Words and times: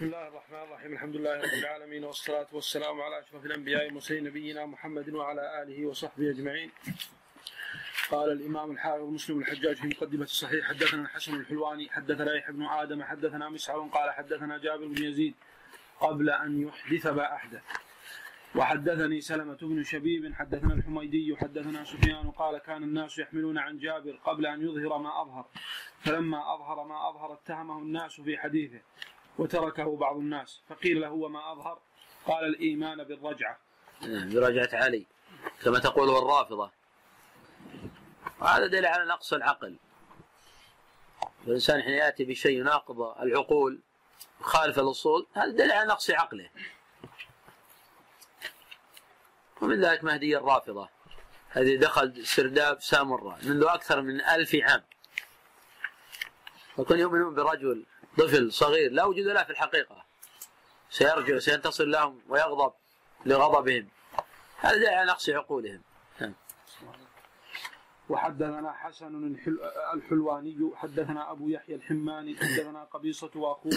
بسم 0.00 0.06
الله 0.06 0.28
الرحمن 0.28 0.62
الرحيم. 0.62 0.92
الحمد 0.92 1.16
لله 1.16 1.36
رب 1.36 1.54
العالمين 1.62 2.04
والصلاة 2.04 2.46
والسلام 2.52 3.00
على 3.00 3.20
أشرف 3.20 3.46
الأنبياء 3.46 3.84
والمرسلين 3.84 4.24
نبينا 4.24 4.66
محمد 4.66 5.08
وعلى 5.08 5.62
آله 5.62 5.86
وصحبه 5.86 6.30
أجمعين. 6.30 6.70
قال 8.10 8.32
الإمام 8.32 8.70
الحافظ 8.70 9.04
مسلم 9.04 9.38
الحجاج 9.38 9.76
في 9.76 9.86
مقدمة 9.86 10.22
الصحيح 10.22 10.68
حدثنا 10.68 11.02
الحسن 11.02 11.34
الحلواني 11.34 11.90
حدثنا 11.90 12.34
يحيى 12.34 12.52
بن 12.54 12.62
آدم 12.62 13.02
حدثنا 13.02 13.48
مسعر 13.48 13.80
قال 13.92 14.10
حدثنا 14.10 14.58
جابر 14.58 14.86
بن 14.86 15.04
يزيد 15.04 15.34
قبل 16.00 16.30
أن 16.30 16.62
يحدث 16.62 17.06
ما 17.06 17.34
أحدث 17.34 17.62
وحدثني 18.54 19.20
سلمة 19.20 19.58
بن 19.62 19.82
شبيب 19.82 20.34
حدثنا 20.34 20.74
الحميدي 20.74 21.36
حدثنا 21.36 21.84
سفيان 21.84 22.30
قال 22.30 22.58
كان 22.58 22.82
الناس 22.82 23.18
يحملون 23.18 23.58
عن 23.58 23.78
جابر 23.78 24.20
قبل 24.24 24.46
أن 24.46 24.62
يظهر 24.62 24.98
ما 24.98 25.22
أظهر. 25.22 25.46
فلما 26.00 26.54
أظهر 26.54 26.84
ما 26.84 27.08
أظهر 27.08 27.32
اتهمه 27.32 27.78
الناس 27.78 28.20
في 28.20 28.38
حديثه. 28.38 28.80
وتركه 29.38 29.96
بعض 29.96 30.16
الناس. 30.16 30.60
فقيل 30.68 31.00
له 31.00 31.10
وما 31.10 31.52
أظهر؟ 31.52 31.78
قال 32.26 32.44
الإيمان 32.44 33.04
بالرجعة. 33.04 33.58
برجعة 34.02 34.68
علي. 34.72 35.06
كما 35.62 35.78
تقول 35.78 36.10
الرافضة 36.10 36.70
وهذا 38.40 38.66
دليل 38.66 38.86
على 38.86 39.04
نقص 39.04 39.32
العقل. 39.32 39.76
الإنسان 41.46 41.82
حين 41.82 41.92
يأتي 41.92 42.24
بشيء 42.24 42.60
يناقض 42.60 43.00
العقول 43.00 43.80
يخالف 44.40 44.78
الأصول 44.78 45.26
هذا 45.32 45.50
دليل 45.50 45.72
على 45.72 45.88
نقص 45.88 46.10
عقله. 46.10 46.50
ومن 49.62 49.80
ذلك 49.80 50.04
مهدي 50.04 50.36
الرافضة. 50.36 50.88
الذي 51.56 51.76
دخل 51.76 52.26
سرداب 52.26 52.80
سامرة 52.80 53.38
منذ 53.42 53.64
أكثر 53.64 54.02
من 54.02 54.20
ألف 54.20 54.54
عام. 54.54 54.84
وكانوا 56.78 57.02
يؤمنون 57.02 57.34
برجل 57.34 57.84
طفل 58.18 58.52
صغير 58.52 58.92
لا 58.92 59.04
وجود 59.04 59.26
له 59.26 59.44
في 59.44 59.50
الحقيقة. 59.50 60.04
سيرجع 60.90 61.38
سينتصر 61.38 61.84
لهم 61.84 62.20
ويغضب 62.28 62.72
لغضبهم. 63.26 63.88
هذا 64.56 64.76
دليل 64.76 64.88
على 64.88 65.10
نقص 65.10 65.30
عقولهم. 65.30 65.82
وحدثنا 68.08 68.72
حسن 68.72 69.36
الحلواني 69.94 70.70
حدثنا 70.74 71.30
أبو 71.32 71.48
يحيى 71.48 71.74
الحماني 71.74 72.36
حدثنا 72.36 72.84
قبيصة 72.84 73.30
وأخوه 73.34 73.72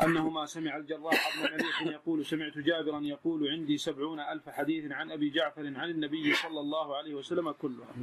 أنهما 0.00 0.46
سمع 0.46 0.76
الجراح 0.76 1.36
بن 1.36 1.52
مليح 1.52 1.82
يقول 1.82 2.26
سمعت 2.26 2.58
جابرا 2.58 3.00
يقول 3.00 3.48
عندي 3.48 3.78
سبعون 3.78 4.20
ألف 4.20 4.48
حديث 4.48 4.92
عن 4.92 5.10
أبي 5.12 5.30
جعفر 5.30 5.60
عن 5.60 5.90
النبي 5.90 6.34
صلى 6.34 6.60
الله 6.60 6.96
عليه 6.96 7.14
وسلم 7.14 7.52
كلها. 7.52 7.94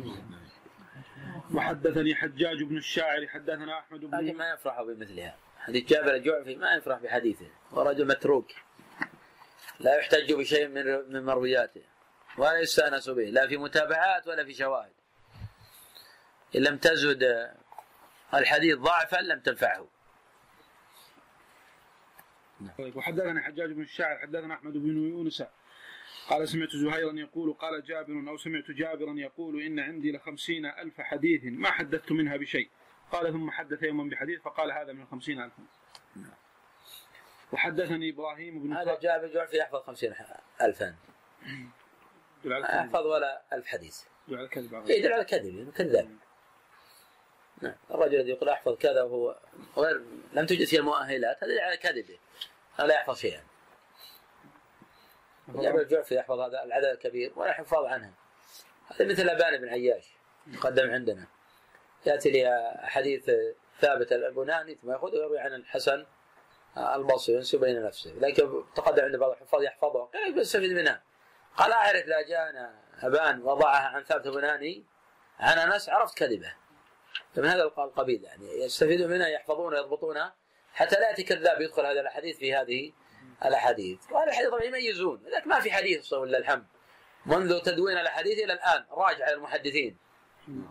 وحدثني 1.53 2.15
حجاج 2.15 2.63
بن 2.63 2.77
الشاعر 2.77 3.27
حدثنا 3.27 3.79
أحمد 3.79 3.99
بن 3.99 4.37
ما 4.37 4.53
يفرح 4.53 4.81
بمثلها. 4.81 5.35
حديث 5.69 5.85
جابر 5.85 6.15
الجعفي 6.15 6.55
ما 6.55 6.73
يفرح 6.73 6.99
بحديثه 6.99 7.47
هو 7.71 7.81
رجل 7.81 8.07
متروك. 8.07 8.51
لا 9.79 9.97
يحتج 9.97 10.33
بشيء 10.33 10.67
من 10.67 10.85
من 11.13 11.25
مروياته 11.25 11.81
ولا 12.37 12.59
يستأنس 12.59 13.09
به 13.09 13.23
لا 13.23 13.47
في 13.47 13.57
متابعات 13.57 14.27
ولا 14.27 14.45
في 14.45 14.53
شواهد. 14.53 14.91
إن 16.55 16.61
لم 16.61 16.77
تزد 16.77 17.49
الحديث 18.33 18.77
ضعفا 18.77 19.17
لم 19.21 19.39
تنفعه. 19.39 19.87
طيب 22.77 22.95
وحدثنا 22.95 23.41
حجاج 23.41 23.71
بن 23.71 23.81
الشاعر 23.81 24.17
حدثنا 24.17 24.53
أحمد 24.53 24.73
بن 24.73 25.09
يونس. 25.09 25.43
قال 26.29 26.49
سمعت 26.49 26.75
زهيرا 26.75 27.13
يقول 27.13 27.53
قال 27.53 27.83
جابر 27.83 28.29
أو 28.29 28.37
سمعت 28.37 28.71
جابرا 28.71 29.13
يقول 29.13 29.61
إن 29.61 29.79
عندي 29.79 30.11
لخمسين 30.11 30.65
ألف 30.65 31.01
حديث 31.01 31.41
ما 31.43 31.71
حدثت 31.71 32.11
منها 32.11 32.37
بشيء. 32.37 32.69
قال 33.11 33.31
ثم 33.31 33.51
حدث 33.51 33.83
يوما 33.83 34.09
بحديث 34.09 34.41
فقال 34.41 34.71
هذا 34.71 34.93
من 34.93 35.01
الخمسين 35.01 35.41
الفا. 35.41 35.63
وحدثني 37.53 38.09
إبراهيم 38.09 38.63
بن 38.63 38.73
هذا 38.73 38.99
جابر 38.99 39.27
جعفي 39.27 39.57
يحفظ 39.57 39.79
خمسين 39.79 40.15
ألفا. 40.61 40.95
يحفظ 42.45 43.05
ولا 43.05 43.41
ألف 43.53 43.67
حديث. 43.67 44.03
يدل 44.27 44.37
على 44.37 44.45
الكذب. 44.45 44.89
يدل 44.89 45.13
على 45.13 45.25
كذب 45.25 45.55
يعني 45.55 45.71
كذاب. 45.71 46.17
نعم. 47.61 47.75
الرجل 47.91 48.15
الذي 48.15 48.29
يقول 48.29 48.49
أحفظ 48.49 48.77
كذا 48.77 49.03
وهو 49.03 49.39
غير 49.77 50.01
لم 50.33 50.45
توجد 50.45 50.67
فيه 50.67 50.79
المؤهلات 50.79 51.43
هذا 51.43 51.61
على 51.61 51.77
كذبه 51.77 52.19
هذا 52.75 52.87
لا 52.87 52.93
يحفظ 52.93 53.17
شيئا. 53.17 53.43
جابر 55.47 55.81
الجعفي 55.81 56.15
يحفظ 56.15 56.39
هذا 56.39 56.63
العدد 56.63 56.85
الكبير 56.85 57.33
ولا 57.35 57.53
حفاظ 57.53 57.85
عنها 57.85 58.13
هذا 58.87 59.05
مثل 59.05 59.29
أبان 59.29 59.61
بن 59.61 59.69
عياش 59.69 60.05
مقدم 60.47 60.91
عندنا. 60.91 61.27
يأتي 62.05 62.31
لي 62.31 62.73
حديث 62.81 63.31
ثابت 63.79 64.11
البناني 64.11 64.75
ثم 64.75 64.91
ياخذه 64.91 65.11
ويروي 65.11 65.39
عن 65.39 65.53
الحسن 65.53 66.05
البصري 66.77 67.35
ينسب 67.35 67.59
بين 67.59 67.83
نفسه. 67.83 68.11
لكن 68.11 68.63
تقدم 68.75 69.03
عند 69.03 69.15
بعض 69.15 69.31
الحفاظ 69.31 69.63
يحفظه. 69.63 70.05
قال 70.05 70.39
يستفيد 70.39 70.71
منها 70.71 71.03
قال 71.57 71.71
أعرف 71.71 72.05
لا 72.05 72.21
جاءنا 72.21 72.79
أبان 73.01 73.41
وضعها 73.41 73.87
عن 73.87 74.03
ثابت 74.03 74.25
البناني. 74.25 74.83
عن 75.39 75.57
انس 75.57 75.89
عرفت 75.89 76.17
كذبة. 76.17 76.53
فمن 77.35 77.45
هذا 77.45 77.63
القبيل 77.63 78.23
يعني. 78.23 78.63
يستفيدون 78.63 79.09
منها 79.09 79.27
يحفظونها 79.27 79.79
يضبطونها. 79.79 80.35
حتى 80.73 80.95
لا 80.95 81.09
يأتي 81.09 81.23
كذاب 81.23 81.61
يدخل 81.61 81.85
هذا 81.85 82.01
الاحاديث 82.01 82.37
في 82.37 82.55
هذه 82.55 82.91
الأحاديث. 83.45 84.11
وهذا 84.11 84.29
الحديث 84.29 84.49
طبعا 84.49 84.63
يميزون. 84.63 85.23
لكن 85.25 85.49
ما 85.49 85.59
في 85.59 85.71
حديث 85.71 86.13
ولا 86.13 86.37
الحمد 86.37 86.65
منذ 87.25 87.61
تدوين 87.61 87.97
الأحاديث 87.97 88.39
إلى 88.39 88.53
الآن 88.53 88.85
راجع 88.91 89.29
المحدثين. 89.29 89.97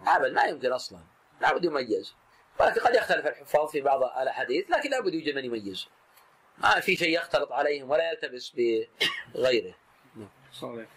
ابدا 0.06 0.32
ما 0.32 0.44
يمكن 0.44 0.72
أصلا. 0.72 1.00
لابد 1.40 1.64
يميز. 1.64 2.14
ولكن 2.60 2.80
قد 2.80 2.94
يختلف 2.94 3.26
الحفاظ 3.26 3.70
في 3.70 3.80
بعض 3.80 4.02
الأحاديث 4.02 4.70
لكن 4.70 4.90
لابد 4.90 5.14
يوجد 5.14 5.34
من 5.34 5.44
يميز. 5.44 5.88
ما 6.58 6.80
في 6.80 6.96
شيء 6.96 7.16
يختلط 7.16 7.52
عليهم 7.52 7.90
ولا 7.90 8.10
يلتبس 8.10 8.56
بغيره. 9.34 9.74
صالح 10.52 10.88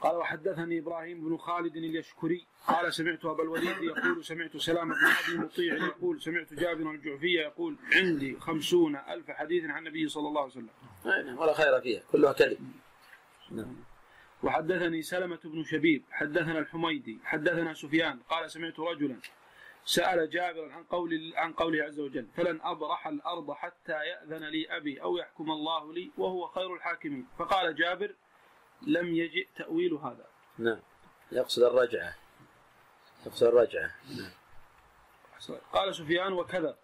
قال 0.00 0.16
وحدثني 0.16 0.78
إبراهيم 0.78 1.28
بن 1.28 1.36
خالد 1.36 1.76
اليشكري. 1.76 2.46
قال 2.66 2.94
سمعت 2.94 3.24
أبا 3.24 3.42
الوليد 3.42 3.82
يقول 3.82 4.24
سمعت 4.24 4.56
سلام 4.56 4.88
بن 4.88 4.94
أبي 4.94 5.38
مطيع 5.38 5.74
يقول 5.74 6.22
سمعت 6.22 6.54
جابر 6.54 6.90
الجعفي 6.90 7.26
يقول 7.26 7.76
عندي 7.92 8.36
خمسون 8.40 8.96
ألف 8.96 9.30
حديث 9.30 9.64
عن 9.64 9.78
النبي 9.78 10.08
صلى 10.08 10.28
الله 10.28 10.40
عليه 10.40 10.50
وسلم. 10.50 11.38
ولا 11.38 11.54
خير 11.54 11.80
فيها 11.80 12.02
كلها 12.12 12.32
كذب. 12.32 12.72
وحدثني 14.42 15.02
سلمة 15.02 15.40
بن 15.44 15.64
شبيب 15.64 16.04
حدثنا 16.10 16.58
الحميدي 16.58 17.18
حدثنا 17.24 17.74
سفيان 17.74 18.18
قال 18.18 18.50
سمعت 18.50 18.80
رجلا 18.80 19.16
سأل 19.84 20.30
جابرا 20.30 20.72
عن 20.72 20.84
قول 20.84 21.32
عن 21.36 21.52
قوله 21.52 21.84
عز 21.84 22.00
وجل 22.00 22.26
فلن 22.36 22.60
أبرح 22.62 23.06
الأرض 23.06 23.52
حتى 23.52 23.92
يأذن 23.92 24.44
لي 24.44 24.76
أبي 24.76 25.02
أو 25.02 25.16
يحكم 25.16 25.50
الله 25.50 25.92
لي 25.92 26.10
وهو 26.18 26.46
خير 26.48 26.74
الحاكمين. 26.74 27.26
فقال 27.38 27.74
جابر 27.74 28.14
لم 28.82 29.14
يجئ 29.14 29.48
تأويل 29.56 29.94
هذا. 29.94 30.26
نعم. 30.58 30.80
يقصد 31.32 31.62
الرجعة. 31.62 32.14
يقصد 33.26 33.46
الرجعة. 33.46 33.90
نعم. 34.18 34.30
قال 35.72 35.94
سفيان 35.94 36.32
وكذب 36.32 36.76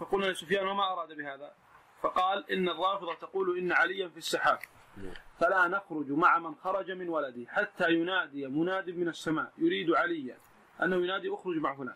فقلنا 0.00 0.26
لسفيان 0.26 0.66
وما 0.66 0.92
أراد 0.92 1.12
بهذا؟ 1.12 1.54
فقال 2.02 2.50
إن 2.52 2.68
الرافضة 2.68 3.14
تقول 3.14 3.58
إن 3.58 3.72
عليا 3.72 4.08
في 4.08 4.16
السحاب. 4.16 4.58
فلا 5.40 5.68
نخرج 5.68 6.10
مع 6.10 6.38
من 6.38 6.54
خرج 6.54 6.90
من 6.90 7.08
ولده 7.08 7.46
حتى 7.48 7.92
ينادي 7.92 8.46
مناد 8.46 8.90
من 8.90 9.08
السماء 9.08 9.52
يريد 9.58 9.90
عليا 9.90 10.36
أنه 10.82 10.96
ينادي 10.96 11.34
أخرج 11.34 11.56
مع 11.56 11.74
فلان. 11.74 11.94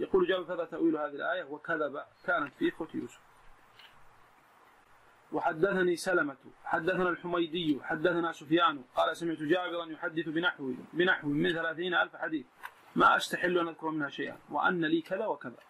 يقول 0.00 0.28
جابر 0.28 0.44
فذا 0.44 0.64
تأويل 0.64 0.96
هذه 0.96 1.14
الآية 1.14 1.44
وكذب 1.44 2.02
كانت 2.26 2.54
في 2.54 2.68
إخوة 2.68 2.88
يوسف. 2.94 3.20
وحدثني 5.32 5.96
سلمة 5.96 6.36
حدثنا 6.64 7.08
الحميدي 7.08 7.80
حدثنا 7.82 8.32
سفيان 8.32 8.82
قال 8.96 9.16
سمعت 9.16 9.38
جابرا 9.38 9.86
يحدث 9.86 10.28
بنحو 10.28 10.72
بنحو 10.92 11.28
من 11.28 11.52
ثلاثين 11.52 11.94
ألف 11.94 12.16
حديث. 12.16 12.46
ما 12.96 13.16
أستحل 13.16 13.58
أن 13.58 13.68
أذكر 13.68 13.90
منها 13.90 14.08
شيئا 14.08 14.38
وأن 14.50 14.84
لي 14.84 15.00
كذا 15.00 15.26
وكذا. 15.26 15.62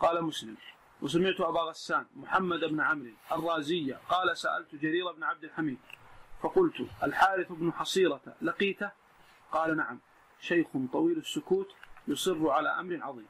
قال 0.00 0.24
مسلم 0.24 0.56
وسمعت 1.02 1.40
أبا 1.40 1.60
غسان 1.60 2.06
محمد 2.16 2.60
بن 2.64 2.80
عمرو 2.80 3.10
الرازية 3.32 4.00
قال 4.08 4.36
سألت 4.36 4.74
جرير 4.74 5.12
بن 5.12 5.22
عبد 5.22 5.44
الحميد 5.44 5.78
فقلت 6.42 6.86
الحارث 7.02 7.52
بن 7.52 7.72
حصيرة 7.72 8.20
لقيته؟ 8.42 8.90
قال 9.52 9.76
نعم. 9.76 9.98
شيخ 10.40 10.66
طويل 10.92 11.18
السكوت 11.18 11.68
يصر 12.08 12.50
على 12.50 12.68
أمر 12.68 12.98
عظيم. 13.02 13.26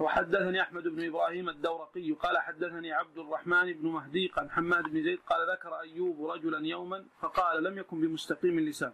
وحدثني 0.00 0.62
أحمد 0.62 0.82
بن 0.82 1.06
إبراهيم 1.06 1.48
الدورقي 1.48 2.12
قال 2.12 2.38
حدثني 2.38 2.92
عبد 2.92 3.18
الرحمن 3.18 3.72
بن 3.72 3.88
مهدي 3.88 4.32
عن 4.36 4.50
حماد 4.50 4.84
بن 4.84 5.02
زيد 5.02 5.18
قال 5.26 5.50
ذكر 5.50 5.80
أيوب 5.80 6.26
رجلا 6.26 6.66
يوما 6.66 7.06
فقال 7.20 7.64
لم 7.64 7.78
يكن 7.78 8.00
بمستقيم 8.00 8.58
اللسان. 8.58 8.92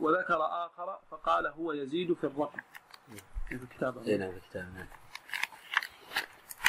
وذكر 0.00 0.46
آخر 0.66 0.98
فقال 1.10 1.46
هو 1.46 1.72
يزيد 1.72 2.12
في 2.12 2.24
الرقم 2.24 2.60
في 3.48 3.54
الكتاب 3.54 4.08
نعم 4.08 4.30
في 4.30 4.36
الكتاب 4.36 4.74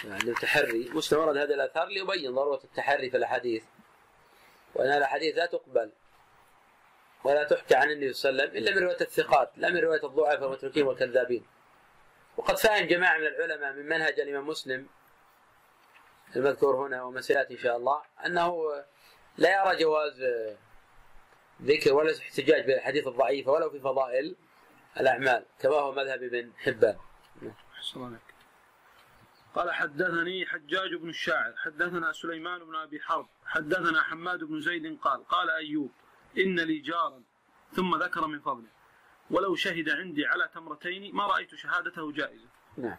نعم 0.05 0.29
التحري 0.29 0.89
مسلم 0.93 1.19
ورد 1.19 1.37
هذه 1.37 1.53
الآثار 1.53 1.87
ليبين 1.87 2.35
ضرورة 2.35 2.59
التحري 2.63 3.09
في 3.09 3.17
الاحاديث 4.75 4.91
وان 4.91 4.97
الاحاديث 4.97 5.35
لا 5.37 5.45
تقبل 5.45 5.91
ولا 7.23 7.43
تحكى 7.43 7.75
عن 7.75 7.91
النبي 7.91 8.13
صلى 8.13 8.29
الله 8.29 8.41
عليه 8.41 8.51
وسلم 8.51 8.63
إلا 8.63 8.75
من 8.75 8.83
رواية 8.83 9.01
الثقات 9.01 9.51
لا 9.57 9.69
من 9.69 9.77
رواية 9.77 10.05
الضعفاء 10.05 10.43
والمتركين 10.43 10.87
والكذابين 10.87 11.45
وقد 12.37 12.57
فهم 12.57 12.87
جماعة 12.87 13.17
من 13.17 13.27
العلماء 13.27 13.73
من 13.73 13.85
منهج 13.85 14.19
الإمام 14.19 14.47
مسلم 14.47 14.87
المذكور 16.35 16.75
هنا 16.87 17.03
وما 17.03 17.21
سيأتي 17.21 17.53
إن 17.53 17.59
شاء 17.59 17.77
الله 17.77 18.01
أنه 18.25 18.83
لا 19.37 19.61
يرى 19.61 19.83
جواز 19.83 20.23
ذكر 21.61 21.93
ولا 21.93 22.17
احتجاج 22.17 22.65
بالاحاديث 22.65 23.07
الضعيفه 23.07 23.51
ولو 23.51 23.69
في 23.69 23.79
فضائل 23.79 24.35
الأعمال 24.99 25.45
كما 25.59 25.75
هو 25.75 25.91
مذهب 25.91 26.23
ابن 26.23 26.51
حبان. 26.57 26.97
قال 29.55 29.71
حدثني 29.71 30.45
حجاج 30.45 30.95
بن 30.95 31.09
الشاعر 31.09 31.53
حدثنا 31.57 32.11
سليمان 32.11 32.63
بن 32.63 32.75
أبي 32.75 32.99
حرب 32.99 33.27
حدثنا 33.45 34.03
حماد 34.03 34.43
بن 34.43 34.61
زيد 34.61 34.99
قال 34.99 35.27
قال 35.27 35.49
أيوب 35.49 35.91
إن 36.37 36.59
لي 36.59 36.79
جارا 36.79 37.21
ثم 37.71 37.95
ذكر 37.95 38.27
من 38.27 38.39
فضله 38.39 38.69
ولو 39.31 39.55
شهد 39.55 39.89
عندي 39.89 40.25
على 40.25 40.49
تمرتين 40.53 41.15
ما 41.15 41.27
رأيت 41.27 41.55
شهادته 41.55 42.11
جائزة. 42.11 42.47
نعم. 42.77 42.97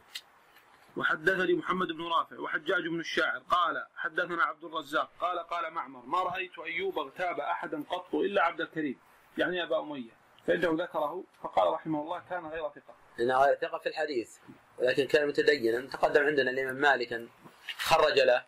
وحدثني 0.97 1.55
محمد 1.55 1.89
بن 1.89 2.05
رافع 2.05 2.39
وحجاج 2.39 2.87
بن 2.89 3.01
الشاعر 3.01 3.39
قال 3.39 3.87
حدثنا 3.97 4.45
عبد 4.45 4.65
الرزاق 4.65 5.11
قال 5.21 5.39
قال 5.39 5.73
معمر 5.73 6.07
ما 6.07 6.23
رأيت 6.23 6.59
أيوب 6.59 6.99
اغتاب 6.99 7.41
أحدا 7.41 7.85
قط 7.91 8.15
إلا 8.15 8.43
عبد 8.45 8.61
الكريم 8.61 8.99
يعني 9.39 9.63
أبا 9.63 9.81
أمية 9.81 10.11
فإنه 10.47 10.85
ذكره 10.85 11.25
فقال 11.43 11.73
رحمه 11.73 12.03
الله 12.03 12.23
كان 12.31 12.47
غير 12.47 12.69
ثقة. 12.69 12.95
إنه 13.21 13.45
غير 13.45 13.57
ثقة 13.57 13.79
في 13.79 13.89
الحديث 13.89 14.39
ولكن 14.83 15.07
كان 15.07 15.29
متدينا 15.29 15.81
تقدم 15.91 16.27
عندنا 16.27 16.51
الإمام 16.51 16.75
مالك 16.75 17.29
خرج 17.79 18.19
له 18.21 18.47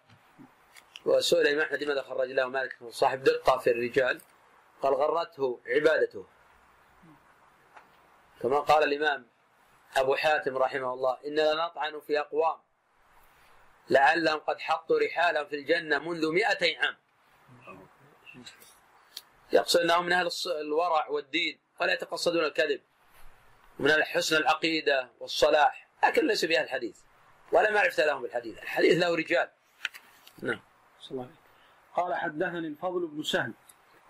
وسئل 1.05 1.41
الإمام 1.41 1.67
أحمد 1.67 1.83
لماذا 1.83 2.03
خرج 2.03 2.29
له 2.31 2.47
مالك؟ 2.47 2.77
صاحب 2.89 3.23
دقة 3.23 3.59
في 3.59 3.71
الرجال 3.71 4.21
قال 4.83 4.95
غرته 4.95 5.61
عبادته. 5.67 6.27
كما 8.43 8.61
قال 8.61 8.85
الإمام 8.93 9.27
أبو 9.97 10.15
حاتم 10.15 10.59
رحمه 10.59 10.95
الله 10.95 11.19
إننا 11.27 11.55
نطعن 11.55 12.01
في 12.01 12.21
أقوام 12.21 12.59
لعلهم 13.91 14.39
قد 14.39 14.61
حطوا 14.61 14.99
رحالا 14.99 15.45
في 15.45 15.57
الجنة 15.57 15.99
منذ 15.99 16.33
200 16.33 16.67
عام. 16.79 16.97
يقصد 19.53 19.81
انهم 19.81 20.07
من 20.07 20.13
أهل 20.13 20.31
الورع 20.47 21.09
والدين 21.09 21.59
ولا 21.81 21.93
يتقصدون 21.93 22.45
الكذب 22.45 22.81
من 23.79 24.05
حسن 24.05 24.37
العقيدة 24.37 25.11
والصلاح. 25.21 25.84
لكن 26.06 26.27
ليس 26.27 26.45
بها 26.45 26.62
الحديث. 26.62 27.01
ولا 27.53 27.73
معرفة 27.73 28.06
لهم 28.06 28.23
بالحديث 28.23 28.62
الحديث 28.62 28.99
له 28.99 29.17
رجال. 29.17 29.49
نعم. 30.43 30.61
صلى 31.01 31.27
قال 31.95 32.15
حدثني 32.15 32.69
الفضل 32.69 33.06
بن 33.06 33.23
سهل. 33.23 33.53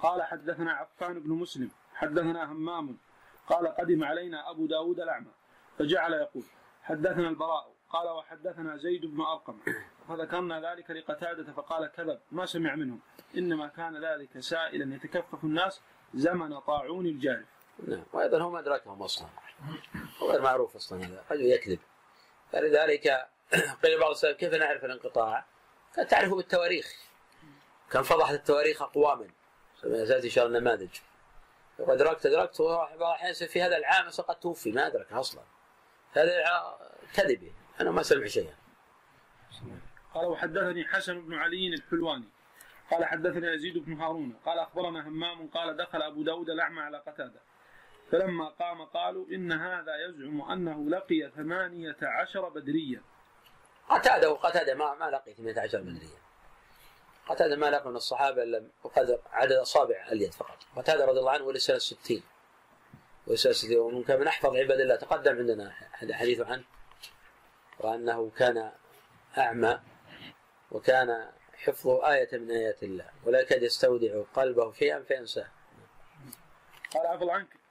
قال 0.01 0.23
حدثنا 0.23 0.73
عفان 0.73 1.21
بن 1.21 1.31
مسلم. 1.31 1.71
حدثنا 1.95 2.53
همام. 2.53 2.99
قال 3.47 3.69
قدم 3.69 4.05
علينا 4.05 4.51
أبو 4.51 4.67
داود 4.67 5.01
الأعمى. 5.01 5.31
فجعل 5.79 6.13
يقول 6.13 6.45
حدثنا 6.83 7.29
البراء. 7.29 7.75
قال 7.89 8.09
وحدثنا 8.09 8.77
زيد 8.77 9.07
بن 9.07 9.21
أرقم. 9.21 9.61
فذكرنا 10.09 10.73
ذلك 10.73 10.91
لقتادة 10.91 11.53
فقال 11.53 11.87
كذب. 11.87 12.21
ما 12.33 12.47
سمع 12.47 12.75
منهم. 12.75 13.01
إنما 13.37 13.69
كان 13.69 14.05
ذلك 14.05 14.41
سائلا 14.41 14.95
يتكفف 14.95 15.45
الناس 15.45 15.81
زمن 16.15 16.59
طاعون 16.59 17.07
الجارف 17.07 17.47
نعم. 17.89 18.03
وأيضا 18.13 18.43
هم 18.43 18.57
أدركهم 18.57 19.03
أصلا. 19.03 19.29
غير 20.23 20.43
معروف 20.43 20.77
أصلا 20.77 21.07
هذا 21.07 21.25
رجل 21.31 21.47
يكذب. 21.47 21.79
فلذلك 22.53 23.29
قيل 23.83 24.01
بعض 24.01 24.11
السلف 24.11 24.37
كيف 24.37 24.55
نعرف 24.55 24.85
الانقطاع؟ 24.85 25.45
كان 25.97 26.09
تعرفه 26.09 26.37
بالتواريخ. 26.37 26.95
كان 27.91 28.03
فضحت 28.03 28.35
التواريخ 28.35 28.83
أقواما. 28.83 29.29
سيأتي 29.83 30.27
إن 30.27 30.31
شاء 30.31 30.47
الله 30.47 30.59
النماذج 30.59 30.91
لو 31.79 31.93
أدركت 31.93 32.27
أدركت 32.27 32.63
بعض 32.63 32.93
الأحيان 32.97 33.35
في 33.35 33.63
هذا 33.63 33.77
العام 33.77 34.11
قد 34.11 34.41
توفي. 34.41 34.73
ما 34.73 34.87
أدرك 34.87 35.13
أصلا. 35.13 35.43
هذا 36.13 36.45
كذبه 37.15 37.53
أنا 37.81 37.91
ما 37.91 38.03
سمع 38.03 38.27
شيئا. 38.27 38.55
قال 40.15 40.27
وحدثني 40.27 40.85
حسن 40.85 41.27
بن 41.27 41.35
علي 41.35 41.75
الحلواني. 41.75 42.29
قال 42.91 43.05
حدثنا 43.05 43.53
يزيد 43.53 43.79
بن 43.79 43.93
هارون. 43.93 44.37
قال 44.47 44.59
أخبرنا 44.59 45.09
همام 45.09 45.49
قال 45.49 45.77
دخل 45.77 46.03
أبو 46.03 46.23
داود 46.23 46.51
الأعمى 46.51 46.81
على 46.81 46.99
قتادة. 46.99 47.41
فلما 48.11 48.49
قام 48.49 48.85
قالوا 48.85 49.27
إن 49.29 49.53
هذا 49.53 49.93
يزعم 50.09 50.43
أنه 50.43 50.91
لقي 50.91 51.31
ثمانية 51.37 51.97
عشر 52.03 52.49
بدريا. 52.49 53.03
قتاده 53.89 54.31
وقتاده 54.33 54.75
ما 54.75 54.95
ما 54.95 55.11
لقي 55.11 55.35
18 55.35 55.81
بدريا. 55.81 56.19
قتاده 57.27 57.57
ما 57.57 57.71
لقي 57.71 57.91
من 57.91 57.97
الصحابة 57.97 58.43
إلا 58.43 58.69
بقدر 58.85 59.19
عدد 59.33 59.53
أصابع 59.53 60.07
اليد 60.13 60.35
فقط. 60.35 60.59
قتاده 60.77 61.05
رضي 61.05 61.19
الله 61.19 61.31
عنه 61.31 61.45
ولد 61.45 61.59
سنه 61.59 61.79
60 61.79 62.23
ولسنه 63.27 63.53
60 63.53 63.77
ومن 63.77 64.03
كان 64.03 64.21
من 64.21 64.27
أحفظ 64.27 64.57
عباد 64.57 64.81
الله 64.81 64.97
تقدم 64.97 65.37
عندنا 65.39 65.71
حديث 66.13 66.41
عنه. 66.41 66.65
وأنه 67.79 68.31
كان 68.31 68.73
أعمى 69.39 69.81
وكان 70.71 71.29
حفظه 71.55 72.13
آية 72.13 72.39
من 72.39 72.51
آيات 72.51 72.83
الله. 72.83 73.11
ولا 73.25 73.41
يكاد 73.41 73.63
يستودع 73.63 74.23
قلبه 74.35 74.73
شيئا 74.73 75.03
فينساه. 75.03 75.49
قال 76.95 77.07
عفوا 77.07 77.33
عنك. 77.33 77.64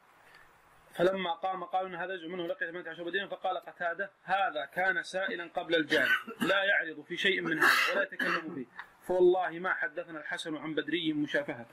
فلما 0.94 1.34
قام 1.34 1.64
قالوا 1.64 1.90
إن 1.90 1.96
هذا 1.96 2.14
يزعم 2.14 2.32
منه 2.32 2.48
لقي 2.48 2.68
18 2.68 3.04
بدينا 3.04 3.28
فقال 3.28 3.58
قتادة 3.58 4.12
هذا 4.24 4.66
كان 4.66 5.04
سائلا 5.04 5.50
قبل 5.56 5.76
الجاري 5.76 6.10
لا 6.42 6.64
يعرض 6.64 7.02
في 7.02 7.18
شيء 7.18 7.42
من 7.42 7.60
هذا 7.60 7.94
ولا 7.94 8.04
يتكلم 8.04 8.56
فيه. 8.56 8.66
فوالله 9.02 9.60
ما 9.60 9.74
حدثنا 9.74 10.20
الحسن 10.20 10.58
عن 10.58 10.76
بدري 10.76 11.14
مشافهة 11.14 11.68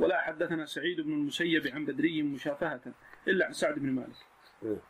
ولا 0.00 0.20
حدثنا 0.20 0.66
سعيد 0.66 1.00
بن 1.00 1.12
المسيب 1.12 1.66
عن 1.66 1.84
بدري 1.84 2.22
مشافهة 2.22 2.80
إلا 3.28 3.46
عن 3.46 3.52
سعد 3.52 3.74
بن 3.74 3.90
مالك. 3.90 4.80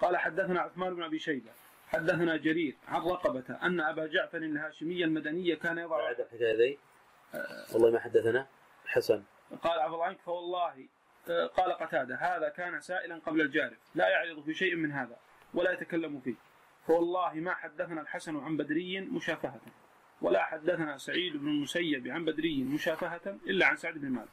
قال 0.00 0.16
حدثنا 0.16 0.60
عثمان 0.60 0.94
بن 0.94 1.02
أبي 1.02 1.18
شيبة 1.18 1.50
حدثنا 1.88 2.36
جرير 2.36 2.76
عن 2.88 3.02
رقبة 3.02 3.58
أن 3.62 3.80
أبا 3.80 4.06
جعفر 4.06 4.38
الهاشمي 4.38 5.04
المدني 5.04 5.56
كان 5.56 5.78
يضع 5.78 6.10
هذه 6.10 6.76
والله 7.72 7.90
ما 7.90 8.00
حدثنا. 8.00 8.46
حسن 8.86 9.22
قال 9.62 9.80
عفوا 9.80 10.04
عنك 10.04 10.20
فوالله 10.20 10.88
قال 11.30 11.72
قتادة 11.72 12.16
هذا 12.16 12.48
كان 12.48 12.80
سائلا 12.80 13.20
قبل 13.26 13.40
الجارف 13.40 13.78
لا 13.94 14.08
يعرض 14.08 14.44
في 14.44 14.54
شيء 14.54 14.74
من 14.74 14.92
هذا 14.92 15.16
ولا 15.54 15.72
يتكلم 15.72 16.20
فيه. 16.20 16.34
فوالله 16.86 17.34
ما 17.34 17.54
حدثنا 17.54 18.00
الحسن 18.00 18.36
عن 18.36 18.56
بدري 18.56 19.00
مشافهة 19.00 19.60
ولا 20.22 20.44
حدثنا 20.44 20.98
سعيد 20.98 21.36
بن 21.36 21.48
المسيب 21.48 22.08
عن 22.08 22.24
بدري 22.24 22.62
مشافهة 22.62 23.20
إلا 23.26 23.66
عن 23.66 23.76
سعد 23.76 23.94
بن 23.94 24.08
مالك. 24.08 24.28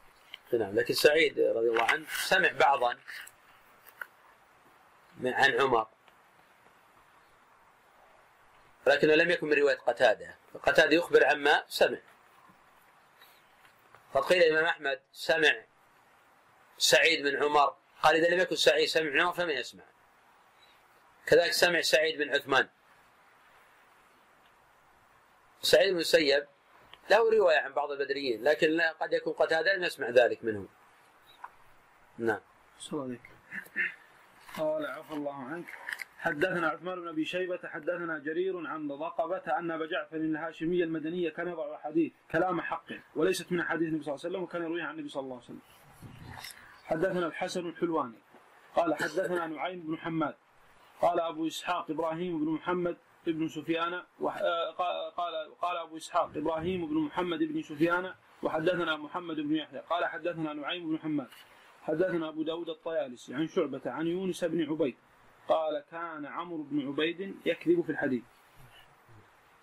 نعم 0.52 0.74
لكن 0.74 0.94
سعيد 0.94 1.40
رضي 1.40 1.68
الله 1.68 1.84
عنه 1.92 2.04
سمع 2.08 2.52
بعضا 2.60 2.96
عن 5.24 5.60
عمر 5.60 5.88
ولكنه 8.86 9.14
لم 9.14 9.30
يكن 9.30 9.46
من 9.46 9.54
رواية 9.54 9.76
قتادة 9.76 10.36
قتادة 10.62 10.96
يخبر 10.96 11.24
عما 11.24 11.64
سمع. 11.68 11.98
فقيل 14.12 14.42
الإمام 14.42 14.64
أحمد 14.64 15.00
سمع 15.12 15.54
سعيد 16.82 17.22
بن 17.22 17.42
عمر. 17.42 17.74
قال 18.02 18.16
إذا 18.16 18.34
لم 18.34 18.40
يكن 18.40 18.56
سعيد 18.56 18.88
سمع 18.88 19.10
بن 19.10 19.20
عمر 19.20 19.32
فمن 19.32 19.50
يسمع. 19.50 19.84
كذلك 21.26 21.52
سمع 21.52 21.80
سعيد 21.80 22.18
بن 22.18 22.34
عثمان. 22.34 22.68
سعيد 25.62 25.88
بن 25.88 25.94
المسيب 25.94 26.46
له 27.10 27.30
رواية 27.30 27.58
عن 27.58 27.72
بعض 27.72 27.90
البدريين 27.90 28.44
لكن 28.44 28.80
قد 28.80 29.12
يكون 29.12 29.32
قتادة 29.32 29.74
لم 29.74 29.84
يسمع 29.84 30.08
ذلك 30.08 30.44
منهم. 30.44 30.68
نعم. 32.18 32.40
قال 34.56 34.86
عفى 34.86 35.12
الله 35.12 35.34
عنك. 35.34 35.66
حدثنا 36.18 36.68
عثمان 36.68 37.00
بن 37.00 37.08
أبي 37.08 37.24
شيبة 37.24 37.60
حدثنا 37.64 38.18
جرير 38.18 38.66
عن 38.66 38.90
رقبه 38.90 39.58
أن 39.58 39.70
أبا 39.70 39.86
جعفر 39.86 40.16
الهاشمي 40.16 40.84
المدني 40.84 41.30
كان 41.30 41.48
يضع 41.48 41.78
حديث 41.78 42.12
كلام 42.30 42.60
حق 42.60 42.86
وليست 43.14 43.52
من 43.52 43.62
حديث 43.62 43.88
النبي 43.88 44.04
صلى 44.04 44.14
الله 44.14 44.24
عليه 44.24 44.34
وسلم 44.34 44.42
وكان 44.42 44.62
يرويها 44.62 44.84
عن 44.84 44.94
النبي 44.94 45.08
صلى 45.08 45.20
الله 45.20 45.36
عليه 45.36 45.44
وسلم. 45.44 45.60
حدثنا 46.92 47.26
الحسن 47.26 47.66
الحلواني. 47.66 48.18
قال 48.76 48.94
حدثنا 48.94 49.46
نعيم 49.46 49.80
بن 49.80 49.98
حماد. 49.98 50.34
قال 51.00 51.20
أبو 51.20 51.46
إسحاق 51.46 51.90
إبراهيم 51.90 52.44
بن 52.44 52.50
محمد 52.50 52.96
بن 53.26 53.48
سفيان 53.48 53.94
آه، 53.94 54.70
قال 54.70 55.54
قال 55.62 55.76
أبو 55.76 55.96
إسحاق 55.96 56.30
إبراهيم 56.36 56.86
بن 56.86 56.94
محمد 56.94 57.38
بن 57.38 57.62
سفيان 57.62 58.14
وحدثنا 58.42 58.96
محمد 58.96 59.36
بن 59.36 59.56
يحيى. 59.56 59.80
قال 59.90 60.04
حدثنا 60.04 60.52
نعيم 60.52 60.90
بن 60.90 60.98
حماد. 60.98 61.28
حدثنا 61.82 62.28
أبو 62.28 62.42
داود 62.42 62.68
الطيالسي 62.68 63.34
عن 63.34 63.48
شعبة 63.48 63.80
عن 63.86 64.06
يونس 64.06 64.44
بن 64.44 64.70
عبيد. 64.70 64.96
قال 65.48 65.84
كان 65.90 66.26
عمرو 66.26 66.62
بن 66.62 66.88
عبيد 66.88 67.36
يكذب 67.46 67.82
في 67.82 67.92
الحديث. 67.92 68.22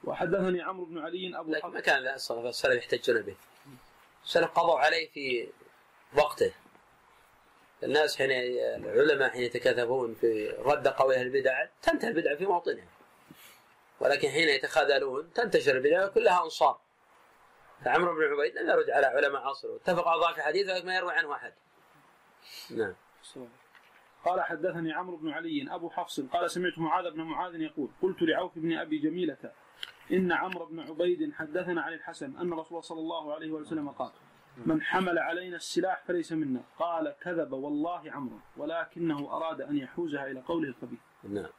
وحدثني 0.04 0.62
عمرو 0.62 0.86
بن 0.86 0.98
علي 0.98 1.40
أبو 1.40 1.52
لكن 1.52 1.68
ما 1.68 1.80
كان 1.80 2.08
السلف 2.08 2.66
يحتجون 2.66 3.22
به. 3.22 3.36
السلف 4.24 4.52
قضوا 4.52 4.80
عليه 4.80 5.10
في 5.10 5.48
وقته. 6.18 6.54
الناس 7.84 8.18
حين 8.18 8.32
العلماء 8.32 9.30
حين 9.30 9.42
يتكاثفون 9.42 10.14
في 10.14 10.50
رد 10.50 10.88
قوي 10.88 11.22
البدع 11.22 11.66
تنتهي 11.82 12.10
البدع 12.10 12.36
في 12.36 12.46
موطنها. 12.46 12.88
ولكن 14.00 14.30
حين 14.30 14.50
يتخاذلون 14.50 15.34
تنتشر 15.34 15.78
البدع 15.78 16.08
كلها 16.08 16.44
أنصار. 16.44 16.80
فعمرو 17.86 18.16
بن 18.16 18.24
عبيد 18.24 18.58
لم 18.58 18.70
يرد 18.70 18.90
على 18.90 19.06
علماء 19.06 19.42
عصره. 19.42 19.76
اتفق 19.76 20.08
على 20.08 20.22
ضعف 20.22 20.40
حديث 20.40 20.84
ما 20.86 20.96
يروي 20.96 21.14
عنه 21.14 21.34
أحد. 21.34 21.54
نعم. 22.70 22.96
قال 24.26 24.42
حدثني 24.42 24.94
عمرو 24.94 25.18
بن 25.18 25.30
علي 25.30 25.68
أبو 25.70 25.90
حفص 25.90 26.20
قال 26.20 26.52
سمعت 26.52 26.78
معاذ 26.78 27.12
بن 27.12 27.22
معاذ 27.22 27.56
يقول 27.56 27.90
قلت 28.02 28.22
لعوف 28.22 28.52
بن 28.56 28.78
أبي 28.78 28.98
جميلة 28.98 29.38
إن 30.12 30.32
عمرو 30.32 30.66
بن 30.66 30.80
عبيد 30.80 31.34
حدثنا 31.34 31.82
عن 31.82 31.94
الحسن 31.94 32.38
أن 32.38 32.54
رسول 32.54 32.84
صلى 32.84 33.00
الله 33.00 33.34
عليه 33.34 33.52
وسلم 33.52 33.90
قال 33.90 34.12
من 34.58 34.82
حمل 34.82 35.20
علينا 35.20 35.56
السلاح 35.56 36.04
فليس 36.04 36.32
منا. 36.32 36.62
قال 36.78 37.16
كذب 37.22 37.54
والله 37.54 38.12
عمرو 38.12 38.40
ولكنه 38.58 39.38
أراد 39.38 39.62
أن 39.62 39.78
يحوزها 39.78 40.28
إلى 40.32 40.40
قوله 40.40 40.70
الخبيث. 40.70 41.00
نعم. 41.24 41.50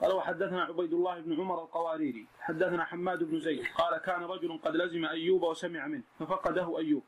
قال 0.00 0.12
وحدثنا 0.12 0.62
عبيد 0.64 0.92
الله 0.92 1.20
بن 1.20 1.40
عمر 1.40 1.62
القواريري 1.62 2.26
حدثنا 2.40 2.84
حماد 2.84 3.24
بن 3.24 3.40
زيد. 3.40 3.66
قال 3.74 3.98
كان 3.98 4.22
رجل 4.22 4.58
قد 4.58 4.76
لزم 4.76 5.04
أيوب 5.04 5.42
وسمع 5.42 5.86
منه 5.86 6.02
ففقده 6.18 6.78
أيوب. 6.78 7.04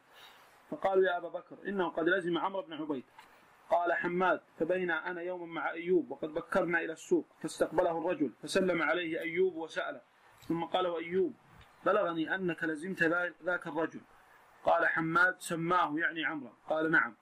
فقالوا 0.70 1.04
يا 1.04 1.16
أبا 1.16 1.28
بكر 1.28 1.56
إنه 1.68 1.88
قد 1.88 2.08
لزم 2.08 2.38
عمرو 2.38 2.62
بن 2.62 2.72
عبيد. 2.72 3.04
قال 3.70 3.92
حماد 3.92 4.40
فبينا 4.58 5.10
أنا 5.10 5.22
يوما 5.22 5.46
مع 5.46 5.70
أيوب 5.70 6.10
وقد 6.10 6.34
بكرنا 6.34 6.80
إلى 6.80 6.92
السوق 6.92 7.26
فاستقبله 7.40 7.98
الرجل 7.98 8.32
فسلم 8.42 8.82
عليه 8.82 9.20
أيوب 9.20 9.56
وسأله. 9.56 10.00
ثم 10.48 10.64
قال 10.64 10.86
أيوب 10.86 11.34
بلغني 11.86 12.34
أنك 12.34 12.64
لزمت 12.64 13.02
ذاك 13.44 13.66
الرجل. 13.66 14.00
قال 14.64 14.86
حماد 14.86 15.36
سماه 15.40 15.94
يعني 15.98 16.24
عمرا 16.24 16.52
قال 16.68 16.90
نعم. 16.90 17.14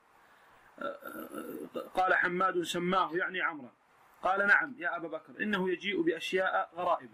قال 1.94 2.14
حماد 2.14 2.62
سماه 2.62 3.16
يعني 3.16 3.40
عمرا 3.40 3.70
قال 4.22 4.46
نعم 4.46 4.74
يا 4.78 4.96
أبا 4.96 5.08
بكر 5.08 5.42
إنه 5.42 5.70
يجيء 5.70 6.02
بأشياء 6.02 6.70
غرائب 6.76 7.10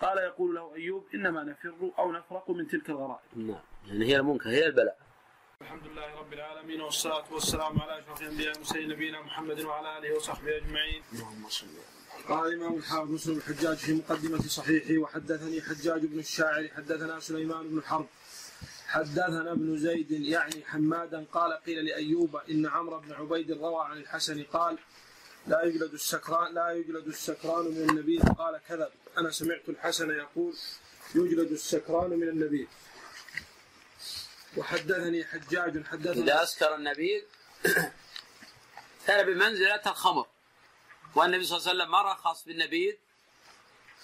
قال 0.00 0.18
يقول 0.18 0.54
له 0.54 0.74
أيوب 0.74 1.06
إنما 1.14 1.42
نفر 1.42 1.90
أو 1.98 2.12
نفرق 2.12 2.50
من 2.50 2.68
تلك 2.68 2.90
الغرائب. 2.90 3.20
نعم. 3.36 3.60
يعني 3.86 4.04
هي 4.04 4.16
المنكر 4.16 4.50
هي 4.50 4.66
البلاء. 4.66 4.98
الحمد 5.60 5.86
لله 5.86 6.14
رب 6.14 6.32
العالمين 6.32 6.80
والصلاة 6.80 7.32
والسلام 7.32 7.80
على 7.80 7.98
أشرف 7.98 8.22
الأنبياء 8.22 8.52
والمرسلين 8.52 8.88
نبينا 8.88 9.22
محمد 9.22 9.60
وعلى 9.60 9.98
آله 9.98 10.16
وصحبه 10.16 10.56
أجمعين. 10.56 11.02
اللهم 11.12 11.48
صل 11.48 11.66
قال 12.28 12.52
الإمام 12.52 12.74
الحافظ 12.74 13.10
مسلم 13.10 13.36
الحجاج 13.36 13.76
في 13.76 13.92
مقدمة 13.92 14.42
صحيحه 14.42 14.98
وحدثني 14.98 15.62
حجاج 15.62 16.06
بن 16.06 16.18
الشاعر 16.18 16.68
حدثنا 16.76 17.20
سليمان 17.20 17.68
بن 17.68 17.82
حرب 17.82 18.06
حدثنا 18.86 19.52
ابن 19.52 19.78
زيد 19.78 20.10
يعني 20.10 20.64
حمادا 20.64 21.24
قال 21.32 21.52
قيل 21.52 21.84
لأيوب 21.84 22.36
إن 22.36 22.66
عمرو 22.66 23.00
بن 23.00 23.12
عبيد 23.12 23.52
روى 23.52 23.84
عن 23.84 23.96
الحسن 23.96 24.42
قال 24.42 24.78
لا 25.46 25.62
يجلد 25.62 25.92
السكران 25.92 26.54
لا 26.54 26.70
يجلد 26.70 27.06
السكران 27.06 27.64
من 27.64 27.90
النبيذ. 27.90 28.18
قال 28.18 28.60
كذب. 28.68 28.90
أنا 29.18 29.30
سمعت 29.30 29.68
الحسن 29.68 30.10
يقول 30.10 30.54
يجلد 31.14 31.52
السكران 31.52 32.10
من 32.10 32.28
النبيذ. 32.28 32.68
وحدثني 34.56 35.24
حجاج 35.24 35.84
حدثنا 35.84 36.24
إذا 36.24 36.42
أسكر 36.42 36.74
النبيذ 36.74 37.22
كان 39.06 39.26
بمنزلة 39.28 39.82
الخمر. 39.86 40.26
والنبي 41.18 41.44
صلى 41.44 41.56
الله 41.56 41.68
عليه 41.68 41.78
وسلم 41.78 41.90
ما 41.90 42.02
رخص 42.02 42.44
بالنبيذ 42.44 42.94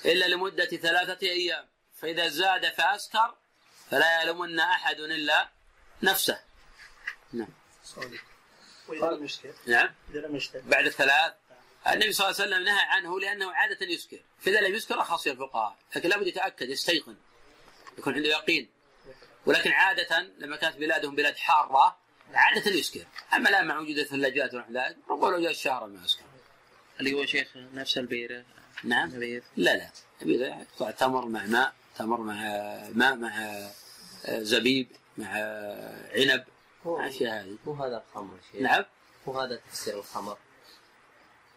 إلا 0.04 0.28
لمدة 0.28 0.64
ثلاثة 0.64 1.26
أيام. 1.26 1.68
فإذا 2.00 2.28
زاد 2.28 2.72
فأسكر 2.72 3.34
فلا 3.90 4.22
يلومن 4.22 4.60
أحد 4.60 5.00
إلا 5.00 5.48
نفسه. 6.02 6.40
نعم. 7.32 7.48
وإذا 8.88 9.10
لم 9.10 9.24
يسكر. 9.24 9.54
نعم. 9.66 9.94
إذا 10.10 10.20
لم 10.20 10.36
يشتد 10.36 10.68
بعد 10.68 10.86
الثلاث. 10.86 11.32
النبي 11.86 12.12
صلى 12.12 12.30
الله 12.30 12.40
عليه 12.40 12.50
وسلم 12.50 12.64
نهى 12.64 12.84
عنه 12.84 13.20
لأنه 13.20 13.52
عادة 13.52 13.86
يسكر. 13.86 14.20
فإذا 14.40 14.60
لم 14.60 14.74
يسكر 14.74 14.96
رخص 14.96 15.26
الفقهاء. 15.26 15.76
لكن 15.96 16.08
لابد 16.08 16.26
يتأكد 16.26 16.68
يستيقن. 16.68 17.16
يكون 17.98 18.14
عنده 18.14 18.28
يقين. 18.28 18.70
ولكن 19.46 19.72
عادة 19.72 20.20
لما 20.20 20.56
كانت 20.56 20.76
بلادهم 20.76 21.14
بلاد 21.14 21.36
حارة 21.36 21.98
عادة 22.34 22.70
يسكر. 22.70 23.06
أما 23.34 23.48
الآن 23.48 23.66
مع 23.66 23.78
وجود 23.78 23.98
الثلاجات 23.98 24.54
ونحو 24.54 24.72
ذلك 24.72 24.96
ربما 25.10 25.30
لو 25.30 25.40
جاء 25.40 25.50
الشهر 25.50 25.86
ما 25.86 26.04
يسكر. 26.04 26.23
اللي 27.00 27.14
هو 27.14 27.26
شيخ 27.26 27.48
نفس 27.56 27.98
البيرة 27.98 28.44
نعم. 28.84 29.16
نبيذ 29.16 29.42
لا 29.56 29.76
لا. 29.76 29.90
البيرة 30.22 30.66
تمر 30.98 31.26
مع 31.26 31.46
ماء 31.46 31.74
تمر 31.98 32.20
مع 32.20 32.34
ماء 32.94 33.16
مع 33.16 33.60
زبيب 34.28 34.88
مع 35.18 35.28
عنب. 36.14 36.44
مع 36.84 37.08
أشياء 37.08 37.40
هذه 37.40 37.58
مو 37.66 37.72
هذا 37.72 38.04
الخمر 38.08 38.38
شيء 38.52 38.62
نعم. 38.62 38.84
مو 39.26 39.40
هذا 39.40 39.56
تفسير 39.56 39.98
الخمر. 39.98 40.38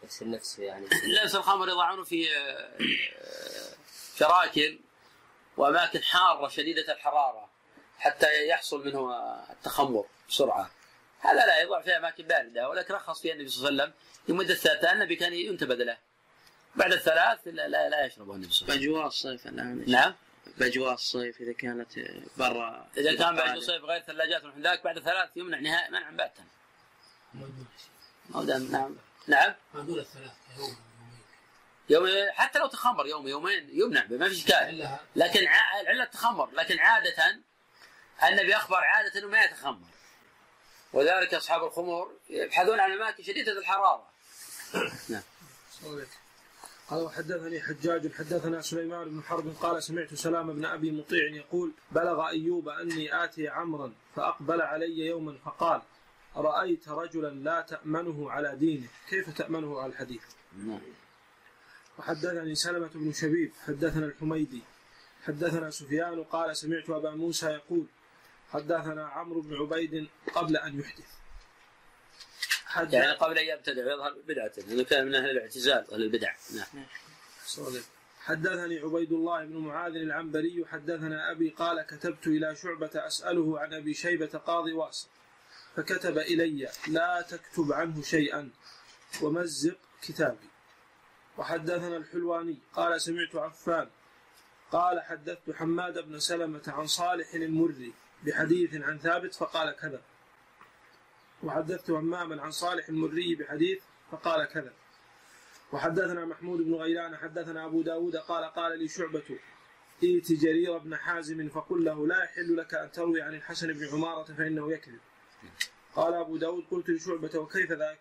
تفسير 0.02 0.30
نفسه 0.30 0.64
يعني. 0.64 0.86
لبس 1.04 1.36
الخمر 1.36 1.70
يضعونه 1.70 2.04
في 2.04 2.28
شراكل 4.18 4.80
وأماكن 5.58 6.04
حارة 6.04 6.48
شديدة 6.48 6.94
الحرارة 6.94 7.50
حتى 7.98 8.48
يحصل 8.48 8.86
منه 8.86 9.14
التخمر 9.52 10.06
بسرعة. 10.30 10.72
هذا 11.20 11.46
لا 11.46 11.62
يضع 11.62 11.82
في 11.82 11.98
أماكن 11.98 12.24
باردة 12.24 12.70
ولكن 12.70 12.94
رخص 12.94 13.22
فيها 13.22 13.34
النبي 13.34 13.50
صلى 13.50 13.70
الله 13.70 13.84
عليه 13.84 13.94
وسلم 13.94 13.94
لمدة 14.28 14.56
ثلاثة 14.56 14.92
النبي 14.92 15.16
كان 15.16 15.34
ينتبذ 15.34 15.84
له. 15.84 15.98
بعد 16.76 16.94
الثلاث 16.94 17.40
لا, 17.46 17.68
لا, 17.68 17.90
لا 17.90 18.06
يشربه 18.06 18.36
النبي 18.36 18.52
صلى 18.52 18.62
الله 18.62 18.74
عليه 18.74 18.88
بأجواء 18.88 19.08
الصيف 19.08 19.48
الآن 19.48 19.80
وسلم 19.80 19.92
نعم. 19.96 20.16
بأجواء 20.58 20.94
الصيف 20.94 21.42
إذا 21.42 21.54
كانت 21.54 21.92
برا 22.38 22.90
إذا 22.98 23.16
كان 23.16 23.36
بعد 23.36 23.56
الصيف 23.58 23.84
غير 23.84 24.02
ثلاجات 24.02 24.44
ونحو 24.44 24.60
ذاك 24.60 24.84
بعد 24.84 25.00
ثلاث 25.00 25.30
يمنع 25.36 25.60
نهائي 25.60 25.90
منعا 25.90 26.12
باتا. 26.12 26.44
نعم. 28.72 28.96
نعم. 29.28 29.56
هذول 29.74 30.00
الثلاثة 30.00 30.34
يوم. 30.58 30.78
يوم 31.90 32.08
حتى 32.32 32.60
لو 32.60 32.68
تخمر 32.68 33.08
يوم 33.08 33.28
يومين 33.28 33.70
يمنع 33.74 34.06
ما 34.10 34.30
في 34.30 34.36
اشكال 34.36 34.98
لكن 35.16 35.40
العله 35.82 36.04
التخمر 36.04 36.52
لكن 36.52 36.80
عادة 36.80 37.40
النبي 38.24 38.56
أخبر 38.56 38.78
عادة 38.78 39.20
إنه 39.20 39.28
ما 39.28 39.44
يتخمر. 39.44 39.88
وذلك 40.94 41.34
أصحاب 41.34 41.64
الخمور 41.64 42.12
يبحثون 42.30 42.80
عن 42.80 42.92
أماكن 42.92 43.24
شديدة 43.24 43.60
الحرارة. 43.60 44.08
قال 46.90 47.04
وحدثني 47.04 47.62
حجاج 47.62 48.14
حدثنا 48.14 48.62
سليمان 48.62 49.10
بن 49.10 49.24
حرب 49.24 49.56
قال 49.62 49.84
سمعت 49.84 50.14
سلام 50.14 50.54
بن 50.54 50.66
أبي 50.66 50.92
مطيع 50.92 51.36
يقول 51.36 51.72
بلغ 51.92 52.28
أيوب 52.28 52.70
أني 52.70 53.24
آتي 53.24 53.48
عمرا 53.48 53.94
فأقبل 54.16 54.62
علي 54.62 55.08
يوما 55.08 55.38
فقال 55.46 55.82
رأيت 56.36 56.90
رجلا 56.90 57.30
لا 57.30 57.62
تأمنه 57.62 58.32
على 58.32 58.56
دينه. 58.56 58.88
كيف 59.10 59.38
تأمنه 59.38 59.80
على 59.80 59.92
الحديث؟ 59.92 60.22
نعم. 60.58 60.80
وحدثني 62.00 62.56
سلمة 62.56 62.90
بن 62.96 63.14
شبيب 63.14 63.52
حدثنا 63.66 64.06
الحميدي 64.06 64.62
حدثنا 65.24 65.70
سفيان 65.70 66.24
قال 66.24 66.58
سمعت 66.58 66.90
أبا 66.90 67.12
موسى 67.12 67.46
يقول 67.46 67.86
حدثنا 68.50 69.08
عمرو 69.08 69.42
بن 69.42 69.56
عبيد 69.56 70.08
قبل 70.36 70.58
أن 70.58 70.80
يحدث. 70.80 71.18
حدث. 72.66 72.94
يعني 72.94 73.12
قبل 73.12 73.38
أن 73.38 73.58
يبتدع 73.58 73.86
ويظهر 73.86 74.16
بدعته 74.28 74.62
لأنه 74.62 74.84
كان 74.84 75.08
من 75.08 75.16
أهل 75.16 75.30
الاعتزال 75.30 75.86
وأهل 75.90 76.04
البدع. 76.04 76.34
نعم. 76.56 76.86
صادق. 77.46 77.84
حدثني 78.20 78.80
عبيد 78.80 79.12
الله 79.12 79.46
بن 79.46 79.58
معاذ 79.58 79.96
العنبري 79.96 80.66
حدثنا 80.66 81.32
أبي 81.32 81.50
قال 81.50 81.82
كتبت 81.82 82.28
إلى 82.28 82.56
شعبة 82.56 82.92
أسأله 82.96 83.60
عن 83.60 83.74
أبي 83.74 83.94
شيبة 83.94 84.38
قاضي 84.38 84.74
واصل 84.74 85.08
فكتب 85.76 86.18
إلي 86.18 86.70
لا 86.88 87.22
تكتب 87.22 87.74
عنه 87.74 88.02
شيئا 88.02 88.50
ومزق 89.22 89.78
كتابي. 90.02 90.48
وحدثنا 91.38 91.98
الحلواني 91.98 92.58
قال 92.74 93.02
سمعت 93.02 93.36
عفان 93.36 93.90
قال 94.72 95.02
حدثت 95.02 95.52
حماد 95.52 96.00
بن 96.00 96.20
سلمة 96.20 96.64
عن 96.68 96.88
صالح 96.88 97.34
المري 97.34 97.94
بحديث 98.24 98.76
عن 98.76 99.00
ثابت 99.00 99.36
فقال 99.36 99.76
كذا. 99.76 100.02
وحدثت 101.44 101.90
هماما 101.90 102.42
عن 102.42 102.52
صالح 102.52 102.90
المري 102.90 103.36
بحديث 103.36 103.84
فقال 104.12 104.46
كذا. 104.46 104.74
وحدثنا 105.72 106.26
محمود 106.26 106.62
بن 106.62 106.74
غيلان 106.74 107.18
حدثنا 107.18 107.66
أبو 107.66 107.82
داود 107.82 108.16
قال 108.16 108.46
قال 108.46 108.80
لي 108.80 108.88
شعبة 108.88 109.40
ائت 110.04 110.32
جرير 110.32 110.78
بن 110.78 110.96
حازم 110.96 111.50
فقل 111.50 111.84
له 111.86 112.08
لا 112.08 112.24
يحل 112.24 112.58
لك 112.58 112.74
أن 112.74 112.92
تروي 112.92 113.22
عن 113.22 113.36
الحسن 113.36 113.74
بن 113.74 113.88
عمارة 113.88 114.24
فإنه 114.24 114.72
يكذب. 114.74 115.00
قال 115.96 116.14
أبو 116.14 116.38
داود 116.38 116.66
قلت 116.72 116.90
لشعبة 116.90 117.40
وكيف 117.40 117.72
ذاك؟ 117.72 118.00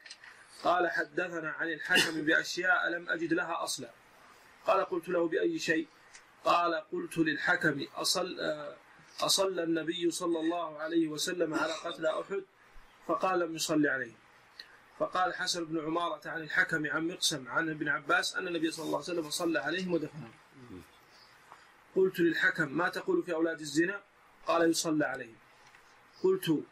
قال 0.64 0.90
حدثنا 0.90 1.50
عن 1.50 1.68
الحكم 1.68 2.22
بأشياء 2.22 2.88
لم 2.88 3.08
أجد 3.08 3.32
لها 3.32 3.64
أصلا. 3.64 3.90
قال 4.66 4.84
قلت 4.84 5.08
له 5.08 5.28
بأي 5.28 5.58
شيء؟ 5.58 5.88
قال 6.44 6.74
قلت 6.74 7.18
للحكم 7.18 7.86
أصل 7.94 8.40
آه، 8.40 8.76
أصلى 9.20 9.62
النبي 9.62 10.10
صلى 10.10 10.40
الله 10.40 10.78
عليه 10.78 11.08
وسلم 11.08 11.54
على 11.54 11.72
قتل 11.72 12.06
أحد 12.06 12.44
فقال 13.06 13.38
لم 13.40 13.54
يصلي 13.54 13.88
عليه. 13.88 14.12
فقال 14.98 15.34
حسن 15.34 15.64
بن 15.64 15.84
عمارة 15.84 16.28
عن 16.28 16.42
الحكم 16.42 16.86
عن 16.86 17.08
مقسم 17.08 17.48
عن 17.48 17.70
ابن 17.70 17.88
عباس 17.88 18.36
أن 18.36 18.48
النبي 18.48 18.70
صلى 18.70 18.84
الله 18.86 18.96
عليه 18.96 19.08
وسلم 19.08 19.30
صلى 19.30 19.58
عليهم 19.58 19.92
ودفنهم. 19.92 20.32
قلت 21.96 22.20
للحكم 22.20 22.76
ما 22.78 22.88
تقول 22.88 23.22
في 23.22 23.34
أولاد 23.34 23.60
الزنا؟ 23.60 24.02
قال 24.46 24.70
يصلى 24.70 25.04
عليهم. 25.04 25.36
قلت 26.22 26.64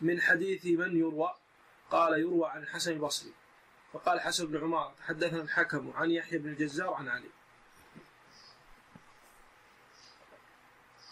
من 0.00 0.20
حديث 0.20 0.66
من 0.66 0.96
يروى؟ 0.96 1.34
قال 1.90 2.20
يروى 2.20 2.48
عن 2.48 2.62
الحسن 2.62 2.92
البصري. 2.92 3.32
فقال 3.92 4.20
حسن 4.20 4.46
بن 4.46 4.56
عمارة 4.62 4.94
حدثنا 5.00 5.42
الحكم 5.42 5.92
عن 5.94 6.10
يحيى 6.10 6.38
بن 6.38 6.48
الجزار 6.48 6.94
عن 6.94 7.08
علي. 7.08 7.28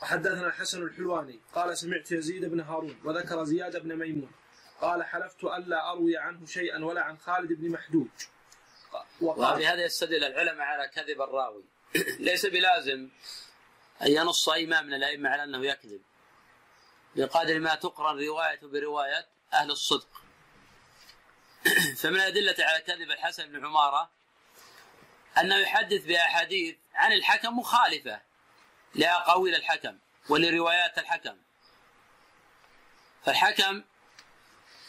وحدثنا 0.04 0.46
الحسن 0.46 0.82
الحلواني 0.82 1.40
قال 1.54 1.78
سمعت 1.78 2.12
يزيد 2.12 2.44
بن 2.44 2.61
هارون 2.61 3.00
وذكر 3.04 3.44
زياد 3.44 3.76
بن 3.76 3.96
ميمون. 3.96 4.32
قال 4.80 5.04
حلفت 5.04 5.44
ألا 5.44 5.90
أروي 5.90 6.16
عنه 6.16 6.46
شيئا 6.46 6.84
ولا 6.84 7.02
عن 7.02 7.18
خالد 7.18 7.52
بن 7.52 7.70
محدوج 7.70 8.08
وقال 9.20 9.54
وبهذا 9.54 9.84
يستدل 9.84 10.25
العلماء 10.25 10.66
على 10.66 10.88
كذب 10.88 11.23
الراوي. 11.23 11.64
ليس 12.18 12.46
بلازم 12.46 13.08
أن 14.02 14.11
ينص 14.11 14.49
إمام 14.49 14.87
من 14.87 14.94
الأئمة 14.94 15.30
على 15.30 15.44
أنه 15.44 15.66
يكذب. 15.66 16.02
بقدر 17.16 17.61
ما 17.61 17.75
تقرن 17.75 18.26
روايته 18.26 18.68
برواية 18.68 19.26
أهل 19.52 19.70
الصدق. 19.70 20.23
فمن 21.96 22.16
الأدلة 22.16 22.56
على 22.58 22.80
كذب 22.80 23.11
الحسن 23.11 23.46
بن 23.46 23.66
عمارة 23.66 24.11
أنه 25.38 25.56
يحدث 25.56 26.04
بأحاديث 26.04 26.76
عن 26.94 27.12
الحكم 27.12 27.58
مخالفة. 27.58 28.34
لأقاويل 28.95 29.55
الحكم 29.55 29.99
ولروايات 30.29 30.99
الحكم. 30.99 31.37
فالحكم 33.25 33.85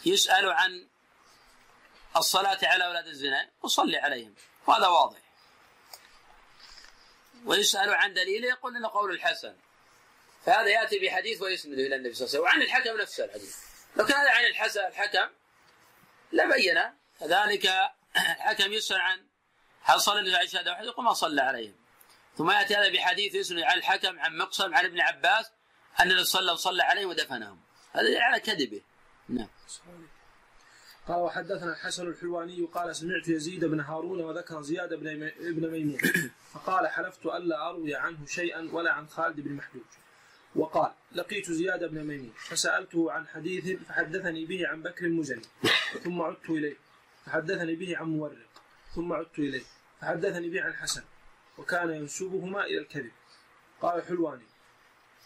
يسأل 0.06 0.50
عن 0.50 0.88
الصلاة 2.18 2.60
على 2.64 2.86
أولاد 2.86 3.08
الزنا 3.08 3.50
وصلي 3.62 3.98
عليهم 3.98 4.36
وهذا 4.68 4.88
واضح. 4.88 5.20
ويسأل 7.46 7.94
عن 7.94 8.14
دليله 8.14 8.48
يقول 8.48 8.76
إنه 8.76 8.88
قول 8.88 9.12
الحسن. 9.12 9.56
فهذا 10.46 10.68
يأتي 10.68 11.00
بحديث 11.00 11.42
ويسنده 11.42 11.88
إلى 11.88 11.96
النبي 11.96 12.14
صلى 12.14 12.28
الله 12.28 12.38
عليه 12.38 12.40
وسلم 12.40 12.44
وعن 12.44 12.62
الحكم 12.62 13.02
نفسه 13.02 13.26
الحديث. 13.26 13.58
لو 13.96 14.06
كان 14.06 14.18
هذا 14.18 14.32
عن 14.32 14.46
الحسن 14.46 14.86
الحكم 14.86 15.30
لبين 16.32 16.82
كذلك 17.20 17.72
الحكم 18.16 18.74
يسأل 18.74 19.02
عن 19.02 19.26
هل 19.82 20.02
صلى 20.02 20.20
النبي 20.20 20.36
عليه 20.36 20.72
واحد 20.72 20.86
يقول 20.86 21.06
ما 21.06 21.14
صلى 21.14 21.42
عليهم. 21.42 21.85
ثم 22.38 22.51
يأتي 22.51 22.75
هذا 22.75 22.89
بحديث 22.89 23.36
يسند 23.36 23.60
عن 23.60 23.77
الحكم 23.77 24.20
عن 24.20 24.38
مقسم 24.38 24.75
عن 24.75 24.86
ابن 24.86 25.00
عباس 25.00 25.51
أن 26.00 26.12
النبي 26.12 26.24
صلى 26.24 26.39
الله 26.39 26.51
عليه 26.51 26.62
صلى 26.62 26.84
عليهم 26.84 27.10
ودفنهم. 27.10 27.60
هذا 27.92 28.22
على 28.22 28.39
كذبه. 28.39 28.82
نعم. 29.30 29.48
قال 31.08 31.18
وحدثنا 31.18 31.72
الحسن 31.72 32.08
الحلواني 32.08 32.65
قال 32.74 32.96
سمعت 32.96 33.27
يزيد 33.27 33.65
بن 33.65 33.80
هارون 33.80 34.22
وذكر 34.22 34.62
زياد 34.62 34.94
بن 34.94 35.32
ابن 35.39 35.72
ميمون. 35.72 35.98
فقال 36.54 36.88
حلفت 36.88 37.25
الا 37.25 37.70
أروي 37.70 37.96
عنه 37.96 38.25
شيئا 38.25 38.70
ولا 38.72 38.92
عن 38.92 39.08
خالد 39.08 39.39
بن 39.39 39.54
محجوج. 39.54 39.84
وقال 40.56 40.92
لقيت 41.12 41.51
زياد 41.51 41.84
بن 41.84 42.04
ميمون 42.04 42.34
فسألته 42.38 43.12
عن 43.12 43.27
حديث 43.27 43.80
فحدثني 43.88 44.46
به 44.46 44.68
عن 44.68 44.82
بكر 44.82 45.06
المزني 45.06 45.42
ثم 46.04 46.22
عدت 46.22 46.50
إليه. 46.50 46.75
فحدثني 47.25 47.75
به 47.75 47.98
عن 47.98 48.06
مورق 48.06 48.50
ثم 48.96 49.13
عدت 49.13 49.39
إليه. 49.39 49.63
فحدثني 50.01 50.50
به 50.50 50.62
عن 50.62 50.74
حسن. 50.74 51.04
وكان 51.58 51.90
ينسبهما 51.90 52.64
إلى 52.66 52.78
الكذب. 52.78 53.12
قال 53.82 54.00
الحلواني 54.00 54.46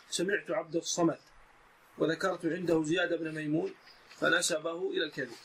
سمعت 0.10 0.52
عبد 0.52 0.76
الصمد 0.76 1.20
وذكرت 1.98 2.46
عنده 2.46 2.84
زياد 2.84 3.14
بن 3.14 3.36
ميمون 3.36 3.74
فنسبه 4.18 4.90
إلى 4.92 5.04
الكذب. 5.04 5.36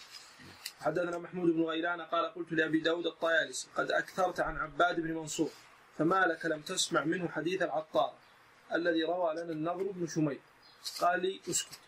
حدثنا 0.80 1.18
محمود 1.18 1.50
بن 1.50 1.62
غيلان 1.62 2.00
قال 2.02 2.34
قلت 2.34 2.52
لأبي 2.52 2.80
داود 2.80 3.06
الطيالسي 3.06 3.68
قد 3.76 3.90
أكثرت 3.90 4.40
عن 4.40 4.56
عباد 4.56 5.00
بن 5.00 5.14
منصور 5.14 5.50
فما 5.98 6.26
لك 6.26 6.46
لم 6.46 6.60
تسمع 6.60 7.04
منه 7.04 7.28
حديث 7.28 7.62
العطار 7.62 8.14
الذي 8.72 9.04
روى 9.04 9.34
لنا 9.34 9.52
النضر 9.52 9.82
بن 9.82 10.06
شميل 10.06 10.38
قال 11.00 11.22
لي 11.22 11.40
أسكت 11.50 11.78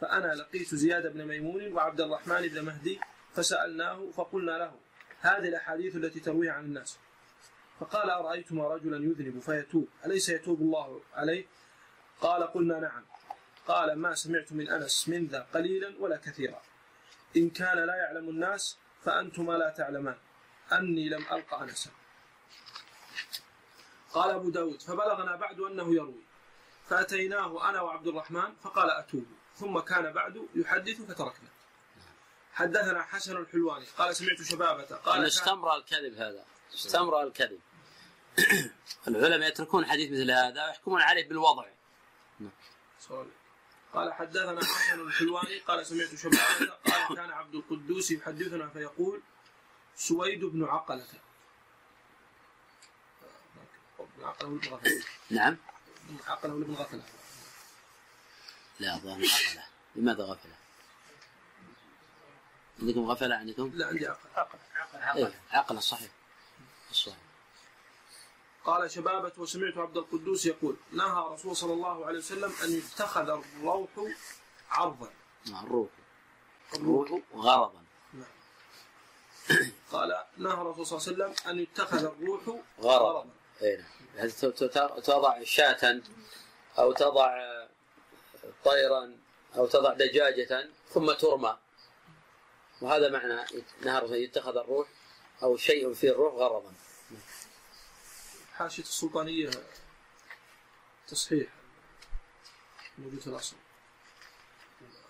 فأنا 0.00 0.34
لقيت 0.34 0.74
زياد 0.74 1.12
بن 1.12 1.24
ميمون 1.24 1.72
وعبد 1.72 2.00
الرحمن 2.00 2.48
بن 2.48 2.60
مهدي 2.64 3.00
فسألناه 3.34 4.10
فقلنا 4.16 4.50
له 4.58 4.72
هذه 5.20 5.48
الأحاديث 5.48 5.96
التي 5.96 6.20
ترويها 6.20 6.52
عن 6.52 6.64
الناس. 6.64 6.98
فقال 7.82 8.10
أرأيتما 8.10 8.68
رجلا 8.68 8.96
يذنب 8.96 9.40
فيتوب؟ 9.40 9.88
أليس 10.06 10.28
يتوب 10.28 10.60
الله 10.60 11.00
عليه؟ 11.14 11.46
قال 12.20 12.42
قلنا 12.42 12.80
نعم. 12.80 13.04
قال 13.68 13.98
ما 13.98 14.14
سمعت 14.14 14.52
من 14.52 14.68
أنس 14.68 15.08
من 15.08 15.26
ذا 15.26 15.46
قليلا 15.54 15.94
ولا 15.98 16.16
كثيرا. 16.16 16.62
إن 17.36 17.50
كان 17.50 17.78
لا 17.78 17.94
يعلم 17.96 18.28
الناس 18.28 18.78
فأنتما 19.04 19.52
لا 19.52 19.70
تعلمان. 19.70 20.16
أني 20.72 21.08
لم 21.08 21.26
ألق 21.32 21.54
أنسا. 21.54 21.90
قال 24.12 24.30
أبو 24.30 24.50
داود 24.50 24.82
فبلغنا 24.82 25.36
بعد 25.36 25.60
أنه 25.60 25.94
يروي. 25.94 26.24
فأتيناه 26.88 27.70
أنا 27.70 27.80
وعبد 27.80 28.06
الرحمن 28.06 28.54
فقال 28.62 28.90
أتوب. 28.90 29.26
ثم 29.56 29.78
كان 29.78 30.12
بعد 30.12 30.48
يحدث 30.54 31.00
فتركنا. 31.00 31.48
حدثنا 32.52 33.02
حسن 33.02 33.36
الحلواني. 33.36 33.86
قال 33.98 34.16
سمعت 34.16 34.42
شبابة. 34.42 34.96
قال 34.96 35.26
استمر 35.26 35.76
الكذب 35.76 36.14
هذا. 36.14 36.44
استمر 36.74 37.22
الكذب. 37.22 37.60
العلماء 39.08 39.48
يتركون 39.48 39.86
حديث 39.86 40.12
مثل 40.12 40.30
هذا 40.30 40.66
ويحكمون 40.66 41.02
عليه 41.02 41.28
بالوضع. 41.28 41.66
سوري. 43.00 43.30
قال 43.94 44.12
حدثنا 44.12 44.60
حسن 44.64 45.00
الحلواني 45.00 45.58
قال 45.58 45.86
سمعت 45.86 46.14
شبابة 46.14 46.72
قال 46.86 47.16
كان 47.16 47.30
عبد 47.30 47.54
القدوس 47.54 48.10
يحدثنا 48.10 48.68
فيقول 48.68 49.22
سويد 49.96 50.44
بن 50.44 50.64
عقلة. 50.64 51.06
عقلة 54.22 54.48
ولا 54.48 54.58
بن 54.58 54.74
غفلة 54.74 55.04
نعم 55.30 55.56
عقلة 56.26 56.54
ولا 56.54 56.64
بن 56.64 56.74
غفلة؟ 56.74 57.02
لا 58.80 58.98
ظاهر 58.98 59.24
غفلة 59.24 59.64
لماذا 59.96 60.24
غفلة؟ 60.24 60.54
عندكم 62.80 63.10
غفلة؟ 63.10 63.36
عندكم؟ 63.36 63.70
لا 63.74 63.86
عندي 63.86 64.06
عقل 64.06 64.58
إيه 65.16 65.40
عقلة 65.50 65.80
صحيح. 65.80 66.10
الصحيح 66.90 67.31
قال 68.64 68.90
شبابة 68.90 69.32
وسمعت 69.38 69.78
عبد 69.78 69.96
القدوس 69.96 70.46
يقول 70.46 70.76
نهى 70.92 71.24
رسول 71.32 71.56
صلى 71.56 71.72
الله 71.72 72.06
عليه 72.06 72.18
وسلم 72.18 72.52
أن 72.64 72.72
يتخذ 72.72 73.28
الروح 73.28 73.90
عرضا. 74.70 75.10
مع 75.46 75.62
الروح. 75.62 75.88
الروح. 76.74 77.20
غرضا. 77.34 77.82
قال 79.92 80.24
نهى 80.36 80.52
الرسول 80.52 80.86
صلى 80.86 80.98
الله 80.98 81.24
عليه 81.24 81.34
وسلم 81.34 81.50
أن 81.50 81.58
يتخذ 81.58 82.04
الروح 82.04 82.42
غرضا. 82.80 83.26
اي 83.62 83.76
نعم. 83.76 83.86
يعني 84.16 84.30
تضع 85.02 85.44
شاة 85.44 86.00
أو 86.78 86.92
تضع 86.92 87.38
طيرا 88.64 89.16
أو 89.56 89.66
تضع 89.66 89.92
دجاجة 89.92 90.68
ثم 90.88 91.12
ترمى؟ 91.12 91.56
وهذا 92.80 93.08
معنى 93.08 93.44
نهى 93.82 93.98
الرسول 93.98 94.16
يتخذ 94.16 94.56
الروح 94.56 94.88
أو 95.42 95.56
شيء 95.56 95.94
في 95.94 96.10
الروح 96.10 96.34
غرضا. 96.34 96.72
حاشية 98.62 98.82
السلطانية. 98.82 99.50
تصحيح. 101.08 101.48
موجود 102.98 103.20
في 103.20 103.26
الأصل. 103.26 103.56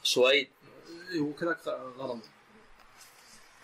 سويد. 0.03 0.51
إيه، 1.11 1.21
وكذلك 1.21 1.69
غرضا 1.69 2.21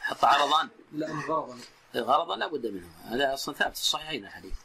حط 0.01 0.24
عرضان 0.24 0.68
لا 0.92 1.07
غرضا 1.29 1.59
غرضا 1.96 2.37
لا 2.37 2.46
بد 2.46 2.66
منه. 2.66 2.88
هذا 3.05 3.35
أصلا 3.35 3.55
ثابت 3.55 3.77
في 3.77 3.83
الصحيحين 3.83 4.24
الحديث 4.24 4.59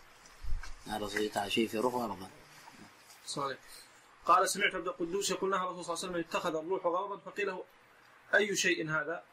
الرسول 0.87 1.21
يتخذ 1.21 1.47
شيء 1.47 1.67
في 1.67 1.77
الروح 1.77 1.93
غرضا 1.93 2.29
صحيح. 3.27 3.57
قال 4.25 4.49
سمعت 4.49 4.75
عبد 4.75 4.87
القدوس 4.87 5.31
يقول 5.31 5.49
نهى 5.49 5.59
الرسول 5.59 5.85
صلى 5.85 5.93
الله 5.93 6.05
عليه 6.05 6.13
وسلم 6.13 6.29
اتخذ 6.29 6.55
الروح 6.55 6.85
غرضا. 6.85 7.17
فقيل 7.17 7.47
له 7.47 7.63
أي 8.35 8.55
شيء 8.55 8.89
هذا؟ 8.89 9.23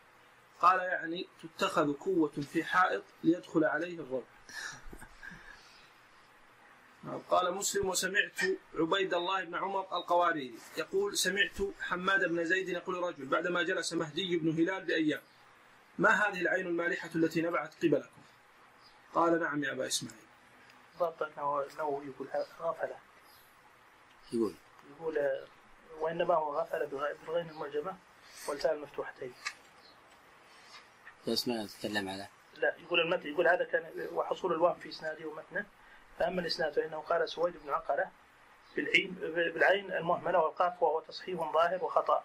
قال 0.61 0.79
يعني 0.81 1.29
تتخذ 1.43 1.93
قوة 1.93 2.33
في 2.53 2.65
حائط 2.65 3.03
ليدخل 3.25 3.65
عليه 3.65 3.99
الروح. 4.01 4.25
قال 7.31 7.55
مسلم 7.55 7.89
وسمعت 7.89 8.39
عبيد 8.75 9.15
الله 9.15 9.45
بن 9.45 9.55
عمر 9.55 9.81
القواريري 9.81 10.55
يقول 10.77 11.17
سمعت 11.19 11.59
حماد 11.81 12.25
بن 12.29 12.45
زيد 12.45 12.69
يقول 12.69 12.95
رجل 12.97 13.27
بعدما 13.27 13.63
جلس 13.63 13.93
مهدي 13.93 14.37
بن 14.37 14.51
هلال 14.51 14.85
بأيام 14.85 15.21
ما 15.99 16.11
هذه 16.11 16.41
العين 16.41 16.67
المالحة 16.67 17.11
التي 17.15 17.43
نبعت 17.43 17.75
قبلكم؟ 17.83 18.21
قال 19.15 19.41
نعم 19.41 19.65
يا 19.65 19.73
أبا 19.73 19.87
إسماعيل. 19.87 20.21
ضبط 20.99 21.23
انه 21.23 21.65
يقول 22.05 22.29
غفلة. 22.61 22.97
يقول. 24.33 24.55
يقول 24.97 25.19
وإنما 26.01 26.35
هو 26.35 26.61
غفلة 26.61 26.87
بالغ- 26.87 27.17
بالغين 27.27 27.51
المعجمة 27.51 27.97
والتاء 28.49 28.75
المفتوحتين 28.75 29.33
بس 31.29 31.49
ما 31.49 31.65
نتكلم 31.65 32.09
على. 32.09 32.29
لا 32.57 32.77
يقول 32.79 33.01
المتن 33.01 33.29
يقول 33.29 33.49
هذا 33.49 33.65
كان 33.65 34.09
وحصول 34.13 34.53
الوهم 34.53 34.75
في 34.75 34.89
إسناده 34.89 35.27
ومتنه. 35.29 35.67
فأما 36.21 36.41
الإسناد 36.41 36.73
فإنه 36.73 37.01
قال 37.01 37.29
سويد 37.29 37.57
بن 37.65 37.71
عقله 37.71 38.11
بالعين 38.77 39.15
بالعين 39.55 39.93
المهملة 39.93 40.39
والقاف 40.39 40.83
وهو 40.83 41.01
تصحيح 41.01 41.53
ظاهر 41.53 41.85
وخطأ 41.85 42.25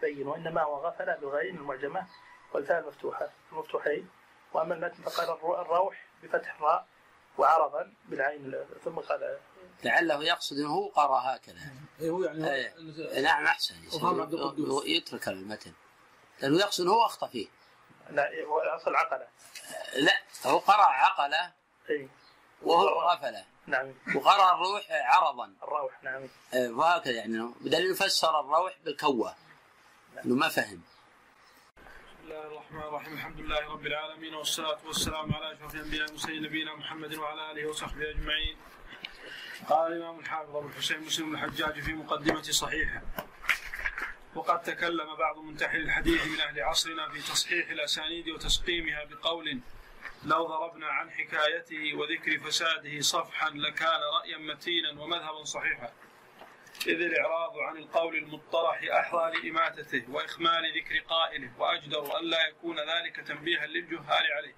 بين 0.00 0.26
وإنما 0.26 0.62
هو 0.62 0.86
غفلة 0.86 1.16
بالغين 1.16 1.56
المعجمة 1.56 2.06
والفاء 2.52 2.78
المفتوحه 2.80 3.28
المفتوحين. 3.52 4.08
وأما 4.52 4.74
المتن 4.74 5.02
فقال 5.02 5.28
الرو- 5.28 5.60
الروح 5.60 6.04
بفتح 6.22 6.54
الراء 6.54 6.86
وعرضا 7.38 7.92
بالعين 8.08 8.54
ثم 8.84 8.98
قال 8.98 9.38
لعله 9.84 10.24
يقصد 10.24 10.56
إنه 10.56 10.68
هو 10.68 10.88
قرأ 10.88 11.18
هكذا. 11.18 11.58
إيه 12.00 12.10
هو 12.10 12.24
يعني 12.24 12.54
إيه. 12.54 13.20
نعم 13.20 13.44
أحسن. 13.46 13.74
يترك 14.86 15.28
المتن. 15.28 15.72
لأنه 16.42 16.58
يقصد 16.58 16.84
انه 16.84 16.92
هو 16.92 17.06
أخطأ 17.06 17.26
فيه. 17.26 17.48
لا 18.10 18.30
هو 18.46 18.60
أصل 18.60 18.94
عقلة. 18.94 19.26
لا 19.96 20.12
هو 20.46 20.58
قرأ 20.58 20.84
عقلة 20.84 21.52
اي 21.90 22.08
وهو 22.64 23.10
غفله. 23.10 23.44
نعم. 23.66 23.92
وقرا 24.14 24.54
الروح 24.54 24.86
عرضا. 24.90 25.52
الروح 25.62 26.02
نعم. 26.02 26.22
إيه، 26.54 26.68
وهكذا 26.68 27.12
يعني 27.12 27.54
بدليل 27.60 27.94
فسر 27.94 28.40
الروح 28.40 28.74
بالكوه 28.84 29.34
إنه 30.24 30.34
ما 30.34 30.48
فهم. 30.48 30.80
بسم 31.74 32.24
الله 32.24 32.46
الرحمن 32.46 32.80
الرحيم. 32.80 33.12
الحمد 33.12 33.40
لله 33.40 33.72
رب 33.72 33.86
العالمين 33.86 34.34
والصلاة 34.34 34.78
والسلام 34.86 35.34
على 35.34 35.52
أشرف 35.52 35.74
الأنبياء 35.74 36.04
والمرسلين 36.04 36.42
نبينا 36.42 36.74
محمد 36.74 37.14
وعلى 37.14 37.50
آله 37.50 37.66
وصحبه 37.66 38.10
أجمعين. 38.10 38.56
قال 39.68 39.92
الإمام 39.92 40.18
الحافظ 40.18 40.56
أبو 40.56 40.68
الحسين 40.68 41.00
مسلم 41.00 41.34
الحجاج 41.34 41.80
في 41.80 41.92
مقدمة 41.92 42.42
صحيحه. 42.42 43.02
وقد 44.34 44.62
تكلم 44.62 45.14
بعض 45.14 45.38
منتحل 45.38 45.80
الحديث 45.80 46.26
من 46.26 46.40
أهل 46.40 46.60
عصرنا 46.60 47.08
في 47.08 47.18
تصحيح 47.18 47.68
الأسانيد 47.68 48.28
وتسقيمها 48.28 49.04
بقول 49.04 49.60
لو 50.24 50.46
ضربنا 50.46 50.86
عن 50.86 51.10
حكايته 51.10 51.94
وذكر 51.94 52.38
فساده 52.38 53.00
صفحا 53.00 53.50
لكان 53.50 54.00
رأيا 54.20 54.38
متينا 54.38 55.02
ومذهبا 55.02 55.44
صحيحا. 55.44 55.92
إذ 56.86 57.00
الإعراض 57.02 57.58
عن 57.58 57.76
القول 57.76 58.16
المطرح 58.16 58.80
أحرى 58.92 59.32
لإماتته 59.32 60.04
وإخمال 60.08 60.62
ذكر 60.78 60.98
قائله 60.98 61.50
وأجدر 61.58 62.18
أن 62.18 62.24
لا 62.24 62.48
يكون 62.48 62.76
ذلك 62.78 63.16
تنبيها 63.16 63.66
للجهال 63.66 64.32
عليه. 64.32 64.54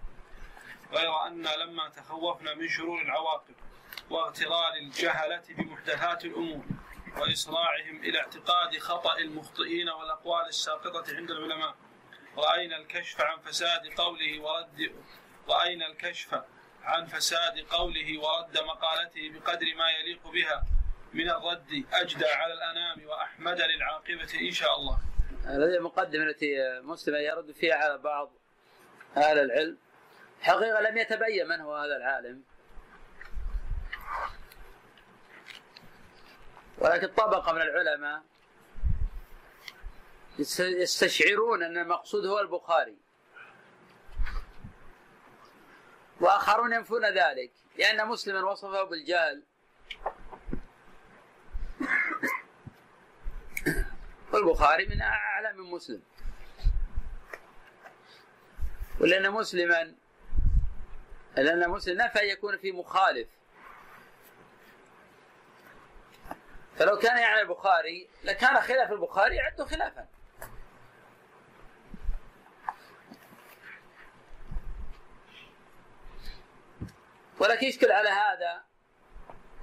غير 0.93 1.27
أن 1.27 1.43
لما 1.43 1.89
تخوفنا 1.89 2.55
من 2.55 2.69
شرور 2.69 3.03
العواقب 3.03 3.55
واغترار 4.11 4.75
الجهلة 4.75 5.43
بمحدثات 5.49 6.25
الأمور 6.25 6.65
وإسراعهم 7.19 7.97
إلى 7.97 8.21
اعتقاد 8.21 8.79
خطأ 8.79 9.19
المخطئين 9.19 9.89
والأقوال 9.89 10.47
الساقطة 10.49 11.17
عند 11.17 11.31
العلماء 11.31 11.75
رأينا 12.37 12.77
الكشف 12.77 13.21
عن 13.21 13.39
فساد 13.39 13.87
قوله 13.97 14.41
ورد 14.43 14.93
رأينا 15.49 15.87
الكشف 15.87 16.43
عن 16.83 17.07
فساد 17.07 17.59
قوله 17.59 18.21
ورد 18.21 18.59
مقالته 18.59 19.31
بقدر 19.35 19.67
ما 19.77 19.91
يليق 19.91 20.29
بها. 20.31 20.67
من 21.15 21.31
الرد 21.31 21.85
أجدى 21.93 22.27
على 22.27 22.53
الأنام 22.53 23.07
وأحمد 23.07 23.61
للعاقبة 23.61 24.41
إن 24.41 24.51
شاء 24.51 24.77
الله. 24.77 24.99
هذه 25.45 25.77
المقدمة 25.77 26.25
التي 26.25 26.81
مسلم 26.81 27.17
يرد 27.17 27.53
فيها 27.53 27.75
على 27.75 27.99
بعض 27.99 28.33
أهل 29.17 29.39
العلم. 29.39 29.79
حقيقة 30.41 30.81
لم 30.81 30.99
يتبين 30.99 31.49
من 31.49 31.61
هو 31.61 31.77
هذا 31.77 31.97
العالم. 31.97 32.43
ولكن 36.79 37.07
طبقة 37.07 37.53
من 37.53 37.63
العلماء 37.63 38.23
يستشعرون 40.59 41.63
أن 41.63 41.79
المقصود 41.79 42.27
هو 42.27 42.41
البخاري. 42.41 42.97
وآخرون 46.21 46.73
ينفون 46.73 47.05
ذلك 47.05 47.53
لأن 47.79 48.09
مسلما 48.09 48.51
وصفه 48.51 48.83
بالجهل. 48.83 49.43
والبخاري 54.33 54.87
من 54.87 55.03
أعلى 55.03 55.53
من 55.53 55.71
مسلم. 55.71 56.03
ولأن 59.01 59.31
مسلما 59.31 59.95
لأن 61.37 61.71
مسلم 61.71 62.03
نفى 62.03 62.19
يكون 62.19 62.59
في 62.59 62.73
مخالف. 62.73 63.29
فلو 66.79 66.99
كان 66.99 67.19
يعني 67.19 67.41
البخاري 67.41 68.09
لكان 68.25 68.61
خلاف 68.61 68.93
البخاري 68.93 69.37
يعد 69.37 69.63
خلافا. 69.63 70.07
ولكن 77.40 77.66
يشكل 77.66 77.92
على 77.92 78.09
هذا 78.09 78.64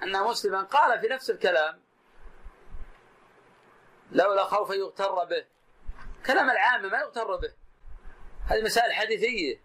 أن 0.04 0.24
مسلما 0.24 0.64
قال 0.64 1.00
في 1.00 1.08
نفس 1.08 1.30
الكلام 1.30 1.82
لولا 4.12 4.44
خوف 4.44 4.70
يغتر 4.70 5.24
به. 5.26 5.46
كلام 6.26 6.50
العامة 6.50 6.90
ما 6.90 7.00
يغتر 7.00 7.36
به. 7.36 7.54
هذه 8.46 8.62
مسائل 8.62 8.94
حديثية. 8.94 9.62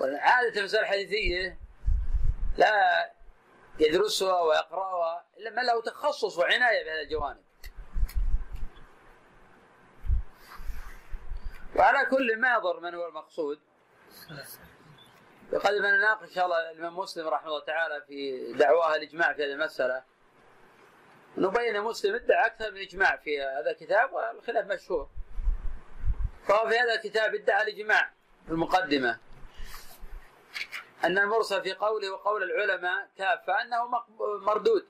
عادة 0.00 0.60
المسائل 0.60 0.84
الحديثية 0.84 1.58
لا 2.56 3.12
يدرسها 3.80 4.40
ويقرأها 4.40 5.26
إلا 5.38 5.50
من 5.50 5.66
له 5.66 5.82
تخصص 5.82 6.38
وعناية 6.38 6.84
بهذه 6.84 7.02
الجوانب. 7.02 7.44
وعلى 11.76 12.06
كل 12.06 12.40
ما 12.40 12.54
يضر 12.54 12.80
من 12.80 12.94
هو 12.94 13.08
المقصود 13.08 13.60
وقد 15.52 15.74
نناقش 15.74 16.28
إن 16.28 16.34
شاء 16.34 16.44
الله 16.44 16.70
الإمام 16.70 16.98
مسلم 16.98 17.28
رحمه 17.28 17.48
الله 17.48 17.64
تعالى 17.64 18.04
في 18.06 18.52
دعواه 18.52 18.96
الاجماع 18.96 19.32
في 19.32 19.44
هذه 19.44 19.52
المسألة. 19.52 20.02
نبين 21.36 21.80
مسلم 21.80 22.14
ادعى 22.14 22.46
أكثر 22.46 22.70
من 22.70 22.80
إجماع 22.80 23.16
في 23.16 23.42
هذا 23.42 23.70
الكتاب 23.70 24.12
والخلاف 24.12 24.66
مشهور. 24.66 25.08
فهو 26.48 26.68
في 26.68 26.78
هذا 26.78 26.94
الكتاب 26.94 27.34
ادعى 27.34 27.62
الإجماع 27.62 28.12
في 28.46 28.52
المقدمة. 28.52 29.18
أن 31.04 31.18
المرسل 31.18 31.62
في 31.62 31.72
قوله 31.72 32.10
وقول 32.10 32.42
العلماء 32.42 33.08
كافة 33.18 33.62
أنه 33.62 33.88
مردود. 34.40 34.86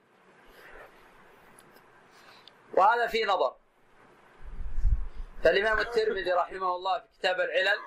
وهذا 2.75 3.07
في 3.07 3.25
نظر. 3.25 3.57
فالإمام 5.45 5.79
الترمذي 5.79 6.33
رحمه 6.33 6.77
الله 6.77 6.99
في 6.99 7.07
كتاب 7.19 7.41
العلل 7.41 7.79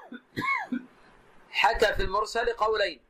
حكى 1.51 1.93
في 1.93 2.01
المرسل 2.03 2.53
قولين. 2.53 3.01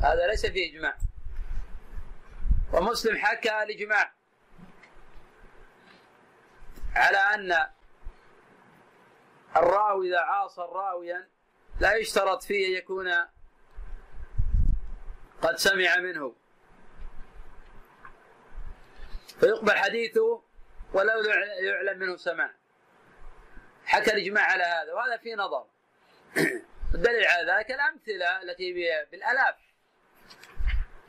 هذا 0.00 0.26
ليس 0.26 0.46
فيه 0.46 0.70
إجماع. 0.70 0.98
ومسلم 2.72 3.18
حكى 3.18 3.62
الإجماع. 3.62 4.12
على 6.94 7.16
أن 7.18 7.66
الراوي 9.56 10.08
إذا 10.08 10.20
عاصر 10.20 10.72
راويا 10.72 11.28
لا 11.80 11.94
يشترط 11.94 12.42
فيه 12.42 12.66
أن 12.66 12.72
يكون 12.72 13.08
قد 15.42 15.56
سمع 15.56 15.96
منه. 15.96 16.34
فيقبل 19.40 19.72
حديثه 19.72 20.42
ولو 20.92 21.22
يعلم 21.60 21.98
منه 21.98 22.16
سماع 22.16 22.50
حكى 23.86 24.10
الإجماع 24.12 24.44
على 24.44 24.64
هذا 24.64 24.92
وهذا 24.92 25.16
في 25.16 25.34
نظر. 25.34 25.66
الدليل 26.94 27.26
على 27.26 27.52
ذلك 27.52 27.70
الأمثلة 27.70 28.42
التي 28.42 28.72
بالألاف. 29.10 29.56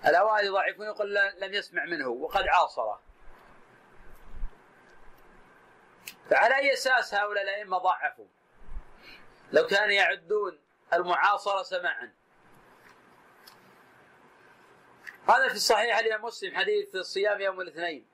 الأوائل 0.05 0.45
يضعفون 0.45 0.85
يقول 0.85 1.15
لم 1.15 1.53
يسمع 1.53 1.85
منه 1.85 2.07
وقد 2.07 2.47
عاصره. 2.47 3.01
فعلى 6.29 6.55
أي 6.55 6.73
أساس 6.73 7.13
هؤلاء 7.13 7.43
الأئمة 7.43 7.77
ضعفوا؟ 7.77 8.25
لو 9.51 9.67
كانوا 9.67 9.93
يعدون 9.93 10.59
المعاصرة 10.93 11.63
سماعا. 11.63 12.13
هذا 15.29 15.47
في 15.47 15.53
الصحيح 15.53 15.97
الإمام 15.97 16.25
مسلم 16.25 16.55
حديث 16.55 16.95
الصيام 16.95 17.41
يوم 17.41 17.61
الاثنين. 17.61 18.07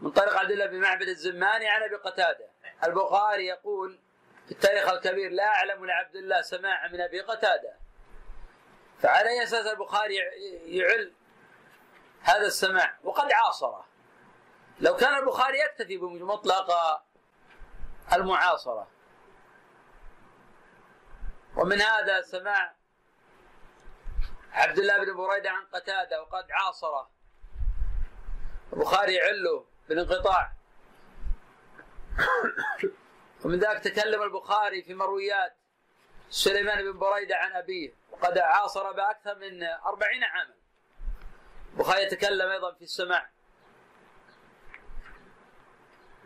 من 0.00 0.10
طريق 0.10 0.36
عبد 0.36 0.50
الله 0.50 0.66
بن 0.66 0.80
معبد 0.80 1.08
الزماني 1.08 1.68
عن 1.68 1.82
أبي 1.82 1.96
قتادة. 1.96 2.49
البخاري 2.84 3.46
يقول 3.46 3.98
في 4.46 4.52
التاريخ 4.52 4.88
الكبير 4.88 5.30
لا 5.30 5.46
أعلم 5.46 5.86
لعبد 5.86 6.16
الله 6.16 6.42
سماع 6.42 6.88
من 6.88 7.00
أبي 7.00 7.20
قتادة. 7.20 7.76
فعلى 9.02 9.28
أي 9.28 9.42
أساس 9.42 9.66
البخاري 9.66 10.16
يعل 10.64 11.12
هذا 12.20 12.46
السماع؟ 12.46 12.98
وقد 13.04 13.32
عاصره. 13.32 13.86
لو 14.80 14.96
كان 14.96 15.14
البخاري 15.14 15.58
يكتفي 15.58 15.96
بمطلق 15.96 16.70
المعاصرة. 18.12 18.88
ومن 21.56 21.80
هذا 21.80 22.22
سماع 22.22 22.74
عبد 24.52 24.78
الله 24.78 25.04
بن 25.04 25.16
بريدة 25.16 25.50
عن 25.50 25.66
قتادة 25.66 26.22
وقد 26.22 26.46
عاصره. 26.50 27.10
البخاري 28.72 29.14
يعله 29.14 29.66
بالانقطاع. 29.88 30.52
ومن 33.44 33.58
ذلك 33.58 33.84
تكلم 33.84 34.22
البخاري 34.22 34.82
في 34.82 34.94
مرويات 34.94 35.56
سليمان 36.30 36.92
بن 36.92 36.98
بريدة 36.98 37.36
عن 37.36 37.52
أبيه 37.52 37.94
وقد 38.10 38.38
عاصر 38.38 38.92
بأكثر 38.92 39.38
من 39.38 39.62
أربعين 39.62 40.24
عاما. 40.24 40.54
البخاري 41.72 42.02
يتكلم 42.02 42.50
أيضا 42.50 42.74
في 42.74 42.82
السماع. 42.82 43.30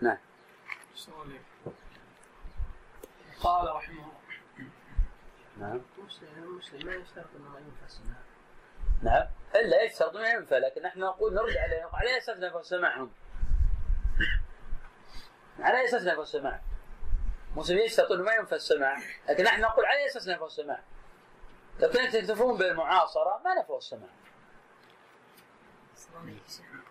نعم. 0.01 0.19
قال 3.41 3.77
رحمه 3.77 4.03
الله. 4.03 4.25
نعم. 5.59 5.81
مسلم 5.99 6.57
مسلم 6.57 6.87
ما 6.87 6.95
يشترط 6.95 7.27
أنه 7.37 7.49
ما 7.49 7.59
ينفع 7.59 7.87
السماع 7.87 8.17
نعم. 9.03 9.27
إلا 9.55 9.83
يشترط 9.83 10.15
ما 10.15 10.29
ينفع 10.29 10.59
لكن 10.59 10.83
نحن 10.83 11.01
نقول 11.01 11.35
نرجع 11.35 11.63
عليه 11.63 11.91
على 11.93 12.19
أساس 12.19 12.39
نفع 12.39 12.63
سماعهم 12.63 13.13
على 15.61 15.85
أساس 15.85 16.03
نفع 16.03 16.23
السماع 16.23 16.61
مسلم 17.57 17.79
يشترط 17.79 18.13
انه 18.13 18.23
ما 18.23 18.33
ينفع 18.35 18.57
السماع 18.57 18.97
لكن 19.29 19.45
نحن 19.45 19.61
نقول 19.61 19.85
على 19.85 20.07
أساس 20.07 20.29
نفع 20.29 20.47
السماع 20.47 20.81
لو 21.81 21.89
كنتم 21.89 22.11
تكتفون 22.11 22.59
بالمعاصرة 22.59 23.41
ما 23.45 23.55
نفوا 23.55 23.79
السماع 23.79 24.09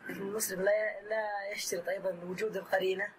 المسلم 0.10 0.62
لا 0.62 1.02
لا 1.02 1.52
يشترط 1.52 1.88
أيضا 1.88 2.19
وجود 2.26 2.58
القرينة. 2.58 3.10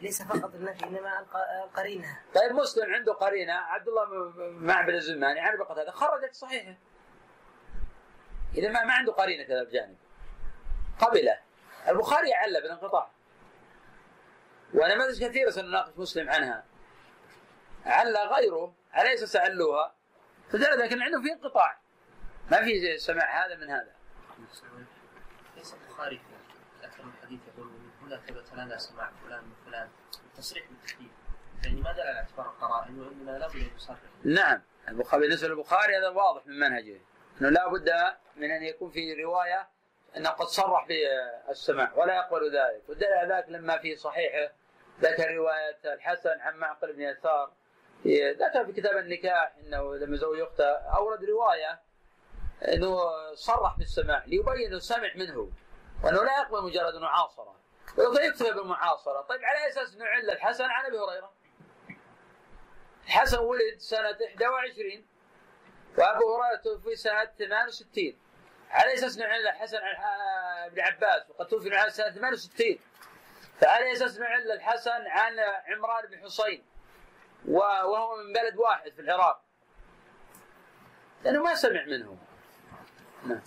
ليس 0.00 0.22
فقط 0.22 0.54
النفي 0.54 0.84
إنما 0.84 1.20
الق- 1.20 1.64
القرينة. 1.64 2.20
طيب 2.34 2.52
مسلم 2.52 2.94
عنده 2.94 3.12
قرينة 3.12 3.52
عبد 3.52 3.88
الله 3.88 4.04
معبد 4.50 4.94
الزماني 4.94 5.40
عن 5.40 5.58
بقت 5.58 5.78
هذا. 5.78 5.90
خرجت 5.90 6.34
صحيحة. 6.34 6.74
إذا 8.54 8.68
ما 8.68 8.84
ما 8.84 8.92
عنده 8.92 9.12
قرينة 9.12 9.44
هذا 9.44 9.60
الجانب. 9.62 9.96
قبله 11.00 11.38
البخاري 11.88 12.34
عل 12.34 12.62
بالانقطاع. 12.62 13.10
ونماذج 14.74 15.24
كثيرة 15.24 15.50
سنناقش 15.50 15.98
مسلم 15.98 16.30
عنها. 16.30 16.64
عل 17.84 18.16
غيره 18.16 18.74
على 18.92 19.14
أساس 19.14 19.36
علوها 19.36 19.94
فدل 20.48 20.78
لكن 20.78 21.02
عنده 21.02 21.22
في 21.22 21.32
انقطاع. 21.32 21.78
ما 22.50 22.64
في 22.64 22.98
سماع 22.98 23.46
هذا 23.46 23.54
من 23.54 23.70
هذا. 23.70 23.96
ليس 25.56 25.74
البخاري 25.74 26.18
في 26.18 26.86
أكثر 26.86 27.04
من 27.04 27.12
حديث 27.22 27.40
يقول 27.54 27.70
هنا 28.02 28.16
ثبت 28.16 28.52
لنا 28.52 28.78
سماع 28.78 29.10
فلان 29.24 29.44
من 29.44 29.54
فلان. 29.66 29.88
التصريح 30.24 30.66
بالتحديد 30.68 31.10
يعني 31.64 31.80
ما 31.80 31.92
دل 31.92 32.00
على 32.00 32.18
اعتبار 32.18 32.46
القرائن 32.46 33.00
وانما 33.00 33.30
لابد 33.38 33.56
أن 33.56 33.70
يصرح. 33.76 33.98
نعم. 34.24 34.62
البخاري 34.88 35.22
بالنسبة 35.22 35.48
للبخاري 35.48 35.98
هذا 35.98 36.08
واضح 36.08 36.46
من 36.46 36.58
منهجه. 36.58 37.00
إنه 37.40 37.48
لا 37.48 37.68
بد 37.68 37.90
من 38.36 38.50
أن 38.50 38.62
يكون 38.62 38.90
في 38.90 39.24
رواية 39.24 39.68
إنه 40.16 40.30
قد 40.30 40.46
صرح 40.46 40.86
بالسماع 40.86 41.92
ولا 41.94 42.14
يقبل 42.16 42.56
ذلك. 42.56 42.82
والدليل 42.88 43.12
على 43.12 43.34
ذلك 43.34 43.48
لما 43.48 43.78
في 43.78 43.96
صحيحه 43.96 44.52
ذكر 45.00 45.34
رواية 45.34 45.78
الحسن 45.84 46.40
عن 46.40 46.56
معقل 46.56 46.92
بن 46.92 47.02
يسار. 47.02 47.52
ذكر 48.40 48.64
في 48.64 48.72
كتاب 48.72 48.96
النكاح 48.96 49.52
إنه 49.60 49.94
لما 49.96 50.16
زوج 50.16 50.40
أخته 50.40 50.70
أورد 50.70 51.24
رواية 51.24 51.80
إنه 52.68 52.98
صرح 53.34 53.78
بالسماع 53.78 54.24
ليبين 54.26 54.66
إنه 54.66 54.78
سمع 54.78 55.14
منه 55.14 55.50
وإنه 56.04 56.24
لا 56.24 56.40
يقبل 56.40 56.62
مجرد 56.62 56.94
ويقول 57.98 58.24
يكتفي 58.24 58.52
بالمعاصرة. 58.52 59.20
طيب 59.20 59.40
على 59.44 59.58
أي 59.64 59.68
أساس 59.68 59.96
نعل 59.96 60.30
الحسن 60.30 60.64
عن 60.64 60.84
أبي 60.84 60.98
هريرة؟ 60.98 61.32
الحسن 63.04 63.38
ولد 63.38 63.78
سنة 63.78 64.18
21 64.40 65.06
وأبو 65.98 66.36
هريرة 66.36 66.56
توفي 66.56 66.96
سنة 66.96 67.24
68 67.24 68.18
على 68.70 68.94
أساس 68.94 69.18
نعل 69.18 69.40
الحسن 69.46 69.76
عن 69.76 69.96
ابن 70.66 70.80
عباس 70.80 71.30
وقد 71.30 71.46
توفي 71.46 71.76
على 71.76 71.90
سنة 71.90 72.10
68 72.10 72.78
فعلى 73.60 73.92
أساس 73.92 74.18
نعل 74.18 74.50
الحسن 74.52 75.06
عن 75.06 75.38
عمران 75.66 76.06
بن 76.10 76.18
حسين 76.24 76.64
و- 77.48 77.58
وهو 77.58 78.16
من 78.16 78.32
بلد 78.32 78.56
واحد 78.56 78.90
في 78.92 79.00
العراق. 79.00 79.42
لأنه 81.24 81.42
ما 81.42 81.54
سمع 81.54 81.84
منه. 81.84 82.18
نعم. 83.26 83.40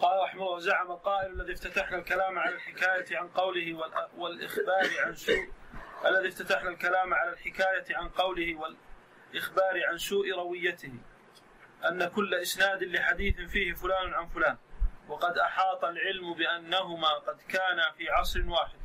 قال 0.00 0.22
رحمه 0.22 0.58
زعم 0.58 0.90
القائل 0.92 1.40
الذي 1.40 1.52
افتتحنا 1.52 1.96
الكلام 1.98 2.38
على 2.38 2.54
الحكاية 2.54 3.18
عن 3.18 3.28
قوله 3.28 3.74
وال- 3.74 4.08
والإخبار 4.16 4.90
عن 5.06 5.14
سوء 5.14 5.48
الذي 6.06 6.28
افتتحنا 6.28 6.70
الكلام 6.70 7.14
على 7.14 7.30
الحكاية 7.32 7.96
عن 7.96 8.08
قوله 8.08 8.56
والإخبار 8.56 9.86
عن 9.86 9.98
سوء 9.98 10.34
رويته. 10.34 10.92
أن 11.84 12.08
كل 12.08 12.34
إسناد 12.34 12.82
لحديث 12.84 13.40
فيه 13.40 13.72
فلان 13.72 14.14
عن 14.14 14.28
فلان. 14.28 14.56
وقد 15.08 15.38
أحاط 15.38 15.84
العلم 15.84 16.34
بأنهما 16.34 17.08
قد 17.08 17.40
كانا 17.48 17.90
في 17.98 18.10
عصر 18.10 18.48
واحد. 18.48 18.78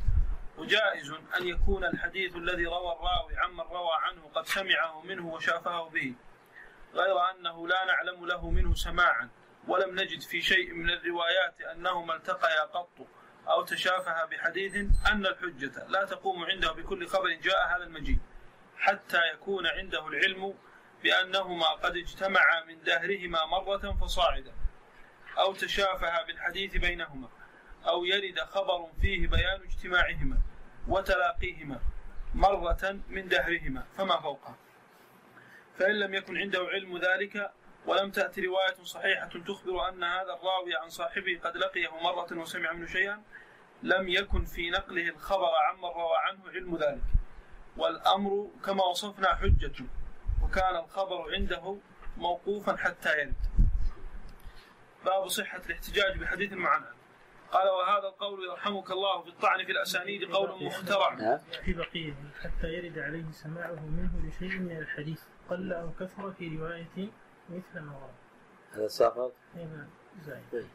وجائز 0.57 1.11
أن 1.11 1.47
يكون 1.47 1.85
الحديث 1.85 2.35
الذي 2.35 2.65
روى 2.65 2.91
الراوي 2.91 3.37
عمن 3.37 3.59
روى 3.59 3.93
عنه 4.01 4.29
قد 4.35 4.45
سمعه 4.47 5.01
منه 5.01 5.27
وشافه 5.27 5.89
به 5.89 6.13
غير 6.93 7.31
أنه 7.31 7.67
لا 7.67 7.85
نعلم 7.85 8.25
له 8.25 8.49
منه 8.49 8.75
سماعا. 8.75 9.29
ولم 9.67 9.99
نجد 9.99 10.21
في 10.21 10.41
شيء 10.41 10.73
من 10.73 10.89
الروايات 10.89 11.61
أنهما 11.61 12.15
التقيا 12.15 12.61
قط 12.61 13.07
أو 13.47 13.63
تشافها 13.63 14.25
بحديث 14.25 14.75
أن 15.11 15.25
الحجة 15.25 15.87
لا 15.87 16.05
تقوم 16.05 16.45
عنده 16.45 16.71
بكل 16.71 17.07
خبر 17.07 17.29
جاء 17.29 17.67
هذا 17.75 17.83
المجيء 17.83 18.19
حتى 18.77 19.19
يكون 19.33 19.67
عنده 19.67 20.07
العلم 20.07 20.53
بأنهما 21.03 21.67
قد 21.67 21.97
اجتمعا 21.97 22.63
من 22.63 22.83
دهرهما 22.83 23.45
مرة 23.45 23.97
فصاعدا 24.01 24.53
أو 25.37 25.53
تشافها 25.53 26.23
بالحديث 26.23 26.77
بينهما 26.77 27.29
أو 27.87 28.05
يرد 28.05 28.39
خبر 28.39 28.89
فيه 29.01 29.27
بيان 29.27 29.61
اجتماعهما 29.63 30.41
وتلاقيهما 30.87 31.79
مرة 32.33 32.99
من 33.09 33.27
دهرهما 33.27 33.85
فما 33.97 34.21
فوقها؟ 34.21 34.55
فإن 35.79 35.99
لم 35.99 36.13
يكن 36.13 36.37
عنده 36.37 36.59
علم 36.59 36.97
ذلك 36.97 37.51
ولم 37.85 38.11
تأتي 38.11 38.41
رواية 38.41 38.83
صحيحة 38.83 39.27
تخبر 39.27 39.89
أن 39.89 40.03
هذا 40.03 40.33
الراوي 40.33 40.75
عن 40.75 40.89
صاحبه 40.89 41.39
قد 41.43 41.57
لقيه 41.57 41.89
مرة 42.03 42.27
وسمع 42.31 42.71
منه 42.71 42.87
شيئا 42.87 43.23
لم 43.83 44.09
يكن 44.09 44.45
في 44.45 44.69
نقله 44.69 45.09
الخبر 45.09 45.51
عمن 45.69 45.83
روى 45.83 46.17
عنه 46.17 46.49
علم 46.49 46.77
ذلك. 46.77 47.03
والأمر 47.77 48.49
كما 48.65 48.83
وصفنا 48.83 49.35
حجة. 49.35 49.85
وكان 50.43 50.75
الخبر 50.75 51.33
عنده 51.33 51.77
موقوفا 52.17 52.75
حتى 52.75 53.19
يرد. 53.19 53.33
باب 55.05 55.27
صحة 55.27 55.61
الاحتجاج 55.65 56.17
بحديث 56.17 56.53
المعنى. 56.53 56.85
قال 57.51 57.69
وهذا 57.69 58.07
القول 58.07 58.45
يرحمك 58.49 58.91
الله 58.91 59.21
في 59.21 59.29
الطعن 59.29 59.65
في 59.65 59.71
الأسانيد 59.71 60.23
قول 60.23 60.65
مخترع. 60.65 61.13
نعم. 61.13 61.37
في 61.65 61.73
بقية 61.73 62.13
حتى 62.41 62.67
يرد 62.67 62.99
عليه 62.99 63.31
سماعه 63.31 63.79
منه 63.79 64.27
لشيء 64.27 64.59
من 64.59 64.77
الحديث 64.77 65.21
قل 65.49 65.73
أو 65.73 65.91
كثر 65.99 66.31
في 66.31 66.57
رواية 66.57 67.09
مثل 67.49 67.79
ما 67.79 67.97
ورد. 67.97 68.13
هذا 68.73 68.87
ساقط 68.87 69.33
هنا 69.55 69.87
زائد 70.25 70.67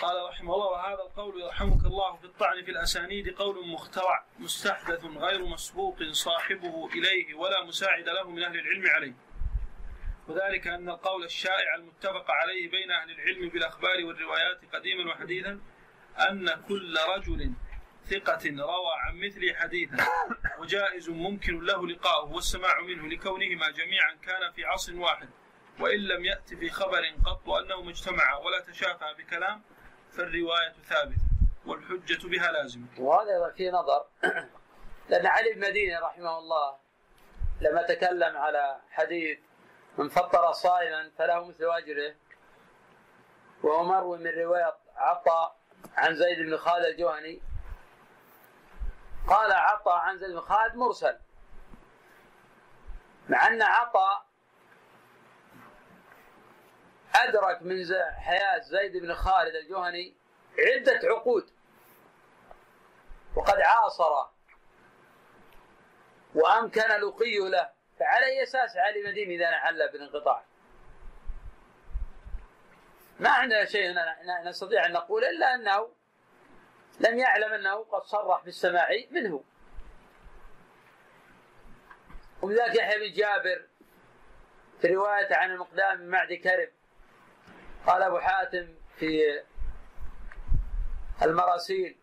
قال 0.00 0.28
رحمه 0.28 0.54
الله 0.54 0.66
وهذا 0.66 1.02
القول 1.02 1.40
يرحمك 1.40 1.84
الله 1.84 2.16
في 2.16 2.24
الطعن 2.24 2.64
في 2.64 2.70
الأسانيد 2.70 3.34
قول 3.34 3.68
مخترع 3.68 4.24
مستحدث 4.38 5.04
غير 5.04 5.44
مسبوق 5.44 6.02
صاحبه 6.02 6.88
إليه 6.94 7.34
ولا 7.34 7.64
مساعد 7.64 8.08
له 8.08 8.30
من 8.30 8.42
أهل 8.42 8.58
العلم 8.58 8.86
عليه. 8.86 9.14
وذلك 10.28 10.66
أن 10.66 10.88
القول 10.88 11.24
الشائع 11.24 11.74
المتفق 11.74 12.30
عليه 12.30 12.70
بين 12.70 12.90
أهل 12.90 13.10
العلم 13.10 13.48
بالأخبار 13.48 14.04
والروايات 14.04 14.60
قديما 14.74 15.12
وحديثا 15.12 15.60
أن 16.30 16.64
كل 16.68 16.98
رجل 17.16 17.52
ثقة 18.04 18.50
روى 18.50 18.92
عن 19.06 19.20
مثل 19.20 19.54
حديثا 19.54 19.96
وجائز 20.58 21.08
ممكن 21.10 21.64
له 21.64 21.86
لقاؤه 21.88 22.32
والسماع 22.32 22.80
منه 22.80 23.08
لكونهما 23.08 23.70
جميعا 23.70 24.14
كان 24.22 24.52
في 24.52 24.64
عصر 24.64 24.96
واحد 24.96 25.28
وإن 25.80 26.00
لم 26.00 26.24
يأت 26.24 26.54
في 26.54 26.70
خبر 26.70 27.02
قط 27.26 27.50
أنهما 27.50 27.90
اجتمعا 27.90 28.34
ولا 28.36 28.60
تشافى 28.60 29.14
بكلام 29.18 29.62
فالرواية 30.12 30.74
ثابتة 30.88 31.20
والحجة 31.66 32.28
بها 32.28 32.52
لازمة. 32.52 32.86
وهذا 32.98 33.30
أيضا 33.32 33.50
في 33.50 33.70
نظر 33.70 34.06
لأن 35.10 35.26
علي 35.26 35.52
بن 35.52 35.60
مدينة 35.60 36.00
رحمه 36.00 36.38
الله 36.38 36.76
لما 37.60 37.82
تكلم 37.82 38.36
على 38.36 38.80
حديث 38.90 39.38
من 39.98 40.08
فطر 40.08 40.52
صائما 40.52 41.10
فله 41.18 41.44
مثل 41.48 41.64
أجره 41.64 42.14
وهو 43.62 43.84
مروي 43.84 44.18
من 44.18 44.30
رواية 44.30 44.76
عطاء 44.96 45.56
عن 45.96 46.16
زيد 46.16 46.38
بن 46.38 46.56
خالد 46.56 46.84
الجهني. 46.84 47.40
قال 49.28 49.52
عطاء 49.52 49.96
عن 49.96 50.18
زيد 50.18 50.30
بن 50.30 50.40
خالد 50.40 50.76
مرسل 50.76 51.18
مع 53.28 53.46
أن 53.46 53.62
عطاء 53.62 54.27
أدرك 57.24 57.62
من 57.62 57.86
حياة 58.16 58.58
زيد 58.58 58.96
بن 58.96 59.14
خالد 59.14 59.54
الجهني 59.54 60.14
عدة 60.58 61.08
عقود. 61.08 61.50
وقد 63.36 63.60
عاصر 63.60 64.28
وأمكن 66.34 66.80
لقيه 66.80 67.48
له. 67.48 67.70
فعلى 67.98 68.26
أي 68.26 68.42
أساس 68.42 68.76
علي 68.76 69.02
مدين 69.02 69.30
إذا 69.30 69.50
نعل 69.50 69.88
بالانقطاع. 69.92 70.44
ما 73.20 73.30
عندنا 73.30 73.64
شيء 73.64 73.94
نستطيع 74.44 74.86
أن 74.86 74.92
نقول 74.92 75.24
إلا 75.24 75.54
أنه 75.54 75.88
لم 77.00 77.18
يعلم 77.18 77.52
أنه 77.52 77.84
قد 77.84 78.02
صرح 78.02 78.44
بالسماع 78.44 78.88
منه. 79.10 79.44
وبذلك 82.42 82.76
يحيى 82.76 82.98
بن 82.98 83.14
جابر 83.14 83.66
في 84.80 84.86
رواية 84.88 85.34
عن 85.34 85.50
المقدام 85.50 85.96
بن 85.96 86.06
معدي 86.06 86.36
كرب 86.36 86.68
قال 87.86 88.02
أبو 88.02 88.18
حاتم 88.18 88.68
في 88.96 89.42
المراسيل 91.22 91.96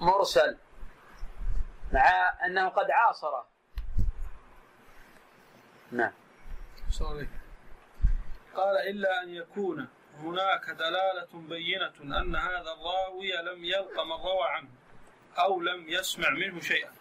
مرسل 0.00 0.58
مع 1.92 2.34
أنه 2.46 2.68
قد 2.68 2.90
عاصره. 2.90 3.46
نعم. 5.92 6.12
عليه. 7.00 7.28
قال 8.54 8.76
إلا 8.76 9.22
أن 9.22 9.30
يكون 9.30 9.88
هناك 10.18 10.70
دلالة 10.70 11.28
بينة 11.48 12.20
أن 12.20 12.36
هذا 12.36 12.72
الراوي 12.72 13.32
لم 13.32 13.64
يلق 13.64 14.02
من 14.02 14.12
روى 14.12 14.48
عنه 14.48 14.68
أو 15.38 15.60
لم 15.60 15.88
يسمع 15.88 16.30
منه 16.30 16.60
شيئا. 16.60 16.95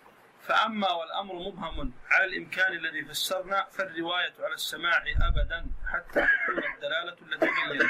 فأما 0.48 0.92
والأمر 0.92 1.34
مبهم 1.34 1.94
على 2.12 2.26
الإمكان 2.26 2.74
الذي 2.74 3.06
فسرنا 3.06 3.68
فالرواية 3.72 4.34
على 4.40 4.54
السماع 4.54 5.04
أبدا 5.22 5.68
حتى 5.94 6.28
تكون 6.28 6.74
الدلالة 6.76 7.18
التي 7.22 7.46
بينا 7.46 7.90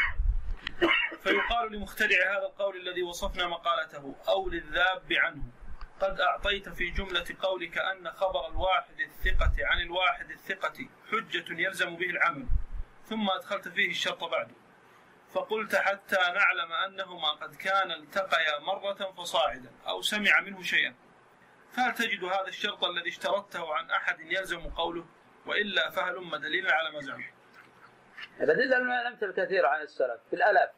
فيقال 1.23 1.71
لمخترع 1.71 2.37
هذا 2.37 2.45
القول 2.45 2.77
الذي 2.77 3.03
وصفنا 3.03 3.47
مقالته 3.47 4.15
أو 4.27 4.49
للذاب 4.49 5.13
عنه. 5.13 5.43
قد 5.99 6.19
أعطيت 6.21 6.69
في 6.69 6.89
جملة 6.89 7.25
قولك 7.41 7.77
أن 7.77 8.11
خبر 8.11 8.47
الواحد 8.47 8.99
الثقة 8.99 9.53
عن 9.59 9.81
الواحد 9.81 10.29
الثقة 10.29 10.89
حجة 11.11 11.61
يلزم 11.61 11.95
به 11.95 12.09
العمل 12.09 12.47
ثم 13.05 13.29
أدخلت 13.29 13.67
فيه 13.67 13.89
الشرط 13.89 14.23
بعده 14.23 14.55
فقلت 15.33 15.75
حتى 15.75 16.15
نعلم 16.15 16.71
أنهما 16.71 17.31
قد 17.31 17.55
كان 17.55 17.91
التقيا 17.91 18.59
مرة 18.59 19.13
فصاعدا 19.17 19.71
أو 19.87 20.01
سمع 20.01 20.39
منه 20.39 20.61
شيئا. 20.63 20.95
فهل 21.75 21.93
تجد 21.93 22.23
هذا 22.23 22.47
الشرط 22.47 22.83
الذي 22.83 23.09
اشترطته 23.09 23.73
عن 23.75 23.91
أحد 23.91 24.19
يلزم 24.19 24.69
قوله؟ 24.69 25.05
وإلا 25.45 25.89
فهلم 25.89 26.35
دليلا 26.35 26.73
على 26.73 26.91
ما 26.91 27.01
زعم 27.01 27.23
الأدلة 28.41 28.77
لم 29.09 29.15
تكن 29.15 29.31
كثيرة 29.31 29.67
عن 29.67 29.81
السلف 29.81 30.21
في 30.29 30.35
الآلاف 30.35 30.69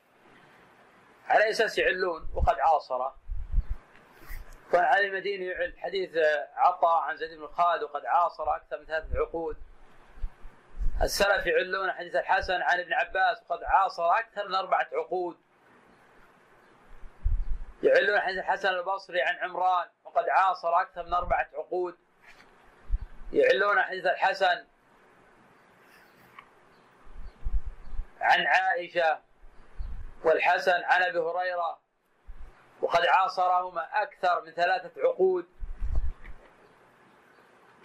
على 1.28 1.50
أساس 1.50 1.78
يعلون 1.78 2.30
وقد 2.34 2.60
عاصره 2.60 3.18
وعلي 4.74 5.08
المديني 5.08 5.46
يعل 5.46 5.74
حديث 5.78 6.18
عطاء 6.56 7.02
عن 7.02 7.18
زيد 7.18 7.40
بن 7.40 7.48
خالد 7.48 7.84
وقد 7.84 8.06
عاصر 8.06 8.56
أكثر 8.56 8.80
من 8.80 8.86
ثلاثة 8.86 9.20
عقود 9.20 9.58
السلف 11.02 11.46
يعلون 11.46 11.92
حديث 11.92 12.16
الحسن 12.16 12.62
عن 12.62 12.80
ابن 12.80 12.94
عباس 12.94 13.44
وقد 13.44 13.64
عاصر 13.64 14.10
أكثر 14.10 14.48
من 14.48 14.56
أربعة 14.56 14.88
عقود. 14.94 15.38
يعلون 17.84 18.20
حديث 18.20 18.38
الحسن 18.38 18.70
البصري 18.70 19.22
عن 19.22 19.36
عمران 19.36 19.88
وقد 20.04 20.30
عاصر 20.30 20.82
أكثر 20.82 21.04
من 21.04 21.14
أربعة 21.14 21.48
عقود. 21.54 21.98
يعلون 23.34 23.82
حديث 23.82 24.06
الحسن 24.06 24.66
عن 28.22 28.48
عائشة 28.48 29.22
والحسن 30.24 30.84
عن 30.84 31.04
أبي 31.04 31.20
هريرة 31.20 31.80
وقد 32.82 33.06
عاصرهما 33.06 34.04
أكثر 34.04 34.42
من 34.42 34.52
ثلاثة 34.52 34.92
عقود. 35.02 35.46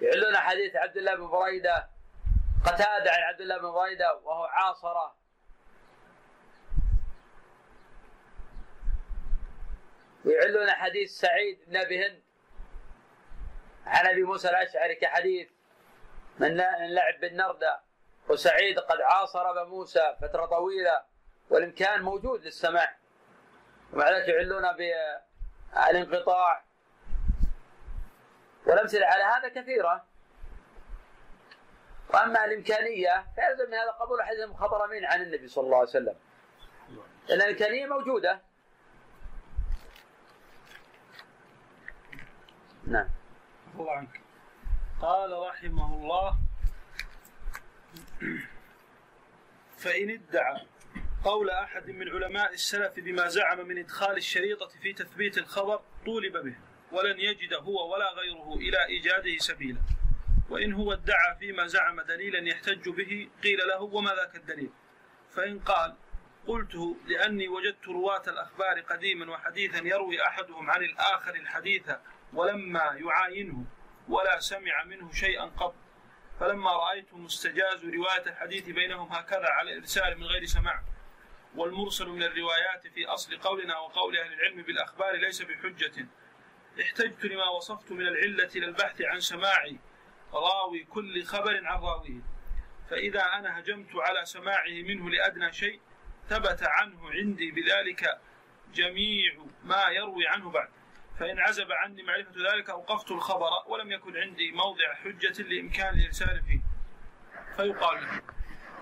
يعلون 0.00 0.36
حديث 0.36 0.76
عبد 0.76 0.96
الله 0.96 1.14
بن 1.14 1.30
بريدة 1.30 1.88
قتادة 2.66 3.12
عن 3.12 3.22
عبد 3.22 3.40
الله 3.40 3.58
بن 3.58 3.72
بريدة 3.72 4.16
وهو 4.16 4.44
عاصره. 4.44 5.21
ويعلون 10.24 10.70
حديث 10.70 11.10
سعيد 11.10 11.58
بن 11.66 11.76
أبي 11.76 12.06
هند 12.06 12.22
عن 13.86 14.06
أبي 14.06 14.22
موسى 14.22 14.50
الأشعري 14.50 14.94
كحديث 14.94 15.48
من 16.38 16.56
لعب 16.94 17.20
بالنردة 17.20 17.80
وسعيد 18.28 18.78
قد 18.78 19.00
عاصر 19.00 19.50
أبا 19.50 19.64
موسى 19.64 20.16
فترة 20.20 20.46
طويلة 20.46 21.02
والإمكان 21.50 22.02
موجود 22.02 22.44
للسماع. 22.44 22.96
ومع 23.92 24.10
ذلك 24.10 24.28
يعلون 24.28 24.62
بالانقطاع 25.72 26.64
والأمثلة 28.66 29.06
على 29.06 29.22
هذا 29.24 29.48
كثيرة. 29.48 30.06
وأما 32.14 32.44
الإمكانية 32.44 33.26
فيلزم 33.34 33.70
من 33.70 33.74
هذا 33.74 33.90
قبول 33.90 34.22
حديث 34.22 34.40
المخضرمين 34.40 35.04
عن 35.04 35.22
النبي 35.22 35.48
صلى 35.48 35.64
الله 35.64 35.78
عليه 35.78 35.88
وسلم. 35.88 36.16
الإمكانية 37.30 37.86
موجودة. 37.86 38.40
نعم. 42.86 43.08
الله 43.74 43.92
عنك. 43.92 44.20
قال 45.00 45.32
رحمه 45.48 45.94
الله 45.94 46.38
فإن 49.76 50.10
ادعى 50.10 50.66
قول 51.24 51.50
أحد 51.50 51.90
من 51.90 52.08
علماء 52.08 52.52
السلف 52.52 52.92
بما 52.96 53.28
زعم 53.28 53.66
من 53.66 53.78
إدخال 53.78 54.16
الشريطة 54.16 54.68
في 54.68 54.92
تثبيت 54.92 55.38
الخبر 55.38 55.80
طولب 56.06 56.36
به 56.36 56.54
ولن 56.92 57.20
يجد 57.20 57.54
هو 57.54 57.92
ولا 57.94 58.12
غيره 58.12 58.54
إلى 58.54 58.86
إيجاده 58.86 59.38
سبيلا. 59.38 59.80
وإن 60.50 60.72
هو 60.72 60.92
ادعى 60.92 61.36
فيما 61.38 61.66
زعم 61.66 62.00
دليلا 62.00 62.38
يحتج 62.38 62.88
به 62.88 63.28
قيل 63.42 63.58
له 63.68 63.82
وما 63.82 64.14
ذاك 64.14 64.36
الدليل؟ 64.36 64.70
فإن 65.30 65.58
قال 65.58 65.94
قلته 66.46 66.96
لأني 67.06 67.48
وجدت 67.48 67.88
رواة 67.88 68.22
الأخبار 68.28 68.80
قديما 68.80 69.30
وحديثا 69.30 69.78
يروي 69.78 70.26
أحدهم 70.26 70.70
عن 70.70 70.82
الآخر 70.82 71.34
الحديث 71.34 71.90
ولما 72.32 72.98
يعاينه 73.04 73.64
ولا 74.08 74.40
سمع 74.40 74.84
منه 74.84 75.12
شيئا 75.12 75.44
قط. 75.44 75.74
فلما 76.40 76.72
رأيت 76.72 77.14
مستجاز 77.14 77.84
رواية 77.84 78.26
الحديث 78.26 78.68
بينهم 78.68 79.12
هكذا 79.12 79.46
على 79.48 79.72
الإرسال 79.72 80.18
من 80.18 80.24
غير 80.24 80.44
سماع. 80.44 80.82
والمرسل 81.54 82.08
من 82.08 82.22
الروايات 82.22 82.86
في 82.86 83.06
أصل 83.06 83.38
قولنا 83.38 83.78
وقول 83.78 84.16
أهل 84.16 84.32
العلم 84.32 84.62
بالأخبار 84.62 85.16
ليس 85.16 85.42
بحجة. 85.42 86.06
احتجت 86.80 87.24
لما 87.24 87.48
وصفت 87.48 87.92
من 87.92 88.06
العلة 88.06 88.50
للبحث 88.54 89.02
عن 89.02 89.20
سماع 89.20 89.72
راوي 90.32 90.84
كل 90.84 91.24
خبر 91.24 91.66
عن 91.66 91.80
راويه. 91.82 92.20
فإذا 92.90 93.20
أنا 93.20 93.58
هجمت 93.58 93.96
على 93.96 94.24
سماعه 94.24 94.82
منه 94.82 95.10
لأدنى 95.10 95.52
شيء 95.52 95.80
ثبت 96.28 96.62
عنه 96.62 97.10
عندي 97.10 97.50
بذلك 97.50 98.20
جميع 98.74 99.32
ما 99.64 99.88
يروي 99.88 100.26
عنه 100.26 100.50
بعد. 100.50 100.68
فإن 101.18 101.38
عزب 101.38 101.72
عني 101.72 102.02
معرفة 102.02 102.54
ذلك 102.54 102.70
أوقفت 102.70 103.10
الخبر 103.10 103.50
ولم 103.66 103.92
يكن 103.92 104.16
عندي 104.16 104.52
موضع 104.52 104.94
حجة 104.94 105.42
لإمكان 105.42 105.98
الإرسال 105.98 106.42
فيه. 106.42 106.60
فيقال 107.56 108.02
له 108.02 108.22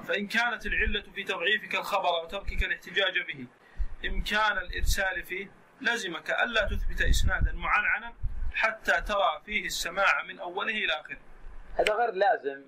فإن 0.09 0.27
كانت 0.27 0.66
العلة 0.66 1.03
في 1.14 1.25
تضعيفك 1.25 1.75
الخبر 1.75 2.25
وتركك 2.25 2.64
الاحتجاج 2.64 3.19
به 3.29 3.47
إمكان 4.09 4.59
الإرسال 4.59 5.23
فيه 5.23 5.51
لزمك 5.81 6.31
ألا 6.31 6.69
تثبت 6.69 7.03
إسنادا 7.03 7.53
معنعنا 7.53 8.14
حتى 8.55 9.01
ترى 9.01 9.43
فيه 9.45 9.66
السماع 9.66 10.23
من 10.23 10.38
أوله 10.38 10.73
إلى 10.73 10.93
آخره. 11.01 11.19
هذا 11.75 11.95
غير 11.95 12.11
لازم 12.11 12.64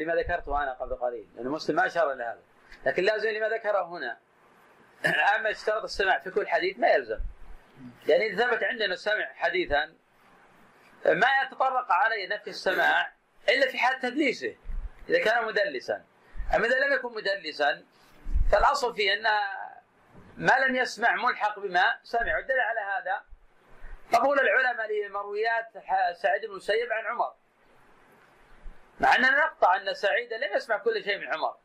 لما 0.00 0.14
ذكرته 0.14 0.62
أنا 0.62 0.72
قبل 0.72 0.94
قليل 0.94 1.26
لأن 1.36 1.48
مسلم 1.48 1.76
ما 1.76 1.86
أشار 1.86 2.12
إلى 2.12 2.22
هذا 2.22 2.40
لكن 2.86 3.02
لازم 3.02 3.28
لما 3.28 3.48
ذكره 3.48 3.88
هنا. 3.88 4.18
أما 5.36 5.50
اشترط 5.50 5.82
السماع 5.82 6.18
في 6.18 6.30
كل 6.30 6.48
حديث 6.48 6.78
ما 6.78 6.88
يلزم. 6.88 7.18
يعني 8.06 8.26
إذا 8.26 8.46
ثبت 8.46 8.64
عندنا 8.64 8.96
سمع 8.96 9.32
حديثا 9.34 9.94
ما 11.06 11.28
يتطرق 11.42 11.92
عليه 11.92 12.28
نفي 12.28 12.50
السماع 12.50 13.12
إلا 13.48 13.68
في 13.68 13.78
حال 13.78 14.00
تدليسه 14.00 14.56
إذا 15.08 15.24
كان 15.24 15.44
مدلسا. 15.44 16.04
أما 16.54 16.66
إذا 16.66 16.86
لم 16.86 16.92
يكن 16.92 17.14
مدلسا 17.14 17.84
فالأصل 18.52 18.94
فيه 18.94 19.12
أن 19.14 19.26
ما 20.36 20.58
لم 20.58 20.76
يسمع 20.76 21.14
ملحق 21.14 21.58
بما 21.58 21.98
سمع. 22.02 22.36
والدليل 22.36 22.60
على 22.60 22.80
هذا 22.80 23.24
قبول 24.12 24.40
العلماء 24.40 24.86
لمرويات 24.92 25.68
سعيد 26.12 26.42
بن 26.42 26.50
المسيب 26.50 26.92
عن 26.92 27.06
عمر. 27.06 27.34
مع 29.00 29.16
أننا 29.16 29.46
نقطع 29.46 29.76
أن 29.76 29.94
سعيد 29.94 30.32
لم 30.32 30.56
يسمع 30.56 30.78
كل 30.78 31.04
شيء 31.04 31.18
من 31.18 31.34
عمر 31.34 31.56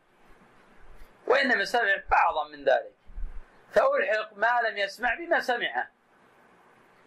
وإنما 1.27 1.65
سمع 1.65 2.03
بعضا 2.11 2.47
من 2.47 2.63
ذلك. 2.63 2.93
فألحق 3.71 4.33
ما 4.33 4.61
لم 4.61 4.77
يسمع 4.77 5.15
بما 5.15 5.39
سمعه. 5.39 5.96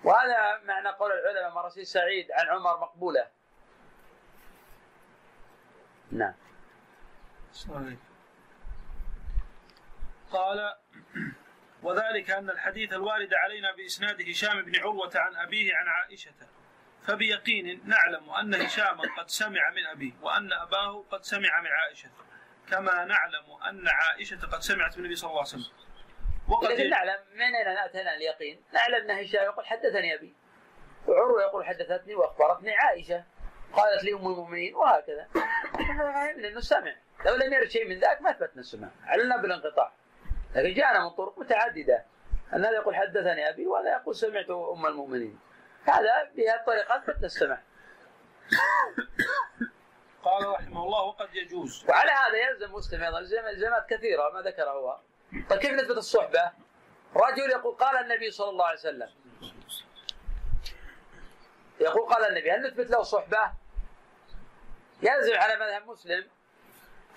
وهذا 0.04 0.60
معنى 0.64 0.88
قول 0.88 1.12
العلماء 1.12 1.54
مراسيل 1.54 1.86
سعيد 1.86 2.32
عن 2.32 2.48
عمر 2.48 2.80
مقبولة. 2.80 3.28
نعم. 6.12 6.34
صحيح. 7.52 7.98
قال 10.32 10.76
وذلك 11.82 12.30
أن 12.30 12.50
الحديث 12.50 12.92
الوارد 12.92 13.34
علينا 13.34 13.72
بإسناد 13.72 14.28
هشام 14.28 14.62
بن 14.62 14.80
عروة 14.80 15.10
عن 15.14 15.36
أبيه 15.36 15.74
عن 15.76 15.88
عائشة. 15.88 16.34
فبيقين 17.02 17.82
نعلم 17.84 18.30
أن 18.30 18.54
هشاما 18.54 19.02
قد 19.18 19.28
سمع 19.28 19.70
من 19.70 19.86
أبيه 19.86 20.12
وأن 20.22 20.52
أباه 20.52 21.04
قد 21.10 21.22
سمع 21.22 21.60
من 21.60 21.66
عائشة. 21.66 22.10
كما 22.70 23.04
نعلم 23.04 23.50
أن 23.68 23.88
عائشة 23.88 24.46
قد 24.46 24.60
سمعت 24.60 24.98
من 24.98 25.04
النبي 25.04 25.16
صلى 25.16 25.30
الله 25.30 25.40
عليه 25.40 25.48
وسلم. 25.48 25.89
لكن 26.62 26.90
نعلم 26.90 27.18
من 27.34 27.54
أين 27.54 27.78
أتينا 27.78 28.14
اليقين؟ 28.14 28.62
نعلم 28.72 29.10
أن 29.10 29.10
هشام 29.10 29.44
يقول 29.44 29.66
حدثني 29.66 30.14
أبي. 30.14 30.34
وعروة 31.08 31.42
يقول 31.42 31.64
حدثتني 31.64 32.14
وأخبرتني 32.14 32.74
عائشة. 32.74 33.24
قالت 33.72 34.04
لي 34.04 34.12
أم 34.12 34.26
المؤمنين 34.26 34.74
وهكذا. 34.74 35.28
فهمنا 35.74 36.48
أنه 36.48 36.60
سمع. 36.60 36.94
لو 37.26 37.34
لم 37.34 37.52
يرد 37.52 37.68
شيء 37.68 37.88
من 37.88 37.98
ذاك 37.98 38.22
ما 38.22 38.30
أثبتنا 38.30 38.60
السماع. 38.60 38.90
علنا 39.04 39.36
بالانقطاع. 39.36 39.92
لكن 40.54 40.74
جاءنا 40.74 41.04
من 41.04 41.10
طرق 41.10 41.38
متعددة. 41.38 42.04
أن 42.54 42.64
هذا 42.64 42.76
يقول 42.76 42.96
حدثني 42.96 43.48
أبي 43.48 43.66
وهذا 43.66 43.90
يقول 43.90 44.14
سمعت 44.14 44.50
أم 44.50 44.86
المؤمنين. 44.86 45.38
هذا 45.84 46.30
بهذه 46.36 46.54
الطريقة 46.54 46.96
أثبتنا 46.96 47.26
السماع. 47.26 47.62
قال 50.22 50.48
رحمه 50.48 50.84
الله 50.84 51.02
وقد 51.02 51.34
يجوز. 51.34 51.84
وعلى 51.88 52.10
هذا 52.10 52.36
يلزم 52.36 52.72
مسلم 52.72 53.02
أيضا 53.02 53.18
الزامات 53.18 53.86
كثيرة 53.88 54.30
ما 54.30 54.40
ذكرها 54.40 54.72
هو. 54.72 54.98
طيب 55.50 55.58
كيف 55.60 55.70
نثبت 55.70 55.96
الصحبة؟ 55.96 56.52
رجل 57.16 57.50
يقول 57.50 57.74
قال 57.74 57.96
النبي 57.96 58.30
صلى 58.30 58.50
الله 58.50 58.64
عليه 58.66 58.78
وسلم 58.78 59.10
يقول 61.80 62.08
قال 62.14 62.24
النبي 62.24 62.50
هل 62.52 62.66
نثبت 62.66 62.90
له 62.90 63.02
صحبة؟ 63.02 63.52
يلزم 65.02 65.34
على 65.36 65.56
مذهب 65.56 65.86
مسلم 65.86 66.28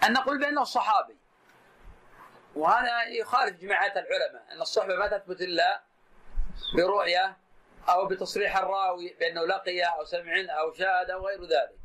أن 0.03 0.13
نقول 0.13 0.39
بأنه 0.39 0.63
صحابي 0.63 1.17
وهذا 2.55 3.03
يخالف 3.03 3.57
جماعات 3.61 3.91
العلماء 3.97 4.45
أن 4.51 4.61
الصحبة 4.61 4.95
ما 4.95 5.07
تثبت 5.07 5.41
إلا 5.41 5.81
برؤية 6.77 7.37
أو 7.89 8.05
بتصريح 8.07 8.57
الراوي 8.57 9.15
بأنه 9.19 9.45
لقي 9.45 9.81
أو 9.81 10.05
سمع 10.05 10.33
أو 10.59 10.73
شاهد 10.73 11.09
أو 11.09 11.27
غير 11.27 11.43
ذلك 11.43 11.79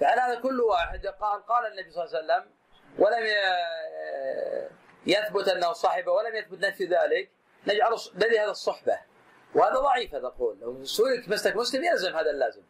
فعلى 0.00 0.20
هذا 0.20 0.40
كل 0.40 0.60
واحد 0.60 1.06
قال 1.06 1.46
قال 1.46 1.66
النبي 1.66 1.90
صلى 1.90 2.04
الله 2.04 2.16
عليه 2.16 2.24
وسلم 2.24 2.50
ولم 2.98 3.24
يثبت 5.06 5.48
أنه 5.48 5.72
صاحب 5.72 6.06
ولم 6.06 6.36
يثبت 6.36 6.64
نفي 6.64 6.84
ذلك 6.84 7.30
نجعل 7.66 7.96
الذي 8.16 8.38
هذا 8.38 8.50
الصحبة. 8.50 8.98
وهذا 9.54 9.74
ضعيف 9.74 10.14
هذا 10.14 10.26
القول. 10.26 10.58
لو 10.60 10.84
سئلت 10.84 11.28
مسلك 11.28 11.56
مسلم 11.56 11.84
يلزم 11.84 12.16
هذا 12.16 12.30
اللازم. 12.30 12.62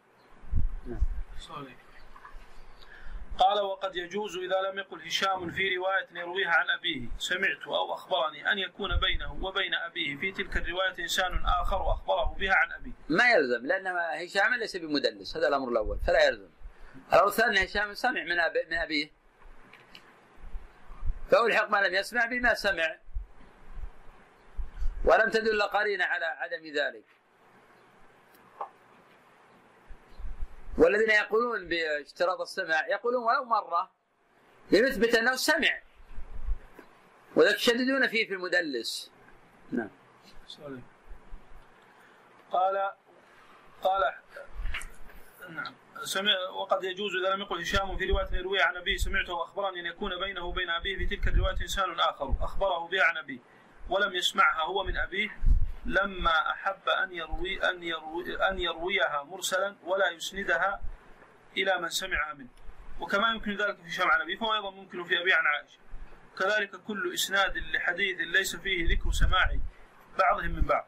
قال 3.37 3.61
وقد 3.61 3.95
يجوز 3.95 4.37
إذا 4.37 4.69
لم 4.69 4.79
يقل 4.79 5.01
هشام 5.01 5.51
في 5.51 5.75
رواية 5.75 6.07
يرويها 6.15 6.51
عن 6.51 6.69
أبيه. 6.69 7.07
سمعت 7.17 7.67
أو 7.67 7.93
أخبرني 7.93 8.51
أن 8.51 8.59
يكون 8.59 8.99
بينه 8.99 9.45
وبين 9.45 9.73
أبيه 9.73 10.15
في 10.15 10.31
تلك 10.31 10.57
الرواية 10.57 10.99
إنسان 10.99 11.45
آخر 11.61 11.81
وأخبره 11.81 12.35
بها 12.39 12.53
عن 12.53 12.71
أبيه. 12.71 12.91
ما 13.09 13.31
يلزم 13.31 13.65
لأن 13.65 13.87
هشام 13.87 14.53
ليس 14.53 14.77
بمدلس. 14.77 15.37
هذا 15.37 15.47
الأمر 15.47 15.69
الأول 15.69 15.97
فلا 16.07 16.25
يلزم. 16.25 16.49
الأمر 17.13 17.27
الثاني 17.27 17.65
هشام 17.65 17.93
سمع 17.93 18.23
من 18.23 18.39
أبي 18.39 18.65
من 18.69 18.77
أبيه. 18.77 19.20
فألحق 21.31 21.69
ما 21.69 21.77
لم 21.87 21.93
يسمع 21.93 22.25
بما 22.25 22.53
سمع 22.53 22.97
ولم 25.05 25.29
تدل 25.29 25.61
قرينة 25.61 26.05
على 26.05 26.25
عدم 26.25 26.65
ذلك. 26.65 27.05
والذين 30.77 31.09
يقولون 31.09 31.67
باشتراط 31.67 32.41
السمع 32.41 32.87
يقولون 32.87 33.23
ولو 33.23 33.43
مرة 33.43 33.91
لنثبت 34.71 35.15
أنه 35.15 35.35
سمع. 35.35 35.81
وذلك 37.35 37.55
يشددون 37.55 38.07
فيه 38.07 38.27
في 38.27 38.33
المدلس. 38.33 39.11
نعم. 39.71 39.89
قال 42.51 42.91
قال 43.83 44.13
نعم. 45.49 45.75
سمع 46.03 46.49
وقد 46.53 46.83
يجوز 46.83 47.15
إذا 47.15 47.35
لم 47.35 47.41
يقل 47.41 47.61
هشام 47.61 47.97
في 47.97 48.05
رواية 48.05 48.27
يروي 48.31 48.61
عن 48.61 48.77
أبيه 48.77 48.97
سمعته 48.97 49.33
واخبرني 49.33 49.79
أن 49.79 49.85
يكون 49.85 50.19
بينه 50.19 50.45
وبين 50.45 50.69
أبيه 50.69 50.97
في 50.97 51.05
تلك 51.05 51.27
الرواية 51.27 51.61
إنسان 51.61 51.99
آخر. 51.99 52.35
أخبره 52.41 52.87
بها 52.87 53.03
عن 53.03 53.17
أبيه. 53.17 53.39
ولم 53.89 54.15
يسمعها 54.15 54.63
هو 54.63 54.83
من 54.83 54.97
أبيه. 54.97 55.29
لما 55.85 56.51
أحب 56.51 56.89
أن 56.89 57.13
يروي 57.13 57.69
أن 57.69 57.83
يروي 57.83 58.49
أن 58.49 58.59
يرويها 58.59 59.23
مرسلا 59.23 59.75
ولا 59.83 60.09
يسندها 60.09 60.81
إلى 61.57 61.79
من 61.79 61.89
سمعها 61.89 62.33
منه. 62.33 62.49
وكما 62.99 63.29
يمكن 63.29 63.51
ذلك 63.51 63.75
في 63.75 63.87
هشام 63.87 64.07
عن 64.07 64.21
أبيه 64.21 64.37
فهو 64.37 64.53
أيضا 64.53 64.71
ممكن 64.71 65.03
في 65.03 65.21
ابي 65.21 65.33
عن 65.33 65.43
عائشة. 65.45 65.79
كذلك 66.39 66.75
كل 66.75 67.13
إسناد 67.13 67.57
لحديث 67.57 68.17
ليس 68.19 68.55
فيه 68.55 68.87
ذكر 68.89 69.11
سماع 69.11 69.59
بعضهم 70.19 70.51
من 70.51 70.61
بعض. 70.61 70.87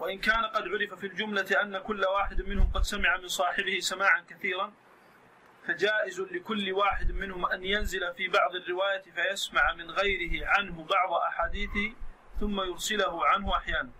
وإن 0.00 0.18
كان 0.18 0.44
قد 0.44 0.62
عرف 0.68 0.94
في 0.94 1.06
الجملة 1.06 1.62
أن 1.62 1.78
كل 1.78 2.04
واحد 2.04 2.42
منهم 2.42 2.70
قد 2.72 2.82
سمع 2.82 3.16
من 3.16 3.28
صاحبه 3.28 3.78
سماعا 3.80 4.24
كثيرا 4.28 4.72
فجائز 5.66 6.20
لكل 6.20 6.72
واحد 6.72 7.12
منهم 7.12 7.46
أن 7.46 7.64
ينزل 7.64 8.14
في 8.14 8.28
بعض 8.28 8.54
الرواية 8.54 9.02
فيسمع 9.02 9.72
من 9.72 9.90
غيره 9.90 10.46
عنه 10.46 10.84
بعض 10.84 11.12
أحاديثه 11.12 11.92
ثم 12.40 12.60
يرسله 12.60 13.26
عنه 13.26 13.56
أحيانا. 13.56 13.90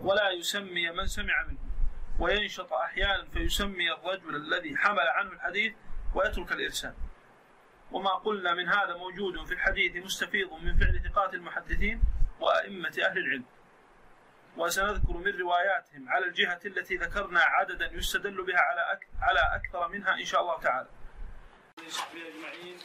ولا 0.00 0.30
يسمي 0.30 0.90
من 0.90 1.06
سمع 1.06 1.42
منه. 1.48 1.58
وينشط 2.18 2.72
أحيانا 2.72 3.24
فيسمي 3.32 3.92
الرجل 3.92 4.36
الذي 4.36 4.76
حمل 4.76 5.08
عنه 5.08 5.32
الحديث 5.32 5.72
ويترك 6.14 6.52
الإرسال. 6.52 6.94
وما 7.92 8.10
قلنا 8.10 8.54
من 8.54 8.68
هذا 8.68 8.96
موجود 8.96 9.46
في 9.46 9.54
الحديث 9.54 10.04
مستفيض 10.04 10.52
من 10.52 10.76
فعل 10.76 11.02
ثقات 11.10 11.34
المحدثين 11.34 12.02
وأئمة 12.40 12.98
أهل 13.04 13.18
العلم. 13.18 13.44
وسنذكر 14.58 15.12
من 15.12 15.40
رواياتهم 15.40 16.08
على 16.08 16.26
الجهة 16.26 16.60
التي 16.66 16.96
ذكرنا 16.96 17.40
عددا 17.40 17.90
يستدل 17.92 18.42
بها 18.42 18.60
على 18.60 19.00
على 19.22 19.40
أكثر 19.56 19.88
منها 19.88 20.14
إن 20.14 20.24
شاء 20.24 20.40
الله 20.40 20.60
تعالى. 20.60 20.88
أجمعين 21.78 22.78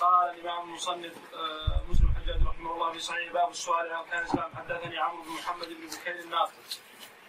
قال 0.00 0.30
الإمام 0.30 0.68
المصنف 0.68 1.34
آه، 1.34 1.82
مسلم 1.88 2.08
الحجاج 2.08 2.46
رحمه 2.46 2.72
الله 2.72 2.92
في 2.92 2.98
صحيح 2.98 3.32
باب 3.32 3.50
السؤال 3.50 3.92
عن 3.92 3.98
أركان 3.98 4.18
الإسلام 4.18 4.56
حدثني 4.56 4.98
عمرو 4.98 5.22
بن 5.22 5.30
محمد 5.30 5.68
بن 5.68 5.86
بكير 5.86 6.18
الناقد 6.18 6.52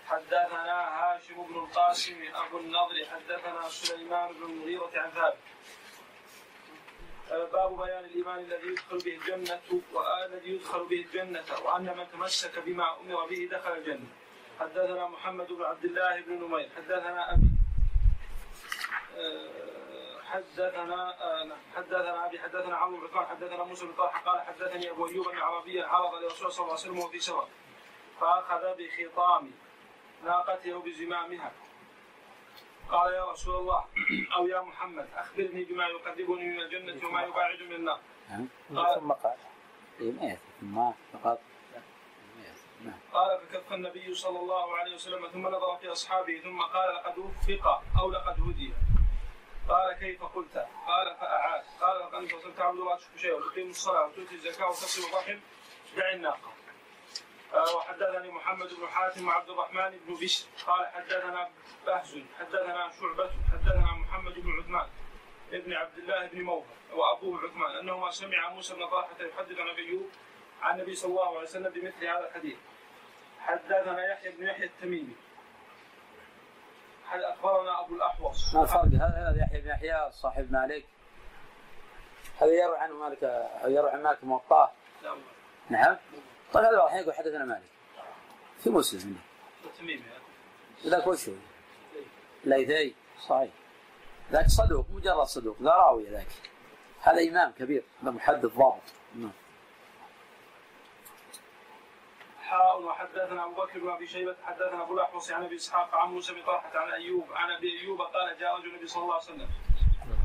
حدثنا 0.06 0.74
هاشم 1.00 1.48
بن 1.48 1.56
القاسم 1.56 2.16
أبو 2.34 2.60
النضر 2.60 3.06
حدثنا 3.12 3.70
سليمان 3.70 4.34
بن 4.34 4.44
المغيرة 4.44 4.92
عن 4.96 5.12
ثابت 5.12 5.38
باب 7.54 7.78
بيان 7.78 8.06
الإيمان 8.06 8.40
الذي 8.40 8.68
يدخل 8.68 8.98
به 8.98 9.16
الجنة 9.16 9.62
والذي 9.94 10.50
يدخل 10.50 10.86
به 10.86 11.02
الجنة 11.02 11.44
وأن 11.66 11.98
من 11.98 12.08
تمسك 12.12 12.60
بما 12.60 13.00
أمر 13.00 13.26
به 13.26 13.50
دخل 13.52 13.72
الجنة. 13.72 14.08
حدثنا 14.60 15.08
محمد 15.08 15.48
بن 15.48 15.64
عبد 15.64 15.86
الله 15.86 16.22
بن 16.22 16.34
نمير 16.34 16.70
حدثنا 16.78 17.34
أبي 17.34 17.50
آه، 19.18 20.22
حدثنا 20.24 21.24
آه، 21.24 21.44
نعم، 21.44 21.58
حدثنا 21.76 22.26
أبي 22.26 22.40
حدثنا 22.40 22.76
عمرو 22.78 22.98
بن 22.98 23.08
عثمان 23.08 23.26
حدثنا 23.26 23.64
موسى 23.64 23.86
بن 23.86 23.94
طلحة 23.94 24.32
قال 24.32 24.42
حدثني 24.42 24.90
أبو 24.90 25.08
أيوب 25.08 25.28
ان 25.28 25.38
عربيا 25.38 25.86
عرض 25.86 26.14
لرسول 26.16 26.52
صلى 26.52 26.64
الله 26.64 26.80
عليه 26.80 26.84
وسلم 26.84 27.00
وفي 27.00 27.20
سفر 27.20 27.48
فأخذ 28.22 28.62
بخطام 28.78 29.52
ناقته 30.26 30.80
بزمامها 30.80 31.52
قال 32.90 33.14
يا 33.14 33.32
رسول 33.32 33.56
الله 33.56 33.86
أو 34.36 34.48
يا 34.48 34.62
محمد 34.62 35.08
أخبرني 35.16 35.64
بما 35.64 35.88
يقربني 35.88 36.46
من 36.50 36.60
الجنة 36.60 37.08
وما 37.08 37.24
يباعد 37.24 37.62
من 37.62 37.76
النار. 37.76 38.00
قال 38.76 39.00
ثم 39.00 39.12
قال 39.12 39.38
اي 40.02 40.12
ما 40.12 40.38
ثم 40.62 40.92
فقط 41.24 41.40
قال 43.14 43.40
فكف 43.40 43.74
النبي 43.74 44.14
صلى 44.16 44.40
الله 44.40 44.78
عليه 44.78 44.96
وسلم 44.96 45.28
ثم 45.28 45.48
نظر 45.48 45.78
في 45.78 45.92
أصحابه 45.92 46.40
ثم 46.40 46.62
قال 46.62 46.96
لقد 46.96 47.18
وفق 47.18 47.82
أو 48.00 48.12
لقد 48.12 48.40
هدي. 48.42 48.74
قال 49.70 49.94
كيف 49.94 50.24
قلت؟ 50.24 50.58
قال 50.88 51.16
فأعاد 51.16 51.64
قال 51.82 52.00
لقد 52.00 52.14
انت 52.14 52.58
تعبد 52.58 52.80
الله 52.80 52.96
تشرك 52.96 53.18
شيئا 53.18 53.34
وتقيم 53.34 53.70
الصلاة 53.70 54.08
وتؤتي 54.08 54.36
الزكاة 54.36 54.68
وتصل 54.70 55.02
الرحم 55.10 55.40
دع 55.98 56.12
الناقة. 56.14 56.53
وحدثني 57.54 58.32
محمد 58.32 58.68
بن 58.68 58.88
حاتم 58.88 59.28
وعبد 59.28 59.50
الرحمن 59.50 60.00
بن 60.08 60.14
بشر. 60.14 60.48
قال 60.68 60.88
حدثنا 60.88 61.50
بهز 61.86 62.18
حدثنا 62.40 62.92
شعبة 63.00 63.32
حدثنا 63.52 63.92
محمد 63.94 64.34
بن 64.40 64.60
عثمان 64.60 64.88
ابن 65.54 65.74
عبد 65.74 65.98
الله 65.98 66.28
بن 66.28 66.42
موهب 66.42 66.66
وأبوه 66.94 67.40
عثمان 67.44 67.78
أنهما 67.78 68.12
سمع 68.12 68.50
موسى 68.50 68.74
بن 68.74 68.88
طلحة 68.88 69.16
يحدث 69.20 69.60
عن 69.60 69.68
ايوب 69.68 70.10
عن 70.62 70.80
النبي 70.80 70.96
صلى 70.96 71.10
الله 71.10 71.28
عليه 71.28 71.42
وسلم 71.42 71.70
بمثل 71.70 72.06
هذا 72.06 72.28
الحديث. 72.28 72.58
حدثنا 73.40 74.12
يحيى 74.12 74.32
بن 74.32 74.48
يحيى 74.48 74.66
التميمي. 74.66 75.16
أخبرنا 77.14 77.80
أبو 77.80 77.96
الأحوص؟ 77.96 78.56
ما 78.56 78.64
الفرق؟ 78.64 78.84
هذا 78.84 79.38
يحيى 79.42 79.62
بن 79.62 79.70
يحيى 79.70 80.12
صاحب 80.12 80.52
مالك. 80.52 80.86
هذا 82.42 82.52
يروي 82.52 82.78
عنه 82.78 82.94
مالك 82.94 83.24
يروي 83.66 83.92
عن 83.92 84.04
مالك 84.04 84.24
موطاه. 84.24 84.72
نعم. 85.70 85.98
طيب 86.54 86.66
هذا 86.66 86.84
الحين 86.84 87.00
يقول 87.00 87.14
حدثنا 87.14 87.46
مالك. 87.46 87.64
في 88.60 88.70
مسلم 88.70 89.18
التميمي 89.66 90.04
ذاك 90.86 91.08
وش 91.08 91.30
هو؟ 91.30 91.36
ليثي. 92.44 92.96
صحيح. 93.20 93.50
ذاك 94.32 94.46
صدوق 94.48 94.86
مجرد 94.90 95.26
صدوق 95.26 95.58
لا 95.60 95.76
راوي 95.76 96.04
ذاك. 96.04 96.28
هذا 97.02 97.30
إمام 97.30 97.52
كبير 97.52 97.84
هذا 98.04 98.12
محدث 98.12 98.46
ضابط. 98.46 98.82
نعم. 99.16 99.32
حاء 102.42 102.82
وحدثنا 102.82 103.46
أبو 103.46 103.54
بكر 103.54 103.80
بن 103.80 103.90
أبي 103.90 104.08
شيبة 104.08 104.36
حدثنا 104.44 104.84
أبو 104.84 104.94
الأحوص 104.94 105.32
عن 105.32 105.44
أبي 105.44 105.56
إسحاق 105.56 105.96
عن 105.96 106.10
موسى 106.10 106.34
بن 106.34 106.42
طلحة 106.42 106.80
عن 106.80 106.92
أيوب 106.92 107.34
عن 107.34 107.52
أبي 107.52 107.80
أيوب 107.80 108.02
قال 108.02 108.40
جاء 108.40 108.58
رجل 108.58 108.68
النبي 108.70 108.88
صلى 108.88 109.04
الله 109.04 109.14
عليه 109.14 109.24
وسلم. 109.24 109.48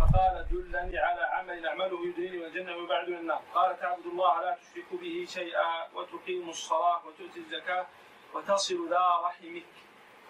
فقال 0.00 0.46
دلني 0.50 0.98
على 0.98 1.22
عمل 1.22 1.66
اعمله 1.66 1.98
من 1.98 2.44
الجنه 2.44 2.76
ويبعد 2.76 3.08
من 3.08 3.16
النار. 3.16 3.42
قال 3.54 3.80
تعبد 3.80 4.06
الله 4.06 4.40
لا 4.40 4.58
تشرك 4.60 4.90
به 4.92 5.26
شيئا 5.28 5.88
وتقيم 5.94 6.48
الصلاة 6.48 7.06
وتؤتي 7.06 7.40
الزكاة 7.40 7.86
وتصل 8.34 8.88
ذا 8.90 9.20
رحمك. 9.24 9.72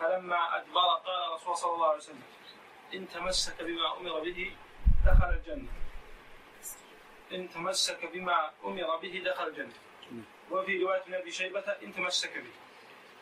فلما 0.01 0.57
أدبر 0.57 0.89
قال 1.07 1.33
رسول 1.35 1.57
صلى 1.57 1.75
الله 1.75 1.89
عليه 1.89 1.99
وسلم 1.99 2.23
إن 2.95 3.09
تمسك 3.09 3.63
بما 3.63 3.97
أمر 3.97 4.21
به 4.21 4.57
دخل 5.07 5.31
الجنة. 5.31 5.69
إن 7.33 7.51
تمسك 7.51 8.13
بما 8.13 8.51
أمر 8.65 8.97
به 8.97 9.23
دخل 9.27 9.47
الجنة. 9.47 9.75
وفي 10.51 10.83
رواية 10.83 11.03
ابن 11.03 11.15
أبي 11.15 11.31
شيبة 11.31 11.67
إن 11.83 11.95
تمسك 11.95 12.39
به. 12.39 12.53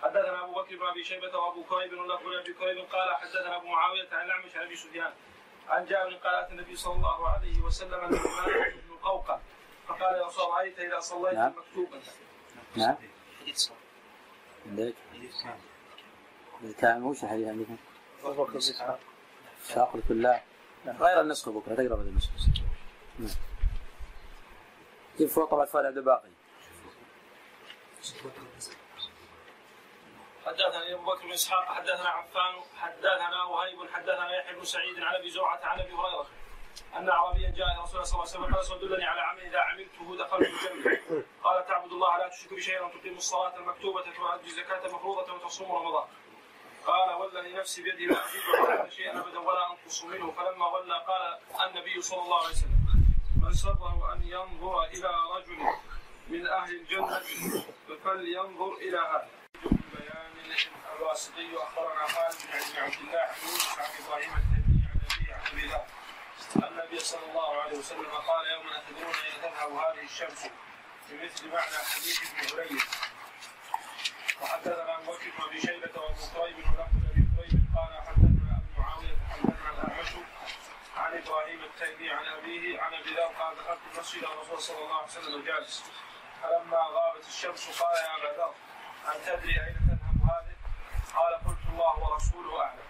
حدثنا 0.03 0.45
أبو 0.45 0.53
بكر 0.53 0.77
بن 0.77 0.87
أبي 0.87 1.05
شيبة 1.05 1.39
وأبو 1.39 1.65
كريب 1.65 1.93
له 1.93 2.41
أبي 2.41 2.53
كريب 2.53 2.79
قال 2.79 3.17
حدثنا 3.17 3.57
أبو 3.57 3.67
معاوية 3.67 4.09
عن 4.13 4.27
الأعمش 4.27 4.57
عن 4.57 4.63
أبي 4.63 4.77
سفيان. 4.77 5.13
عن 5.69 5.85
جابر 5.85 6.15
قال 6.15 6.35
اتى 6.35 6.53
النبي 6.53 6.77
صلى 6.77 6.95
الله 6.95 7.29
عليه 7.29 7.61
وسلم 7.61 8.05
من 8.05 8.19
بن 8.89 8.97
قوقع 9.03 9.39
فقال 9.89 10.17
يا 10.17 10.27
رسول 10.27 10.45
الله 10.45 10.57
رايت 10.57 10.79
إذا 10.79 11.01
صليت 11.01 11.35
نعم. 11.35 11.53
مكتوبا؟ 11.59 12.01
نعم. 12.77 12.97
عندك؟ 14.67 14.95
كان 16.79 17.03
وش 17.03 17.25
الحديث 17.25 17.69
إسحاق 18.57 19.01
شاق 19.69 19.97
كلها 20.09 20.43
غير 20.87 21.21
النسخ 21.21 21.49
بكرة 21.49 21.75
تقرا 21.75 21.97
بدل 21.97 22.09
النسخ 22.09 22.31
نعم. 23.19 23.31
جيب 25.19 25.29
فوق 25.29 25.51
طبعا 25.51 25.67
فؤاد 25.67 25.85
عبد 25.85 25.97
الباقي؟ 25.97 26.29
حدثنا 30.47 30.95
ابو 30.95 31.05
بكر 31.05 31.23
بن 31.23 31.33
إسحاق 31.33 31.65
حدثنا 31.65 32.09
عفان 32.09 32.55
حدثنا 32.77 33.45
وهيب 33.45 33.91
حدثنا 33.93 34.37
يحيى 34.39 34.55
بن 34.55 34.65
سعيد 34.65 35.01
عن 35.01 35.15
أبي 35.15 35.31
زرعة 35.31 35.61
عن 35.65 35.81
أبي 35.81 35.93
هريرة 35.93 36.27
أن 36.97 37.09
أعرابيا 37.09 37.51
جاء 37.51 37.67
إلى 37.67 37.83
رسول 37.83 37.95
الله 37.95 38.05
صلى 38.05 38.37
الله 38.37 38.47
عليه 38.47 38.59
وسلم 38.59 38.79
قال 38.79 38.89
دلني 38.89 39.05
على 39.05 39.21
عمل 39.21 39.41
إذا 39.41 39.61
عملته 39.61 40.17
دخلت 40.17 40.49
الجنة. 40.49 41.25
قال 41.45 41.67
تعبد 41.67 41.93
الله 41.93 42.19
لا 42.19 42.29
تشرك 42.29 42.55
بشيء 42.55 42.85
وتقيم 42.85 43.17
الصلاة 43.17 43.57
المكتوبة 43.57 44.01
وتؤدي 44.01 44.47
الزكاة 44.47 44.87
المفروضه 44.87 45.33
وتصوم 45.33 45.73
رمضان. 45.73 46.09
قال 46.87 47.15
والذي 47.15 47.53
نفسي 47.53 47.83
بيده 47.83 48.15
لا 48.15 48.81
على 48.81 48.91
شيئا 48.91 49.21
ابدا 49.21 49.39
ولا 49.39 49.71
أنقص 49.71 50.05
منه. 50.05 50.31
فلما 50.31 50.67
ولى 50.67 51.05
قال 51.09 51.39
النبي 51.69 52.03
صلى 52.03 52.23
الله 52.23 52.39
عليه 52.39 52.49
وسلم 52.49 52.77
من 53.43 53.53
سره 53.53 54.13
أن 54.13 54.23
ينظر 54.23 54.85
إلى 54.85 55.11
رجل 55.37 55.59
من 56.29 56.47
أهل 56.47 56.75
الجنة 56.75 57.21
فلينظر 58.05 58.73
إلى 58.75 58.99
هذا. 58.99 59.29
الواسطي 60.97 61.57
اخبرنا 61.57 62.07
خالد 62.07 62.35
بن 62.75 62.83
عبد 62.83 62.95
الله 63.01 63.21
عن 63.21 63.35
يونس 63.43 63.79
عن 63.79 63.85
إبراهيم 64.05 64.33
التيمي 64.37 64.85
عن 64.87 65.01
ابي 65.13 65.33
عن 65.33 65.41
ابي 65.53 65.67
ذر 65.67 65.85
النبي 66.69 66.99
صلى 67.01 67.27
الله 67.31 67.63
عليه 67.63 67.79
وسلم 67.79 68.11
قال 68.11 68.47
يوم 68.51 68.67
تدرون 68.89 69.15
اين 69.25 69.43
تذهب 69.43 69.73
هذه 69.73 70.05
الشمس 70.05 70.47
بمثل 71.11 71.49
معنى 71.49 71.77
حديث 71.95 72.23
ابن 72.23 72.55
هريره 72.55 72.83
وحدثنا 74.43 74.95
ابو 74.97 75.13
بكر 75.13 75.31
بن 75.39 75.45
ابي 75.45 75.61
شيبه 75.61 76.01
وابو 76.01 76.27
كريب 76.35 76.59
ولفظ 76.59 76.97
ابي 77.11 77.25
كريب 77.37 77.61
قال 77.77 78.03
حدثنا 78.07 78.61
ابو 78.63 78.81
معاويه 78.83 79.17
حدثنا 79.31 79.71
الاعمش 79.71 80.09
عن 80.97 81.13
إبراهيم 81.19 81.61
التيمي 81.65 82.11
عن 82.11 82.27
ابيه 82.27 82.81
عن 82.81 82.95
ابي 82.95 83.11
ذر 83.15 83.31
قال 83.39 83.57
دخلت 83.57 83.79
المسجد 83.95 84.23
الرسول 84.25 84.63
صلى 84.63 84.79
الله 84.85 84.97
عليه 84.97 85.07
وسلم 85.07 85.45
جالس 85.45 85.85
فلما 86.43 86.79
غابت 86.79 87.27
الشمس 87.29 87.83
قال 87.83 87.97
يا 87.97 88.17
ابا 88.17 88.37
ذر 88.39 88.55
هل 89.07 89.25
تدري 89.27 89.61
أين؟ 89.61 89.86
قال 91.17 91.35
قلت 91.35 91.65
الله 91.73 91.95
ورسوله 91.99 92.63
أعلم. 92.63 92.87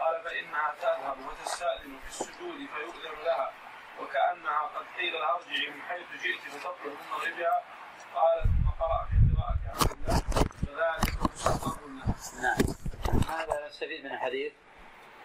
قال 0.00 0.22
فإنها 0.24 0.74
تذهب 0.80 1.16
وتستأذن 1.26 1.98
في 2.02 2.08
السجود 2.08 2.58
فيؤذن 2.74 3.24
لها. 3.24 3.52
وكأنها 4.00 4.62
قد 4.62 4.84
قيل 4.96 5.12
لها 5.12 5.34
ارجعي 5.34 5.70
من 5.70 5.82
حيث 5.82 6.22
جئت 6.22 6.40
فتطلب 6.40 6.86
من 6.86 7.10
مغربها. 7.12 7.62
قال 8.14 8.42
ثم 8.42 8.68
قرأ 8.80 9.08
في 9.10 9.16
قراءة 9.36 9.58
عبد 9.70 9.90
الله 9.90 10.20
فذلك 10.66 11.32
مستقر. 11.32 11.80
له 11.80 12.14
نعم. 12.42 12.58
هذا 13.38 13.66
نستفيد 13.66 14.04
من 14.04 14.12
الحديث. 14.12 14.52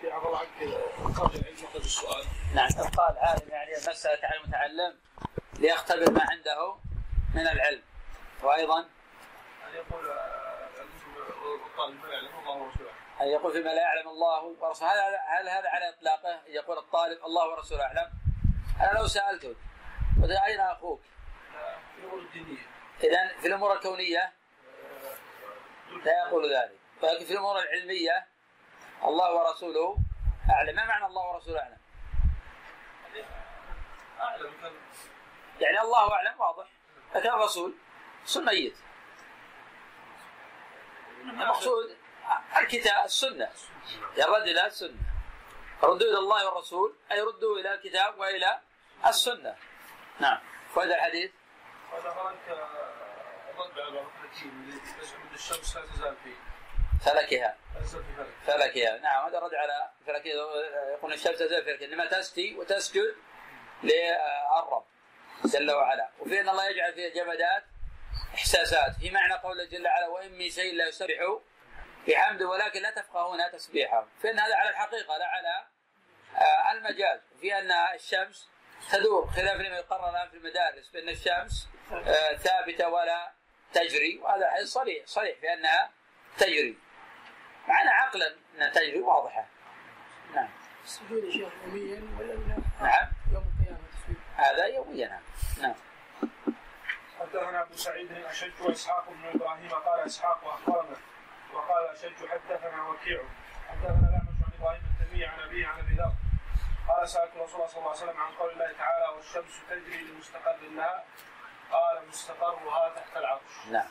في 0.01 0.08
الله 0.08 0.38
عنك 0.39 0.58
قبل 1.18 1.36
العلم 1.36 1.68
قبل 1.74 1.84
السؤال. 1.86 2.26
نعم. 2.56 2.70
ابقاء 2.78 3.12
العالم 3.12 3.49
يعني 3.49 3.72
المسألة 3.72 4.28
على 4.28 4.39
المتعلم 4.39 4.99
ليختبر 5.60 6.12
ما 6.12 6.26
عنده 6.30 6.78
من 7.36 7.47
العلم. 7.47 7.84
وأيضا 8.43 8.80
ان 8.80 9.74
يقول 9.74 10.06
لا 11.78 12.13
يعلم 12.13 12.39
الله 12.39 12.55
ورسوله 12.55 12.91
أن 13.21 13.28
يقول 13.28 13.51
فيما 13.51 13.69
لا 13.69 13.82
يعلم 13.82 14.07
الله 14.07 14.43
ورسوله؟ 14.43 14.91
هل 14.91 15.15
هل 15.15 15.49
هذا 15.49 15.69
على 15.69 15.89
إطلاقه؟ 15.89 16.41
يقول 16.47 16.78
الطالب 16.78 17.26
الله 17.26 17.49
ورسوله 17.49 17.84
أعلم. 17.84 18.11
أنا 18.82 18.99
لو 18.99 19.07
سألته 19.07 19.55
قلت 20.21 20.32
أين 20.32 20.59
أخوك؟ 20.59 21.01
الأمور 21.97 22.19
الدينيه 22.19 22.57
إذا 23.03 23.39
في 23.41 23.47
الأمور 23.47 23.73
الكونية 23.73 24.34
لا 26.05 26.28
يقول 26.28 26.53
ذلك 26.53 26.80
ولكن 27.01 27.26
في 27.26 27.32
الأمور 27.34 27.59
العلمية 27.59 28.28
الله 29.03 29.34
ورسوله 29.34 29.97
أعلم. 30.49 30.76
ما 30.76 30.86
معنى 30.86 31.05
الله 31.05 31.34
ورسوله 31.34 31.59
أعلم؟ 31.59 31.78
اعلم 34.19 34.53
كان 34.61 34.73
يعني 35.59 35.82
الله 35.82 36.13
أعلم 36.13 36.39
واضح 36.39 36.67
لكن 37.15 37.30
الرسول 37.30 37.76
رسول 38.23 38.45
ميت. 38.45 38.78
المقصود 41.30 41.97
الكتاب 42.57 43.05
السنة. 43.05 43.49
يرد 44.17 44.47
إلى 44.47 44.65
السنة. 44.65 44.97
ردوا 45.84 46.07
إلى 46.09 46.17
الله 46.17 46.45
والرسول 46.45 46.95
أي 47.11 47.21
ردوا 47.21 47.59
إلى 47.59 47.73
الكتاب 47.73 48.19
وإلى 48.19 48.59
السنة. 49.07 49.55
نعم. 50.19 50.39
وهذا 50.76 50.95
الحديث؟ 50.95 51.32
هذا 51.93 52.09
هناك 52.09 52.59
رد 53.57 53.80
على 53.80 53.99
أن 53.99 55.34
الشمس 55.34 55.76
لا 55.76 55.86
تزال 55.86 56.15
في 56.23 56.34
فلكها. 57.05 57.57
فلكها. 58.47 58.97
نعم 58.97 59.26
هذا 59.26 59.39
رد 59.39 59.53
على 59.53 59.89
فلكها. 60.07 60.34
يقول 60.93 61.13
الشمس 61.13 61.38
تزال 61.39 61.63
في 61.63 61.71
فلكها 61.71 61.88
إنما 61.88 62.05
تسقي 62.05 62.55
وتسجد 62.55 63.15
للرب 63.84 64.86
جل 65.45 65.71
وعلا. 65.71 66.09
وفي 66.19 66.41
أن 66.41 66.49
الله 66.49 66.69
يجعل 66.69 66.93
فيها 66.93 67.09
جمادات 67.09 67.63
إحساسات. 68.36 68.95
في 68.99 69.11
معنى 69.11 69.34
قوله 69.34 69.66
جل 69.66 69.88
وعلا 69.88 70.07
وإن 70.07 70.32
من 70.32 70.49
شيء 70.49 70.74
لا 70.74 70.88
يسبح 70.88 71.39
بحمده 72.07 72.47
ولكن 72.47 72.82
لا 72.82 72.91
تفقهون 72.91 73.51
تسبيحه. 73.51 74.07
فإن 74.24 74.39
هذا 74.39 74.55
على 74.55 74.70
الحقيقة 74.70 75.18
لا 75.18 75.26
على 75.28 75.66
آه، 76.36 76.72
المجاز. 76.72 77.20
وفي 77.36 77.59
أن 77.59 77.72
الشمس 77.72 78.49
تدور 78.91 79.28
خلاف 79.28 79.55
لما 79.55 79.78
يقرر 79.78 80.09
الآن 80.09 80.30
في 80.30 80.38
المدارس 80.38 80.89
بأن 80.89 81.09
الشمس 81.09 81.68
آه، 81.91 82.36
ثابتة 82.36 82.89
ولا 82.89 83.32
تجري. 83.74 84.18
وهذا 84.18 84.51
حديث 84.51 84.68
صريح 84.68 85.05
صريح 85.05 85.39
في 85.39 85.53
أنها 85.53 85.91
تجري. 86.38 86.78
معنى 87.68 87.89
عقلا 87.89 88.36
أنها 88.55 88.70
تجري 88.70 88.99
واضحة. 88.99 89.47
نعم. 90.36 90.49
السجود 90.84 91.24
يوميا 91.24 92.01
ولا 92.20 92.34
لا؟ 92.34 92.57
نعم. 92.82 93.07
يوم 93.34 93.43
القيامة؟ 93.59 93.80
هذا 94.36 94.66
يوميا. 94.66 95.22
نعم. 95.61 95.76
حدثنا 97.36 97.61
أبو 97.61 97.75
سعيد 97.75 98.11
الاشج 98.11 98.61
واسحاق 98.61 99.09
بن 99.09 99.25
إبراهيم 99.27 99.69
قال 99.69 99.99
إسحاق 99.99 100.43
واخبرنا 100.43 100.97
وقال 101.53 101.86
الاشج 101.86 102.27
حدثنا 102.27 102.88
وكيع. 102.88 103.23
حدثنا 103.69 104.09
الاعمش 104.09 104.39
عن 104.45 104.59
إبراهيم 104.59 104.81
التميمي 105.01 105.25
عن 105.25 105.39
أبيه 105.39 105.67
عن 105.67 105.79
أبي 105.79 105.95
ذر. 105.95 106.11
قال 106.88 107.09
سألت 107.09 107.31
رسول 107.38 107.55
الله 107.55 107.67
صلى 107.67 107.77
الله 107.77 107.89
عليه 107.89 108.03
وسلم 108.03 108.21
عن 108.21 108.33
قول 108.33 108.51
الله 108.51 108.71
تعالى 108.71 109.15
والشمس 109.15 109.61
تجري 109.69 110.03
لمستقر 110.03 110.57
لها. 110.61 111.03
قال 111.71 112.07
مستقرها 112.07 112.89
تحت 112.95 113.17
العرش. 113.17 113.67
نعم. 113.71 113.89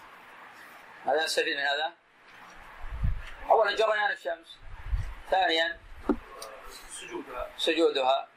ماذا 1.06 1.24
نستفيد 1.24 1.56
من 1.56 1.62
هذا؟ 1.62 1.92
أولا 3.50 3.76
جريان 3.76 4.10
الشمس. 4.10 4.58
ثانيا؟ 5.30 5.80
سجودها. 6.90 7.50
سجودها. 7.56 8.28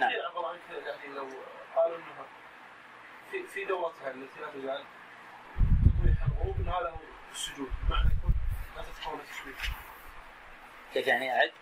نعم. 0.00 0.12
لو 0.12 1.28
قالوا 1.76 1.96
إنها 1.96 2.24
في 3.34 3.46
في 3.46 3.64
دورتها 3.64 4.10
التي 4.10 4.40
لا 4.40 4.50
تزال 4.50 4.84
تطويح 5.84 6.22
الغروب 6.22 6.56
ان 6.56 6.68
هذا 6.68 6.90
هو 6.90 6.98
السجود 7.32 7.72
بمعنى 7.88 8.10
يكون 8.18 8.34
لا 8.76 8.82
تتحول 8.82 9.18
تسويق 9.30 9.56
كيف 10.94 11.06
يعني 11.06 11.32
أعد؟ 11.32 11.52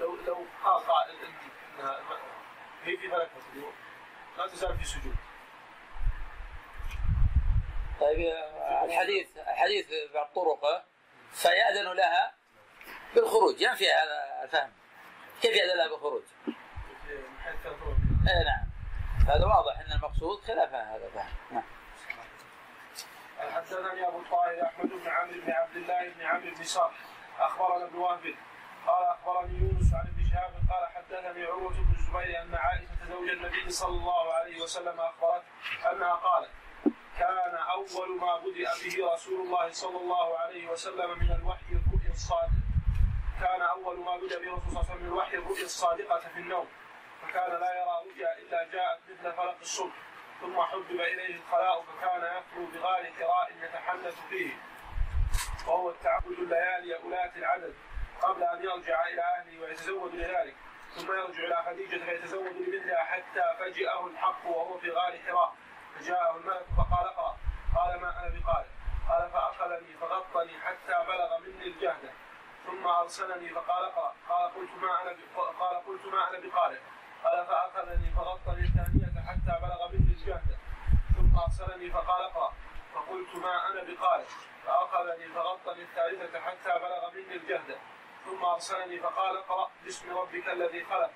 لو 0.00 0.16
لو 0.26 0.46
قال 0.64 0.86
قائل 0.86 1.16
عندي 1.16 1.50
انها 1.74 2.00
هي 2.84 2.96
في 2.96 3.08
فلكها 3.08 3.52
اليوم. 3.52 3.72
لا 4.38 4.46
تزال 4.46 4.78
في 4.78 4.84
سجود. 4.84 5.16
طيب 8.00 8.34
الحديث 8.84 9.36
الحديث 9.36 9.86
بعض 10.14 10.26
طرقه. 10.34 10.84
فيأذن 11.32 11.92
لها 11.92 12.34
بالخروج. 13.14 13.60
ينفي 13.60 13.92
هذا 13.92 14.42
الفهم. 14.44 14.72
كيف 15.42 15.56
يأذن 15.56 15.78
لها 15.78 15.88
بالخروج؟ 15.88 16.22
من 16.46 17.38
حيث 17.44 17.66
اي 17.66 18.44
نعم. 18.44 18.73
هذا 19.28 19.46
واضح 19.46 19.78
إن 19.78 19.92
المقصود 19.92 20.40
خلاف 20.40 20.74
هذا 20.74 21.26
نعم. 21.50 21.62
حدثني 23.54 24.08
أبو 24.08 24.18
الطاهر 24.18 24.62
أحمد 24.66 24.88
بن 24.88 25.08
عمرو 25.08 25.40
بن 25.40 25.50
عبد 25.50 25.76
الله 25.76 26.08
بن 26.08 26.22
عمرو 26.22 26.54
بن 26.56 26.64
صالح 26.64 26.94
أخبرنا 27.38 27.84
ابن 27.84 27.96
وهب. 27.96 28.34
قال 28.86 29.04
أخبرني 29.04 29.58
يونس 29.58 29.94
عن 29.94 30.06
ابن 30.06 30.24
شهاب. 30.30 30.52
قال 30.70 30.86
حدثني 30.94 31.44
عروة 31.44 31.72
بن 31.72 31.94
الزبير 31.96 32.42
أن 32.42 32.54
عائشة 32.54 33.06
زوج 33.08 33.28
النبي 33.28 33.70
صلى 33.70 33.88
الله 33.88 34.34
عليه 34.34 34.62
وسلم 34.62 35.00
اخبرت 35.00 35.42
أنها 35.92 36.14
قالت 36.14 36.50
كان 37.18 37.54
أول 37.54 38.20
ما 38.20 38.36
بدأ 38.36 38.70
به 38.84 39.12
رسول 39.14 39.40
الله 39.46 39.70
صلى 39.70 39.96
الله 39.96 40.38
عليه 40.38 40.70
وسلم 40.70 41.18
من 41.18 41.32
الوحي 41.32 41.72
الرؤيا 41.72 42.10
الصادق. 42.10 42.64
كان 43.40 43.62
أول 43.62 43.98
ما 43.98 44.16
بدأ 44.16 44.38
به 44.38 44.52
رسول 44.52 44.68
الله 44.68 44.82
صلى 44.82 44.94
الله 44.94 44.94
عليه 44.94 44.94
وسلم 44.94 45.02
من 45.02 45.08
الوحي 45.12 45.36
الرؤيا 45.36 45.64
الصادقة 45.64 46.18
في 46.18 46.38
النوم. 46.38 46.66
فكان 47.34 47.60
لا 47.60 47.74
يرى 47.74 48.10
رؤيا 48.10 48.38
إلا 48.38 48.64
جاءت 48.72 49.00
مثل 49.10 49.32
فلق 49.32 49.56
الصبح 49.60 49.94
ثم 50.40 50.60
حبب 50.62 50.90
إليه 50.90 51.36
الخلاء 51.36 51.82
فكان 51.82 52.22
يخلو 52.22 52.66
بغار 52.66 53.12
حراء 53.18 53.52
يتحنث 53.62 54.26
فيه. 54.28 54.52
وهو 55.66 55.90
التعبد 55.90 56.38
الليالي 56.38 56.96
أولات 56.96 57.36
العدد 57.36 57.74
قبل 58.22 58.42
أن 58.42 58.64
يرجع 58.64 59.06
إلى 59.06 59.22
أهله 59.22 59.60
ويتزود 59.60 60.14
لذلك 60.14 60.56
ثم 60.96 61.12
يرجع 61.12 61.44
إلى 61.44 61.62
خديجة 61.66 62.04
فيتزود 62.04 62.46
لمثلها 62.56 63.04
حتى 63.04 63.42
فجأه 63.58 64.06
الحق 64.06 64.46
وهو 64.46 64.78
في 64.78 64.90
غار 64.90 65.18
حراء 65.26 65.54
فجاءه 65.98 66.36
الملك 66.36 66.66
فقال 66.76 67.06
اقرأ. 67.06 67.36
قال 67.76 68.00
ما 68.00 68.08
أنا 68.20 68.28
بقارئ؟ 68.40 68.68
قال 69.08 69.30
فأخذني 69.30 69.92
فغطني 70.00 70.60
حتى 70.60 71.06
بلغ 71.08 71.38
مني 71.38 71.66
الجهد 71.66 72.10
ثم 72.66 72.86
أرسلني 72.86 73.48
فقال 73.48 73.84
اقرأ. 73.84 74.14
قال 74.28 74.54
قلت 74.54 74.70
ما 74.82 75.02
أنا 75.02 75.12
ب- 75.12 75.38
قال 75.60 75.76
قلت 75.86 76.06
ما 76.06 76.30
أنا 76.30 76.38
بقارئ. 76.38 76.78
قال 77.24 77.46
فأخذني 77.46 78.10
فغطني 78.10 78.60
الثانية 78.60 79.20
حتى 79.28 79.52
بلغ 79.62 79.88
مني 79.92 80.12
الجهد 80.12 80.56
ثم 81.16 81.38
أرسلني 81.38 81.90
فقال 81.90 82.22
اقرأ. 82.22 82.52
فقلت 82.94 83.36
ما 83.36 83.70
أنا 83.70 83.82
بقارئ. 83.82 84.24
فأخذني 84.66 85.28
فغطني 85.28 85.82
الثالثه 85.82 86.40
حتى 86.40 86.72
بلغ 86.84 87.10
مني 87.14 87.34
الجهد 87.36 87.76
ثم 88.24 88.44
أرسلني 88.44 88.98
فقال 89.00 89.36
اقرأ 89.36 89.70
باسم 89.84 90.16
ربك 90.16 90.48
الذي 90.48 90.84
خلق. 90.84 91.10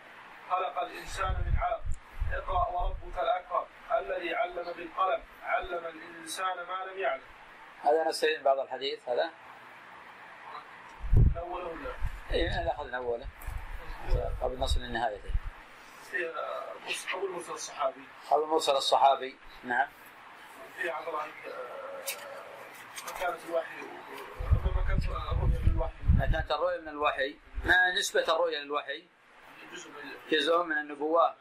خلق 0.50 0.80
الإنسان 0.82 1.32
من 1.32 1.58
علق. 1.62 1.82
اقرأ 2.32 2.68
وربك 2.68 3.18
الأكرم 3.18 3.66
الذي 3.98 4.34
علم 4.34 4.54
بالقلم. 4.76 5.22
علم 5.42 5.86
الإنسان 5.86 6.56
ما 6.56 6.90
لم 6.90 6.98
يعلم. 6.98 7.22
هذا 7.82 8.08
نستعين 8.08 8.42
بعض 8.42 8.58
الحديث 8.58 9.08
هذا؟ 9.08 9.30
الأول 11.32 11.62
ولا؟ 11.62 11.92
اي 12.30 12.48
هذا 12.48 12.70
اخذنا 12.70 12.96
اوله 12.96 13.26
قبل 14.42 14.58
نصل 14.58 14.80
لنهايته 14.80 15.37
في 16.10 16.28
آه، 16.28 16.72
مس- 16.88 17.06
اول 17.14 17.30
مرسل 17.30 17.52
الصحابي. 17.52 18.00
قبل 18.30 18.46
مرسل 18.46 18.72
الصحابي. 18.72 19.36
نعم. 19.64 19.88
في 20.76 20.90
عبد 20.90 21.08
الله 21.08 21.22
آه، 21.22 22.04
كانت 23.20 23.38
الوحي 23.48 23.80
ربما 24.54 24.84
كانت 24.88 25.04
الرؤيا 25.04 25.58
بالوحي 25.64 25.94
إذا 26.16 26.32
كانت 26.32 26.50
الرؤيا 26.50 26.80
من 26.80 26.88
الوحي. 26.88 27.36
ما 27.64 27.92
نسبة 27.98 28.22
الرؤيا 28.22 28.60
للوحي؟ 28.60 29.06
جزء 29.72 29.90
من 29.90 30.12
جزء 30.30 30.62
من 30.62 30.78
النبوات 30.78 31.34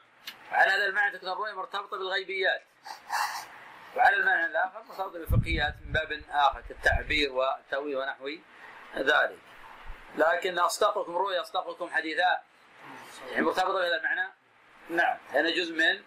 على 0.52 0.72
هذا 0.72 0.86
المعنى 0.86 1.18
تكون 1.18 1.30
الرؤيا 1.30 1.54
مرتبطة 1.54 1.98
بالغيبيات. 1.98 2.64
وعلى 3.96 4.16
المعنى 4.16 4.46
الآخر 4.46 4.84
مرتبطة 4.84 5.12
بالفقهيات 5.12 5.76
من 5.86 5.92
باب 5.92 6.24
آخر 6.30 6.62
كالتعبير 6.62 7.32
والتأويل 7.34 7.98
ونحو 7.98 8.30
ذلك. 8.98 9.40
لكن 10.18 10.60
أصدقكم 10.60 11.18
رؤيا 11.18 11.42
أصدقكم 11.42 11.90
حديثا 11.90 12.42
يعني 13.32 13.46
مرتبطة 13.46 13.74
بهذا 13.74 13.98
المعنى؟ 13.98 14.34
نعم. 14.90 15.18
هذا 15.30 15.50
جزء 15.50 15.74
من 15.74 16.04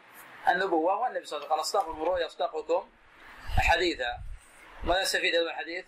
النبوة 0.48 1.00
والنبي 1.00 1.24
صلى 1.24 1.36
الله 1.36 1.52
عليه 1.52 1.60
وسلم 1.60 1.80
قال 1.82 1.90
أصدقكم 1.90 2.02
رؤيا 2.02 2.26
أصدقكم 2.26 2.90
حديثا. 3.58 4.18
ماذا 4.84 5.00
يستفيد 5.00 5.34
هذا 5.34 5.50
الحديث؟ 5.50 5.84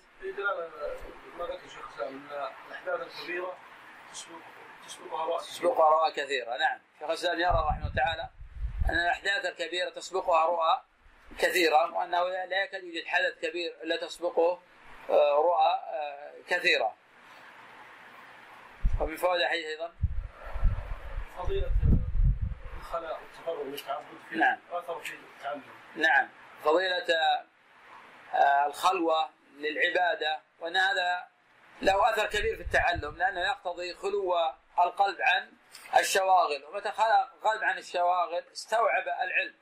ما 1.38 1.44
ذكر 1.44 1.68
شيخ 1.68 2.00
الاحداث 2.00 3.00
الكبيره 3.00 3.56
تسبق 4.12 4.38
تسبقها 4.86 5.26
رؤى 5.26 5.38
تسبقها 5.38 5.90
رؤى 5.90 6.12
كثيرة. 6.12 6.56
نعم. 6.56 6.78
شيخ 6.98 7.08
الإسلام 7.08 7.40
يرى 7.40 7.66
رحمه 7.68 7.78
الله 7.78 7.94
تعالى 7.94 8.28
أن 8.88 8.94
الأحداث 8.94 9.46
الكبيرة 9.46 9.90
تسبقها 9.90 10.46
رؤى 10.46 10.82
كثيرة 11.38 11.94
وأنه 11.94 12.28
لا 12.28 12.64
يكاد 12.64 12.84
يوجد 12.84 13.06
حدث 13.06 13.38
كبير 13.42 13.76
إلا 13.82 13.96
تسبقه 13.96 14.62
آه، 15.10 15.34
رؤى 15.34 15.80
آه، 15.92 16.32
كثيرة. 16.48 16.94
ومن 19.00 19.16
فوائد 19.16 19.40
الحديث 19.40 19.66
أيضا؟ 19.66 19.92
فضيلة 21.38 21.70
الخلاء 22.94 23.20
والتفرغ 23.22 23.58
والتعبد 23.58 24.04
فيه. 24.30 24.36
نعم. 24.36 24.58
اثر 24.72 25.00
في 25.00 25.14
التعلم 25.14 25.62
نعم. 25.96 26.28
فضيلة 26.64 27.06
آه، 28.34 28.66
الخلوة 28.66 29.30
للعبادة 29.56 30.40
وأن 30.60 30.76
هذا 30.76 31.24
له 31.82 32.10
أثر 32.10 32.26
كبير 32.26 32.56
في 32.56 32.62
التعلم 32.62 33.16
لأنه 33.16 33.40
يقتضي 33.40 33.94
خلو 33.94 34.34
القلب 34.78 35.16
عن 35.20 35.52
الشواغل 35.98 36.64
ومتى 36.64 36.90
خلق 36.90 37.32
القلب 37.34 37.64
عن 37.64 37.78
الشواغل 37.78 38.44
استوعب 38.52 39.08
العلم. 39.08 39.54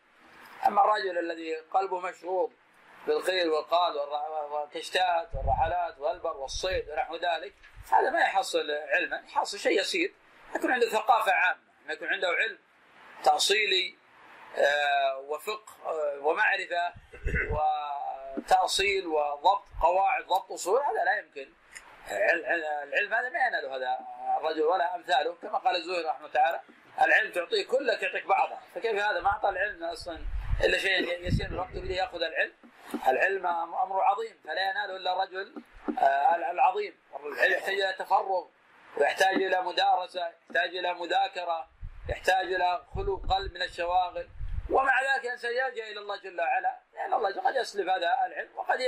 أما 0.66 0.84
الرجل 0.84 1.18
الذي 1.18 1.56
قلبه 1.56 2.00
مشغول 2.00 2.52
بالقيل 3.06 3.48
والقال 3.48 3.96
والكشتات 4.50 5.28
والرحلات 5.34 5.98
والبر 5.98 6.36
والصيد 6.36 6.88
ونحو 6.90 7.16
ذلك 7.16 7.54
هذا 7.92 8.10
ما 8.10 8.20
يحصل 8.20 8.70
علما 8.70 9.16
يحصل 9.16 9.58
شيء 9.58 9.80
يسير 9.80 10.14
يكون 10.56 10.72
عنده 10.72 10.88
ثقافة 10.88 11.32
عامة 11.32 11.60
ما 11.86 11.92
يكون 11.92 12.08
عنده 12.08 12.28
علم. 12.28 12.58
تأصيلي 13.24 13.96
آه، 14.58 15.18
وفقه 15.18 15.72
آه، 15.86 16.18
ومعرفة 16.22 16.92
وتأصيل 18.38 19.06
وضبط 19.06 19.62
قواعد 19.82 20.24
ضبط 20.24 20.52
أصول 20.52 20.80
هذا 20.80 21.04
لا 21.04 21.18
يمكن. 21.18 21.52
عل- 22.08 22.44
عل- 22.44 22.64
العلم 22.64 23.14
هذا 23.14 23.28
ما 23.28 23.46
يناله 23.46 23.76
هذا 23.76 23.98
الرجل 24.38 24.62
ولا 24.62 24.94
أمثاله. 24.96 25.34
كما 25.42 25.58
قال 25.58 25.76
الزهري 25.76 26.04
رحمه 26.04 26.18
الله 26.18 26.32
تعالى 26.32 26.60
العلم 27.02 27.32
تعطيه 27.32 27.66
كلك 27.66 28.02
يعطيك 28.02 28.26
بعضه. 28.26 28.56
فكيف 28.74 28.94
هذا؟ 28.94 29.20
ما 29.20 29.28
أعطى 29.30 29.48
العلم 29.48 29.84
أصلا 29.84 30.18
إلا 30.64 30.78
شيء 30.78 31.26
يسير 31.26 31.48
من 31.48 31.54
الوقت 31.54 31.74
يريد 31.74 31.90
يأخذ 31.90 32.22
العلم. 32.22 32.52
العلم 33.08 33.46
أمر 33.46 34.00
عظيم 34.00 34.40
فلا 34.44 34.70
يناله 34.70 34.96
إلا 34.96 35.12
الرجل 35.12 35.62
آه، 35.98 36.36
العظيم. 36.50 36.94
العلم 37.20 37.52
يحتاج 37.52 37.74
إلى 37.80 37.92
تفرغ 37.98 38.46
ويحتاج 38.96 39.34
إلى 39.42 39.62
مدارسة 39.62 40.28
يحتاج 40.28 40.76
إلى 40.76 40.94
مذاكرة. 40.94 41.68
يحتاج 42.08 42.52
إلى 42.54 42.86
خلو 42.94 43.16
قلب 43.16 43.52
من 43.54 43.62
الشواغل. 43.62 44.28
ومع 44.70 45.02
ذلك 45.02 45.24
الإنسان 45.24 45.50
يلجأ 45.50 45.84
إلى 45.90 46.00
الله 46.00 46.16
جل 46.16 46.40
وعلا. 46.40 46.80
لأن 46.94 47.14
الله 47.14 47.40
قد 47.40 47.56
يسلب 47.56 47.88
هذا 47.88 48.26
العلم 48.26 48.56
وقد 48.56 48.80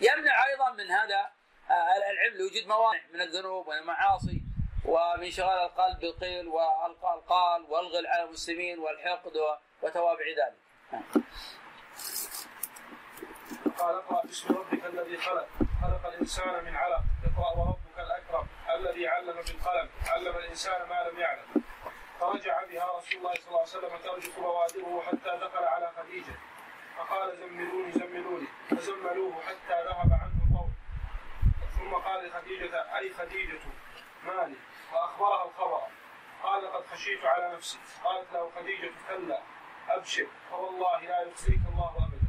يمنع 0.00 0.46
أيضا 0.46 0.70
من 0.70 0.90
هذا 0.90 1.30
آه، 1.70 1.96
العلم 1.96 2.36
لوجود 2.38 2.66
موانع 2.66 3.00
من 3.12 3.20
الذنوب 3.20 3.68
والمعاصي 3.68 4.42
ومن 4.84 5.30
شغال 5.30 5.58
القلب 5.58 5.98
بالقيل 6.00 6.48
والقال 6.48 7.62
والغل 7.68 8.06
على 8.06 8.22
المسلمين 8.22 8.78
والحقد 8.78 9.32
وتوابع 9.82 10.24
ذلك. 10.24 10.58
قال 13.78 13.94
اقرأ 13.94 14.22
باسم 14.26 14.54
ربك 14.54 14.84
الذي 14.84 15.16
خلق. 15.16 15.48
خلق 15.82 16.06
الإنسان 16.06 16.64
من 16.64 16.76
علق. 16.76 17.02
اقرأ 17.24 17.56
وربك 17.56 17.98
الأكرم 17.98 18.46
الذي 18.74 19.08
علم 19.08 19.36
بالقلم. 19.36 19.90
علم 20.08 20.36
الإنسان 20.36 20.88
ما 20.88 21.08
لم 21.08 21.18
يعلم. 21.18 21.65
فرجع 22.20 22.64
بها 22.64 22.98
رسول 22.98 23.18
الله 23.18 23.34
صلى 23.34 23.48
الله 23.48 23.60
عليه 23.60 23.68
وسلم 23.68 23.96
ترجف 23.96 24.40
بوادره 24.40 25.02
حتى 25.06 25.38
دخل 25.40 25.64
على 25.64 25.92
خديجة. 25.96 26.34
فقال 26.96 27.36
زملوني 27.36 27.92
زملوني. 27.92 28.46
فزملوه 28.70 29.42
حتى 29.42 29.84
ذهب 29.84 30.12
عنه 30.12 30.36
القول 30.50 30.70
ثم 31.78 31.94
قال 31.94 32.28
لخديجة 32.28 32.96
أي 32.98 33.14
خديجة؟ 33.14 33.60
مالي 34.24 34.56
فأخبرها 34.92 35.44
الخبر. 35.44 35.82
قال 36.42 36.64
لقد 36.64 36.86
خشيت 36.86 37.24
على 37.24 37.54
نفسي. 37.54 37.78
قالت 38.04 38.32
له 38.32 38.50
خديجة 38.56 38.90
كلا 39.08 39.40
أبشر. 39.88 40.26
فوالله 40.50 41.00
لا 41.00 41.20
يخزيك 41.20 41.60
الله 41.72 41.90
أبدا. 41.96 42.20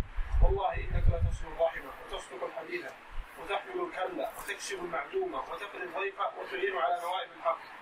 والله 0.43 0.73
إنك 0.75 1.03
لتصل 1.07 1.47
الرحمة 1.47 1.91
وتصدق 2.05 2.43
الحديث. 2.43 2.91
وتحمل 3.39 3.81
الكلا 3.81 4.29
وتكسب 4.37 4.79
المعدومة 4.79 5.39
وتقري 5.51 5.83
الضيف 5.83 6.19
وتعين 6.37 6.77
على 6.77 7.01
نوائب 7.01 7.31
الحق. 7.37 7.76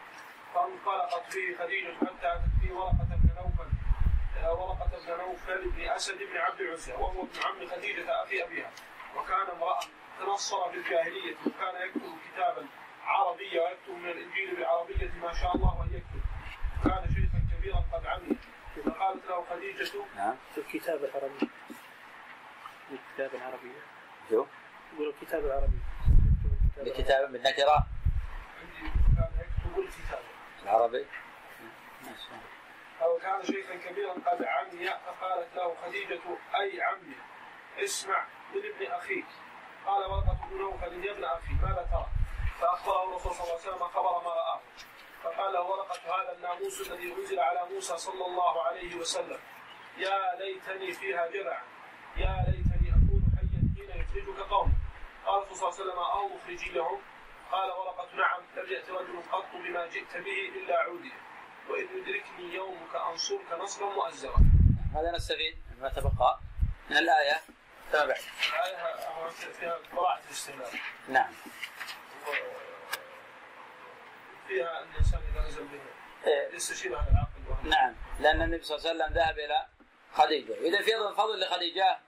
فانطلقت 0.56 1.36
به 1.36 1.64
خديجة 1.66 1.94
حتى 1.98 2.28
اتت 2.36 2.52
به 2.64 2.74
ورقة 2.74 3.08
بن 3.10 3.30
نوفل 3.38 3.70
آه، 4.44 4.54
ورقة 4.54 4.90
بن 5.06 5.18
نوفل 5.18 5.70
بن 5.70 5.82
اسد 5.82 6.18
بن 6.18 6.38
عبد 6.38 6.62
العزى 6.62 6.94
وهو 6.94 7.22
ابن 7.22 7.40
عم 7.46 7.68
خديجة 7.68 8.24
أخي 8.24 8.44
أبيها. 8.44 8.72
وكان 9.18 9.48
امرا 9.56 9.80
تنصر 10.20 10.72
في 10.72 10.78
الجاهلية 10.78 11.36
وكان 11.46 11.88
يكتب 11.88 12.14
كتابا 12.26 12.66
عربيا 13.04 13.62
ويكتب 13.62 13.94
من 13.94 14.10
الإنجيل 14.10 14.56
بالعربية 14.56 15.12
ما 15.22 15.34
شاء 15.34 15.56
الله 15.56 15.84
ان 15.84 15.90
يكتب. 15.94 16.22
كان 16.84 17.16
شيخا 17.16 17.40
كبيرا 17.52 17.84
قد 17.94 18.06
عمي. 18.06 18.38
فقالت 18.86 19.26
له 19.28 19.46
خديجة 19.50 19.92
نعم. 20.16 20.36
في 20.56 20.58
الكتاب 20.62 21.04
العربي. 21.04 21.50
الكتاب 22.92 23.36
العربي. 23.36 23.72
شو؟ 24.30 24.46
يقول 24.94 25.10
الكتاب 25.10 25.46
العربي. 25.46 25.80
بكتاب 26.78 27.32
بالنكرة 27.32 27.88
عندي 28.60 28.92
كان 29.18 29.32
يكتب 29.40 29.80
الكتاب. 29.80 30.24
العربي؟ 30.66 31.06
أو 33.02 33.18
كان 33.18 33.44
شيخا 33.44 33.76
كبيرا 33.76 34.14
قد 34.14 34.44
عمي 34.44 34.90
فقالت 35.06 35.56
له 35.56 35.76
خديجة 35.76 36.22
أي 36.60 36.82
عمي 36.82 37.16
اسمع 37.84 38.26
من 38.54 38.62
ابن 38.66 38.92
أخيك. 38.92 39.26
قال 39.86 40.12
ورقة 40.12 40.38
بن 40.50 40.58
نوفل 40.58 41.06
يا 41.06 41.12
ابن 41.12 41.24
أخي 41.24 41.54
ماذا 41.54 41.88
ترى؟ 41.92 42.08
فأخبره 42.62 43.04
الرسول 43.04 43.32
صلى 43.34 43.44
الله 43.44 43.60
عليه 43.60 43.70
وسلم 43.70 43.88
خبر 43.88 44.24
ما 44.24 44.30
رآه. 44.30 44.62
فقال 45.24 45.54
له 45.54 45.62
ورقة 45.62 46.22
هذا 46.22 46.32
الناموس 46.38 46.92
الذي 46.92 47.14
أنزل 47.14 47.40
على 47.40 47.70
موسى 47.74 47.98
صلى 47.98 48.26
الله 48.26 48.64
عليه 48.64 48.96
وسلم. 48.96 49.40
يا 49.98 50.36
ليتني 50.36 50.94
فيها 50.94 51.28
جذعا 51.28 51.64
يا 52.18 52.46
ليتني 52.48 52.90
أكون 52.90 53.24
حيا 53.38 53.62
حين 53.76 54.02
يخرجك 54.02 54.40
قوم 54.50 54.74
قال 55.26 55.56
صلى 55.56 55.70
الله 55.70 55.80
عليه 55.80 55.84
وسلم 55.84 56.00
أو 56.00 56.28
مخرجيهم 56.28 57.02
قال 57.56 57.72
ورقة 57.72 58.16
نعم 58.16 58.42
لم 58.58 58.72
يأت 58.74 58.90
رجل 58.90 59.24
قط 59.32 59.52
بما 59.54 59.88
جئت 59.88 60.18
به 60.18 60.50
إلا 60.56 60.78
عودي. 60.78 61.14
وإن 61.70 61.88
يدركني 61.98 62.54
يومك 62.54 62.96
أنصرك 62.96 63.52
نصرا 63.60 63.90
مؤزرا. 63.90 64.36
هذا 64.96 65.12
نستفيد 65.12 65.58
ما 65.82 65.90
تبقى 65.90 66.40
من 66.90 66.98
الآية 66.98 67.42
كما 67.92 68.06
بعد 68.06 68.20
الآية 68.50 69.30
فيها 69.60 69.80
براعة 69.94 70.20
الاستهلاك 70.28 70.82
نعم. 71.08 71.34
فيها 74.48 74.82
أن 74.82 74.92
الإنسان 74.92 75.22
إذا 75.34 75.48
نزل 75.48 75.64
به 75.64 75.80
إيه. 76.28 76.56
يستشير 76.56 76.98
أهل 76.98 77.08
العقل 77.12 77.70
نعم. 77.70 77.96
لأن 78.20 78.42
النبي 78.42 78.64
صلى 78.64 78.78
الله 78.78 78.90
عليه 78.90 79.00
وسلم 79.04 79.14
ذهب 79.18 79.40
إلى 79.40 79.66
خديجة. 80.14 80.54
إذا 80.54 80.82
في 80.82 80.94
أيضا 80.96 81.14
فضل 81.14 81.40
لخديجة 81.40 82.00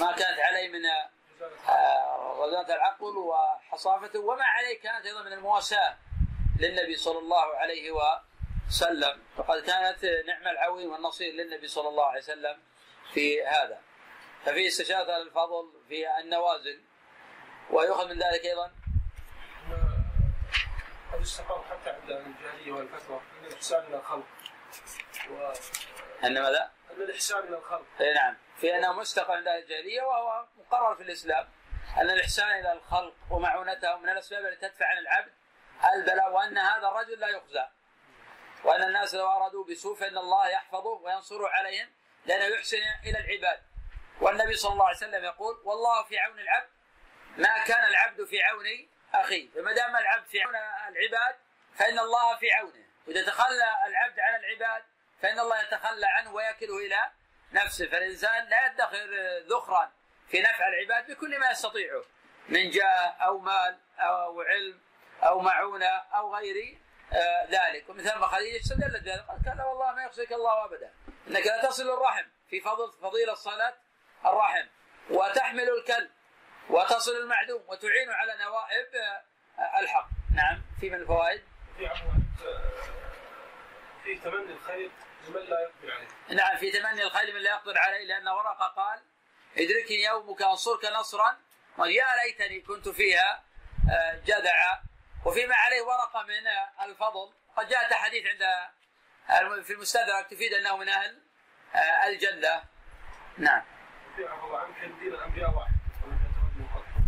ما 0.00 0.12
كانت 0.12 0.40
عليه 0.40 0.68
من 0.68 0.80
رزانة 2.38 2.74
العقل 2.74 3.16
وحصافته 3.16 4.20
وما 4.20 4.44
عليه 4.44 4.80
كانت 4.80 5.06
أيضا 5.06 5.22
من 5.22 5.32
المواساة 5.32 5.96
للنبي 6.60 6.96
صلى 6.96 7.18
الله 7.18 7.56
عليه 7.56 7.92
وسلم. 8.68 9.22
وقد 9.36 9.58
كانت 9.62 10.04
نعم 10.04 10.48
العون 10.48 10.86
والنصير 10.86 11.34
للنبي 11.34 11.68
صلى 11.68 11.88
الله 11.88 12.06
عليه 12.06 12.20
وسلم 12.20 12.62
في 13.12 13.44
هذا. 13.44 13.80
ففي 14.44 14.66
استشهاد 14.66 15.10
الفضل 15.10 15.72
في 15.88 16.18
النوازل 16.20 16.80
ويؤخذ 17.70 18.08
من 18.08 18.18
ذلك 18.18 18.44
أيضا. 18.44 18.72
قد 21.12 21.20
استقر 21.20 21.64
حتى 21.70 21.90
عند 21.90 22.10
الجاهلية 22.10 22.72
والفتوى. 22.72 23.20
إن 23.40 23.46
الإحسان 23.46 23.84
إلى 23.84 23.96
الخلق. 23.96 24.26
و... 25.30 25.52
أن 26.24 26.42
ماذا؟ 26.42 26.70
إن 26.90 27.02
الإحسان 27.02 27.38
إلى 27.38 27.56
الخلق. 27.56 27.86
اي 28.00 28.14
نعم. 28.14 28.36
في 28.60 28.76
أنه 28.76 28.92
مستقر 28.92 29.32
عند 29.32 29.48
أهل 29.48 29.62
الجاهليه 29.62 30.02
وهو 30.02 30.46
مقرر 30.56 30.94
في 30.94 31.02
الإسلام 31.02 31.48
أن 31.96 32.10
الإحسان 32.10 32.50
إلى 32.50 32.72
الخلق 32.72 33.14
ومعونتهم 33.30 34.02
من 34.02 34.08
الأسباب 34.08 34.46
التي 34.46 34.68
تدفع 34.68 34.86
عن 34.86 34.98
العبد 34.98 35.32
البلاء 35.94 36.32
وأن 36.32 36.58
هذا 36.58 36.88
الرجل 36.88 37.20
لا 37.20 37.28
يخزى. 37.28 37.66
وأن 38.64 38.82
الناس 38.82 39.14
لو 39.14 39.26
أرادوا 39.26 39.64
بسوء 39.64 39.96
فإن 39.96 40.18
الله 40.18 40.48
يحفظه 40.48 40.90
وينصره 40.90 41.48
عليهم 41.48 41.90
لأنه 42.26 42.44
يحسن 42.44 42.82
إلى 43.06 43.18
العباد. 43.18 43.62
والنبي 44.20 44.56
صلى 44.56 44.72
الله 44.72 44.86
عليه 44.86 44.96
وسلم 44.96 45.24
يقول 45.24 45.60
والله 45.64 46.04
في 46.04 46.18
عون 46.18 46.38
العبد 46.38 46.68
ما 47.36 47.64
كان 47.64 47.84
العبد 47.84 48.24
في 48.24 48.42
عون 48.42 48.88
أخيه. 49.14 49.50
فما 49.50 49.72
دام 49.72 49.96
العبد 49.96 50.26
في 50.26 50.42
عون 50.42 50.54
العباد 50.88 51.36
فإن 51.74 51.98
الله 51.98 52.36
في 52.36 52.52
عونه. 52.52 52.86
وإذا 53.06 53.26
تخلى 53.26 53.86
العبد 53.86 54.20
عن 54.20 54.34
العباد 54.34 54.82
فإن 55.22 55.40
الله 55.40 55.62
يتخلى 55.62 56.06
عنه 56.06 56.34
ويكله 56.34 56.78
إلى 56.78 57.10
نفسه 57.52 57.86
فالانسان 57.86 58.48
لا 58.48 58.66
يدخر 58.66 59.08
ذخرا 59.48 59.92
في 60.28 60.42
نفع 60.42 60.68
العباد 60.68 61.10
بكل 61.10 61.38
ما 61.38 61.50
يستطيعه 61.50 62.04
من 62.48 62.70
جاه 62.70 63.16
أو 63.20 63.38
مال 63.38 63.78
أو 63.98 64.40
علم 64.42 64.80
أو 65.22 65.40
معونة 65.40 65.86
أو 65.86 66.36
غير 66.36 66.78
آه، 67.12 67.46
ذلك. 67.50 67.88
ومثل 67.88 68.18
ما 68.18 68.26
خديجه 68.26 68.60
استدلت 68.60 69.08
قالت 69.08 69.56
لا 69.56 69.64
والله 69.64 69.92
ما 69.92 70.04
يخزيك 70.04 70.32
الله 70.32 70.64
ابدا. 70.64 70.92
إنك 71.28 71.46
لا 71.46 71.62
تصل 71.62 71.90
الرحم 71.90 72.24
في 72.50 72.60
فضل 72.60 72.92
فضيلة 73.02 73.34
صلاه 73.34 73.74
الرحم. 74.26 74.66
وتحمل 75.10 75.68
الكلب 75.68 76.10
وتصل 76.70 77.16
المعدوم 77.16 77.62
وتعين 77.68 78.10
على 78.10 78.36
نوائب 78.44 78.94
آه، 79.58 79.80
الحق. 79.80 80.08
نعم 80.34 80.62
في 80.80 80.90
من 80.90 80.96
الفوائد؟ 80.96 81.42
في 81.76 81.86
عفوا 81.86 82.10
في 84.04 84.18
تمني 84.18 84.52
الخير. 84.52 84.90
لمن 85.28 85.46
لا 85.46 85.60
يقدر 85.60 85.92
عليه. 85.92 86.08
نعم 86.28 86.56
في 86.56 86.70
تمني 86.70 87.02
الخير 87.02 87.34
من 87.34 87.40
لا 87.40 87.50
يقدر 87.50 87.78
عليه 87.78 88.04
لأن 88.04 88.28
ورقة 88.28 88.66
قال 88.66 89.00
ادركني 89.56 90.02
يومك 90.02 90.42
أنصرك 90.42 90.84
نصرا. 90.84 91.36
ويا 91.78 92.06
ليتني 92.24 92.60
كنت 92.60 92.88
فيها 92.88 93.42
آه، 93.90 94.22
جدعا 94.24 94.82
وفيما 95.26 95.54
عليه 95.54 95.82
ورقة 95.82 96.22
من 96.22 96.46
آه، 96.46 96.84
الفضل. 96.84 97.32
قد 97.56 97.68
جاءت 97.68 97.92
حديث 97.92 98.26
عند 98.26 98.44
في 99.64 99.72
المستدرك 99.72 100.26
تفيد 100.30 100.52
أنه 100.52 100.76
من 100.76 100.88
أهل 100.88 101.22
آه، 101.74 102.06
الجنة. 102.06 102.62
نعم. 103.38 103.62
في 104.16 104.28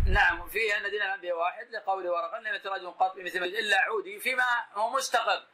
نعم 0.05 0.41
وفيه 0.41 0.77
أن 0.77 0.89
دين 0.89 1.01
الأنبياء 1.01 1.37
واحد 1.37 1.69
لقول 1.71 2.07
ورقة 2.07 2.39
لم 2.39 2.55
يترجم 2.55 2.89
قط 2.89 3.15
بمثل 3.15 3.43
إلا 3.43 3.81
عودي 3.81 4.19
فيما 4.19 4.65
هو 4.73 4.89
مستقر 4.89 5.47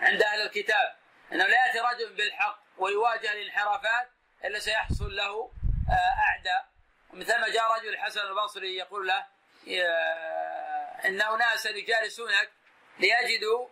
عند 0.00 0.22
أهل 0.22 0.40
الكتاب. 0.40 0.96
أنه 1.32 1.46
لا 1.46 1.66
يأتي 1.66 1.78
رجل 1.80 2.14
بالحق 2.14 2.58
ويواجه 2.78 3.32
الانحرافات 3.32 4.10
إلا 4.44 4.58
سيحصل 4.58 5.16
له 5.16 5.52
آه، 5.90 6.20
أعداء. 6.28 6.68
ومثل 7.12 7.40
ما 7.40 7.48
جاء 7.48 7.72
رجل 7.72 7.88
الحسن 7.88 8.20
البصري 8.20 8.76
يقول 8.76 9.06
له 9.06 9.26
يا- 9.66 11.06
إن 11.08 11.22
أناسا 11.22 11.70
يجالسونك 11.70 12.50
ليجدوا 12.98 13.68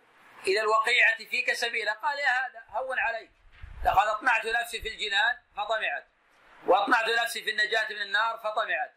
إلى 0.47 0.61
الوقيعة 0.61 1.17
فيك 1.17 1.53
سبيلا. 1.53 1.93
قال 1.93 2.19
يا 2.19 2.29
هذا 2.29 2.63
هون 2.69 2.99
عليك. 2.99 3.31
لقد 3.85 4.07
أطمعت 4.07 4.45
نفسي 4.45 4.81
في 4.81 4.87
الجنان 4.89 5.37
فطمعت. 5.57 6.07
وأطمعت 6.67 7.09
نفسي 7.09 7.43
في 7.43 7.49
النجاة 7.51 7.87
من 7.89 8.01
النار 8.01 8.37
فطمعت. 8.37 8.93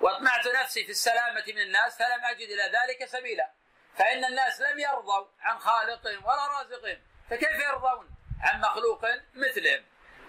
وأطمعت 0.00 0.46
نفسي 0.46 0.84
في 0.84 0.90
السلامة 0.90 1.44
من 1.46 1.58
الناس 1.58 1.98
فلم 1.98 2.24
أجد 2.24 2.48
إلى 2.48 2.62
ذلك 2.62 3.04
سبيلا. 3.04 3.50
فإن 3.96 4.24
الناس 4.24 4.60
لم 4.60 4.78
يرضوا 4.78 5.26
عن 5.40 5.58
خالقهم 5.58 6.24
ولا 6.24 6.46
رازقهم. 6.46 7.02
فكيف 7.30 7.58
يرضون 7.68 8.10
عن 8.40 8.60
مخلوق 8.60 9.04
مثلهم؟ 9.34 9.84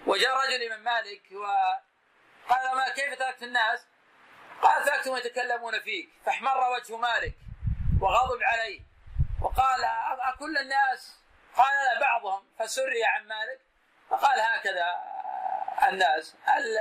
وجاء 0.06 0.36
رجل 0.36 0.70
من 0.70 0.84
مالك 0.84 1.22
وقال 1.32 2.76
ما 2.76 2.88
كيف 2.88 3.18
تركت 3.18 3.42
الناس؟ 3.42 3.86
قال 4.62 4.84
تركتهم 4.84 5.16
يتكلمون 5.16 5.80
فيك. 5.80 6.08
فاحمر 6.26 6.70
وجه 6.70 6.96
مالك 6.96 7.34
وغضب 8.00 8.42
عليه 8.42 8.80
وقال 9.42 9.84
أكل 10.20 10.58
الناس؟ 10.58 11.18
قال 11.56 11.72
لا 11.84 12.00
بعضهم. 12.00 12.44
فسري 12.58 13.04
عن 13.04 13.26
مالك 13.26 13.60
فقال 14.10 14.40
هكذا 14.40 15.02
الناس. 15.88 16.36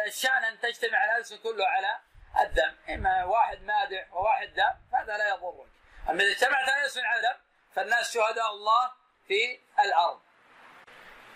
الشأن 0.07 0.43
أن 0.43 0.59
تجتمع 0.59 1.05
الألسن 1.05 1.38
كله 1.38 1.67
على 1.67 1.99
الذم 2.39 2.76
إما 2.89 3.24
واحد 3.24 3.61
مادح 3.61 4.13
وواحد 4.13 4.47
ذم 4.47 4.76
فهذا 4.91 5.17
لا 5.17 5.30
يضرك. 5.30 5.67
أما 6.09 6.24
إذا 6.24 6.32
اجتمعت 6.32 6.69
الالسن 6.69 7.05
على 7.05 7.19
الذم 7.19 7.39
فالناس 7.76 8.13
شهداء 8.13 8.51
الله 8.51 8.91
في 9.28 9.59
الأرض. 9.86 10.19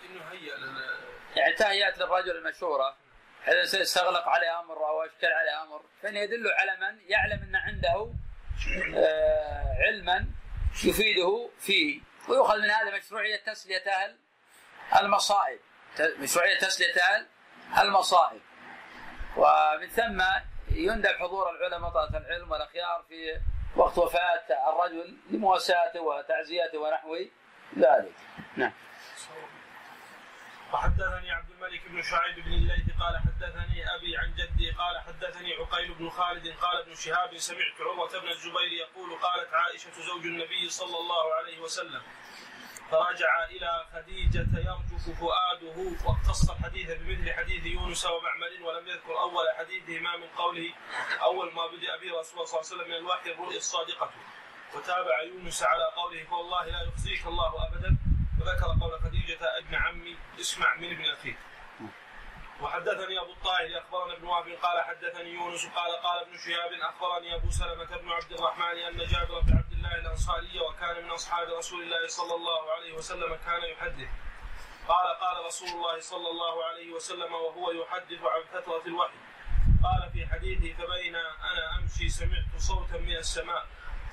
إنه 0.04 0.24
هيأ 0.30 0.56
لنا 0.56 0.96
يعني 1.36 1.52
تهيأت 1.54 1.98
للرجل 1.98 2.30
المشهورة 2.36 2.96
إذا 3.48 3.82
استغلق 3.82 4.28
عليه 4.28 4.60
أمر 4.60 4.88
أو 4.88 5.02
أشكل 5.02 5.26
عليه 5.26 5.62
أمر. 5.62 5.82
فإنه 6.02 6.18
يدل 6.20 6.52
على 6.52 6.76
من 6.76 7.00
يعلم 7.10 7.42
أن 7.42 7.56
عنده 7.56 8.12
آه، 8.96 9.76
علما 9.86 10.26
يفيده 10.84 11.50
فيه. 11.60 12.00
ويؤخذ 12.28 12.58
من 12.58 12.70
هذا 12.70 12.96
مشروعية 12.96 13.36
تسلية 13.36 13.84
أهل 13.90 14.16
المصائب. 15.00 15.60
ت- 15.96 16.14
مشروعية 16.18 16.58
تسلية 16.58 17.00
أهل 17.72 17.86
المصائب. 17.86 18.40
ومن 19.36 19.88
ثم 19.88 20.22
يندب 20.70 21.14
حضور 21.16 21.50
العلماء 21.50 21.90
طلبة 21.90 22.18
العلم 22.18 22.50
والأخيار 22.50 23.04
في 23.08 23.40
وقت 23.76 23.98
وفاة 23.98 24.68
الرجل 24.68 25.16
لمواساته 25.30 26.00
وتعزيته 26.00 26.78
ونحو 26.78 27.16
ذلك 27.78 28.14
نعم. 28.56 28.72
وحدثني 30.72 31.30
عبد 31.30 31.50
الملك 31.50 31.88
بن 31.88 32.02
شعيب 32.02 32.44
بن 32.44 32.52
الليث 32.52 32.86
قال 33.00 33.18
حدثني 33.18 33.94
أبي 33.94 34.16
عن 34.16 34.34
جدي 34.34 34.70
قال 34.70 35.00
حدثني 35.00 35.54
عقيل 35.54 35.94
بن 35.94 36.10
خالد 36.10 36.48
قال 36.48 36.82
ابن 36.82 36.94
شهاب 36.94 37.38
سمعت 37.38 37.80
عروة 37.80 38.20
بن 38.20 38.28
الزبير 38.28 38.72
يقول 38.72 39.10
قالت 39.18 39.54
عائشة 39.54 39.90
زوج 40.06 40.26
النبي 40.26 40.70
صلى 40.70 40.98
الله 40.98 41.34
عليه 41.34 41.60
وسلم. 41.60 42.02
فرجع 42.90 43.44
إلى 43.44 43.84
خديجة 43.92 44.46
يرجف 44.58 45.20
فؤاده 45.20 45.76
واقتص 46.04 46.50
الحديث 46.50 46.90
بمثل 46.90 47.32
حديث 47.32 47.66
يونس 47.66 48.04
ومعمر 48.04 48.62
ولم 48.62 48.88
يذكر 48.88 49.20
أول 49.20 49.44
حديثهما 49.58 50.16
من 50.16 50.26
قوله 50.36 50.70
أول 51.22 51.54
ما 51.54 51.66
بدأ 51.66 51.96
به 51.96 52.20
رسول 52.20 52.32
الله 52.34 52.44
صلى 52.44 52.60
الله 52.60 52.66
عليه 52.66 52.76
وسلم 52.76 52.88
من 52.88 52.94
الوحي 52.94 53.30
الرؤيا 53.32 53.56
الصادقة. 53.56 54.10
وتابع 54.76 55.22
يونس 55.22 55.62
على 55.62 55.84
قوله 55.96 56.24
فوالله 56.24 56.64
لا 56.64 56.82
يخزيك 56.82 57.26
الله 57.26 57.66
ابدا 57.66 57.96
وذكر 58.40 58.66
قول 58.80 59.00
خديجة 59.00 59.58
ابن 59.58 59.74
عمي 59.74 60.16
اسمع 60.40 60.74
من 60.74 60.90
ابن 60.90 61.04
أخيك. 61.04 61.38
وحدثني 62.60 63.20
أبو 63.20 63.32
الطاهر 63.32 63.78
أخبرنا 63.78 64.12
ابن 64.12 64.24
وهب 64.24 64.48
قال 64.62 64.84
حدثني 64.84 65.30
يونس 65.30 65.66
قال 65.66 65.92
قال 65.96 66.20
ابن 66.20 66.38
شهاب 66.38 66.72
أخبرني 66.72 67.34
أبو 67.34 67.50
سلمة 67.50 67.96
بن 67.96 68.12
عبد 68.12 68.32
الرحمن 68.32 68.78
أن 68.88 68.96
جابر 68.96 69.40
بن 69.40 69.56
عبد 69.58 69.72
الله 69.72 69.94
الأنصاري 69.94 70.60
وكان 70.60 71.04
من 71.04 71.10
أصحاب 71.10 71.48
رسول 71.48 71.82
الله 71.82 72.08
صلى 72.08 72.34
الله 72.34 72.72
عليه 72.72 72.92
وسلم 72.92 73.34
كان 73.46 73.62
يحدث. 73.64 74.08
قال 74.88 75.06
قال 75.20 75.46
رسول 75.46 75.68
الله 75.68 76.00
صلى 76.00 76.30
الله 76.30 76.64
عليه 76.64 76.92
وسلم 76.92 77.32
وهو 77.32 77.70
يحدث 77.70 78.22
عن 78.22 78.42
فترة 78.52 78.82
الوحي. 78.86 79.18
قال 79.84 80.10
في 80.12 80.26
حديثه 80.26 80.72
فبين 80.78 81.16
أنا 81.16 81.78
أمشي 81.78 82.08
سمعت 82.08 82.44
صوتا 82.58 82.98
من 82.98 83.16
السماء. 83.16 83.66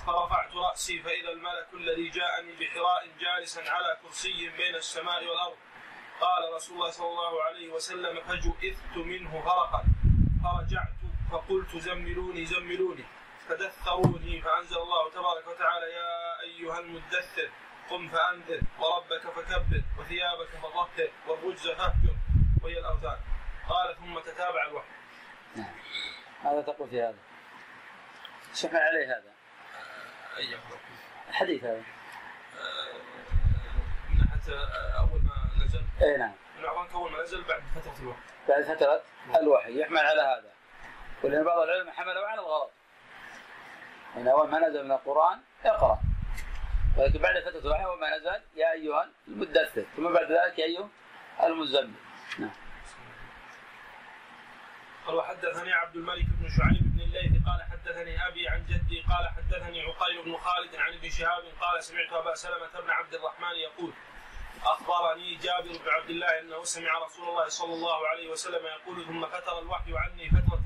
فرفعت 0.06 0.56
رأسي 0.56 1.00
فإذا 1.00 1.30
الملك 1.30 1.68
الذي 1.74 2.10
جاءني 2.10 2.52
بحراء 2.52 3.08
جالسا 3.20 3.62
على 3.72 3.98
كرسي 4.02 4.50
بين 4.50 4.76
السماء 4.76 5.26
والأرض. 5.26 5.58
قال 6.22 6.54
رسول 6.54 6.76
الله 6.78 6.90
صلى 6.90 7.08
الله 7.08 7.44
عليه 7.44 7.70
وسلم 7.74 8.22
فجئت 8.22 8.98
منه 8.98 9.40
غرقا 9.40 9.84
فرجعت 10.44 10.94
فقلت 11.32 11.78
زملوني 11.78 12.46
زملوني. 12.46 13.06
فدثروني 13.50 14.42
فأنزل 14.42 14.78
الله 14.78 15.12
تبارك 15.12 15.48
وتعالى 15.48 15.86
يا 15.86 16.42
أيها 16.42 16.80
المدثر 16.80 17.50
قم 17.90 18.10
فأنذر 18.10 18.62
وربك 18.80 19.22
فكبر 19.22 19.84
وثيابك 20.00 20.50
فطهر 20.50 21.10
والرجز 21.28 21.68
فاهجر 21.68 22.16
وهي 22.64 22.80
الأوثان. 22.80 23.18
قال 23.70 23.96
ثم 23.96 24.20
تتابع 24.20 24.68
الوحي. 24.68 24.94
هذا 26.44 26.62
تقول 26.62 26.90
في 26.90 27.02
هذا؟ 27.02 27.18
شكل 28.54 28.78
عليه 28.78 29.06
هذا. 29.06 29.33
الحديث 31.30 31.64
هذا. 31.64 31.84
من 34.10 34.28
حتى 34.28 34.56
أول 34.98 35.22
ما 35.24 35.66
نزل. 35.66 35.84
اي 36.02 36.18
نعم. 36.18 36.34
أول 36.94 37.12
ما 37.12 37.22
نزل 37.22 37.44
بعد 37.44 37.62
فترة 37.76 38.00
الوحي 38.02 38.20
بعد 38.50 38.64
فترة 38.64 39.02
الوحي 39.42 39.82
يحمل 39.82 39.98
على 39.98 40.22
هذا. 40.22 40.52
ولأن 41.24 41.44
بعض 41.44 41.60
العلماء 41.60 41.94
حملوا 41.94 42.28
على 42.28 42.42
الغلط. 42.42 42.72
من 44.16 44.28
أول 44.28 44.50
ما 44.50 44.70
نزل 44.70 44.86
من 44.86 44.92
القرآن 44.92 45.40
اقرأ. 45.66 46.00
ولكن 46.98 47.20
بعد 47.20 47.44
فترة 47.44 47.60
الوحي 47.60 47.86
وما 47.86 48.18
نزل 48.18 48.42
يا 48.56 48.72
أيها 48.72 49.10
المدثر. 49.28 49.86
ثم 49.96 50.14
بعد 50.14 50.32
ذلك 50.32 50.60
يا 50.60 50.66
أيها 50.66 50.90
المزمل. 51.44 51.94
قال 55.06 55.16
وحدثني 55.16 55.74
عبد 55.74 55.96
الملك 55.96 56.26
بن 56.26 56.50
شعيب 56.58 56.84
بن 56.84 57.02
الليث 57.02 57.32
قال 57.46 57.63
حدثني 57.84 58.28
أبي 58.28 58.48
عن 58.48 58.66
جدي 58.66 59.02
قال 59.02 59.28
حدثني 59.28 59.82
عقيل 59.82 60.24
بن 60.24 60.38
خالد 60.38 60.76
عن 60.76 60.94
ابن 60.94 61.10
شهاب 61.10 61.44
قال 61.62 61.84
سمعت 61.84 62.14
أبا 62.14 62.36
سلمة 62.36 62.80
بن 62.80 62.90
عبد 62.90 63.14
الرحمن 63.14 63.56
يقول 63.56 63.94
أخبرني 64.66 65.36
جابر 65.36 65.78
بن 65.78 65.90
عبد 65.90 66.10
الله 66.10 66.40
أنه 66.40 66.64
سمع 66.64 66.98
رسول 66.98 67.30
الله 67.30 67.48
صلى 67.48 67.74
الله 67.74 68.08
عليه 68.08 68.30
وسلم 68.30 68.66
يقول 68.66 69.06
ثم 69.06 69.26
فتر 69.26 69.60
الوحي 69.60 69.98
عني 69.98 70.30
فترة 70.30 70.64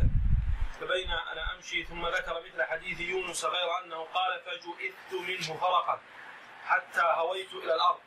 فبين 0.80 1.12
أنا 1.12 1.56
أمشي 1.56 1.84
ثم 1.84 2.08
ذكر 2.08 2.44
مثل 2.46 2.64
حديث 2.64 3.00
يونس 3.00 3.46
غير 3.46 3.84
أنه 3.84 4.04
قال 4.14 4.40
فجئت 4.40 5.14
منه 5.14 5.58
فرقا 5.58 6.00
حتى 6.66 7.02
هويت 7.02 7.54
إلى 7.54 7.76
الأرض. 7.76 8.00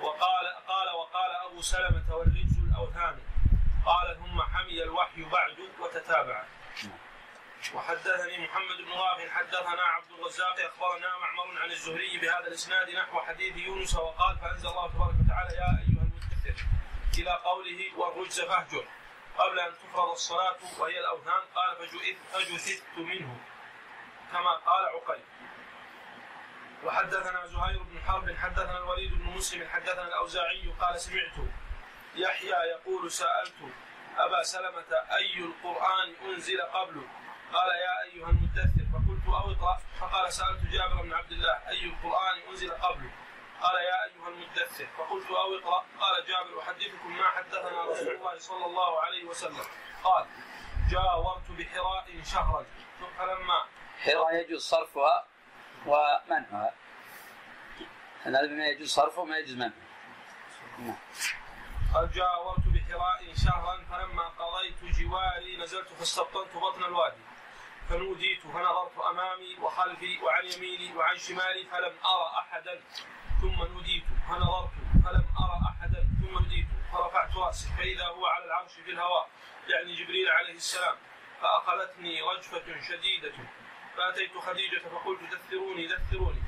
وقال 0.00 0.46
قال 0.68 0.88
وقال 0.94 1.30
أبو 1.30 1.62
سلمة 1.62 2.16
والرجز 2.16 2.58
الأوثان. 2.58 3.18
قال 3.86 4.16
ثم 4.16 4.42
حمي 4.42 4.82
الوحي 4.82 5.22
بعد 5.22 5.56
وتتابع. 5.80 6.44
وحدثني 7.72 8.38
محمد 8.38 8.76
بن 8.76 8.92
غافل 8.92 9.30
حدثنا 9.30 9.82
عبد 9.82 10.12
الرزاق 10.12 10.60
أخبرنا 10.60 11.18
معمر 11.18 11.62
عن 11.62 11.70
الزهري 11.70 12.18
بهذا 12.18 12.46
الإسناد 12.46 12.90
نحو 12.90 13.20
حديث 13.20 13.56
يونس 13.56 13.94
وقال 13.94 14.38
فأنزل 14.38 14.68
الله 14.68 14.88
تبارك 14.88 15.14
وتعالى 15.24 15.54
يا 15.56 15.68
أيها 15.80 16.02
المدثر 16.02 16.64
إلى 17.18 17.30
قوله 17.30 17.98
والرجز 17.98 18.40
فاهجر 18.40 18.84
قبل 19.38 19.60
أن 19.60 19.72
تفرض 19.72 20.10
الصلاة 20.10 20.56
وهي 20.78 21.00
الأوثان 21.00 21.42
قال 21.54 21.88
فجثثت 22.32 22.98
منه 22.98 23.36
كما 24.32 24.50
قال 24.50 24.84
عقيل. 24.84 25.24
وحدثنا 26.84 27.46
زهير 27.46 27.82
بن 27.82 28.00
حرب 28.00 28.36
حدثنا 28.36 28.78
الوليد 28.78 29.10
بن 29.14 29.24
مسلم 29.24 29.68
حدثنا 29.68 30.08
الأوزاعي 30.08 30.74
قال 30.80 31.00
سمعت 31.00 31.36
يحيى 32.14 32.50
يقول 32.50 33.10
سألت. 33.12 33.54
أبا 34.18 34.42
سلمة 34.42 34.92
أي 35.16 35.38
القرآن 35.38 36.14
أنزل 36.24 36.62
قبله؟ 36.62 37.08
قال 37.54 37.70
يا 37.86 38.02
أيها 38.02 38.30
المدثر 38.30 38.84
فقلت 38.92 39.26
أو 39.28 39.52
اقرأ 39.52 39.80
فقال 40.00 40.32
سألت 40.32 40.62
جابر 40.72 41.02
بن 41.02 41.12
عبد 41.12 41.32
الله 41.32 41.68
أي 41.68 41.84
القرآن 41.84 42.36
أنزل 42.48 42.70
قبله؟ 42.70 43.10
قال 43.62 43.74
يا 43.74 44.04
أيها 44.04 44.28
المدثر 44.28 44.86
فقلت 44.98 45.30
أو 45.30 45.58
اقرأ 45.58 45.84
قال 46.00 46.26
جابر 46.26 46.60
أحدثكم 46.62 47.16
ما 47.16 47.28
حدثنا 47.28 47.84
رسول 47.84 48.14
الله 48.14 48.38
صلى 48.38 48.66
الله 48.66 49.00
عليه 49.00 49.24
وسلم. 49.24 49.64
قال 50.04 50.26
جاورت 50.90 51.50
بحراء 51.50 52.22
شهرا 52.24 52.66
فلما 53.18 53.64
حراء 54.04 54.34
يجوز 54.34 54.62
صرفها 54.62 55.26
ومنعها. 55.86 56.74
هذا 58.22 58.46
ما 58.46 58.66
يجوز 58.66 58.90
صرفه 58.90 59.22
وما 59.22 59.38
يجوز 59.38 59.56
منعه 59.56 59.72
نعم. 60.78 60.96
قد 61.94 62.12
جاورت 62.12 62.66
بحراء 62.66 63.34
شهرا 63.44 63.84
فلما 63.90 64.28
قضيت 64.28 64.84
جواري 64.84 65.56
نزلت 65.56 65.88
فاستبطنت 65.88 66.56
بطن 66.56 66.84
الوادي. 66.84 67.33
فنوديت 67.88 68.40
فنظرت 68.40 68.98
أمامي 69.10 69.56
وخلفي 69.62 70.22
وعن 70.22 70.44
يميني 70.44 70.96
وعن 70.96 71.16
شمالي 71.16 71.64
فلم 71.64 71.94
أرى 72.04 72.38
أحدا؟ 72.38 72.80
ثم 73.40 73.74
نوديت 73.74 74.04
فنظرت 74.28 74.70
فلم 75.04 75.26
أرى 75.44 75.58
أحدا. 75.70 76.08
ثم 76.20 76.34
نوديت 76.38 76.66
فرفعت 76.92 77.36
رأسي. 77.36 77.68
فإذا 77.78 78.06
هو 78.06 78.26
على 78.26 78.44
العرش 78.44 78.72
في 78.72 78.90
الهواء 78.90 79.28
يعني 79.68 79.94
جبريل 79.94 80.28
عليه 80.28 80.54
السلام. 80.54 80.96
فأخذتني 81.40 82.22
رجفه 82.22 82.80
شديدة. 82.80 83.32
فأتيت 83.96 84.38
خديجة 84.38 84.78
فقلت 84.78 85.20
دثروني 85.34 85.86
دثروني. 85.86 86.42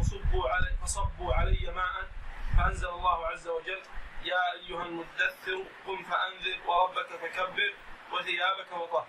فصبوا 0.00 0.48
علي 0.48 0.76
فصبوا 0.82 1.34
علي 1.34 1.72
ماء. 1.74 2.10
فأنزل 2.56 2.88
الله 2.88 3.26
عز 3.26 3.48
وجل 3.48 3.82
يا 4.24 4.52
أيها 4.52 4.84
المدثر 4.84 5.64
قم 5.86 6.02
فأنذر 6.02 6.58
وربك 6.66 7.06
فكبر 7.06 7.74
وثيابك 8.12 8.66
فطهر 8.66 9.06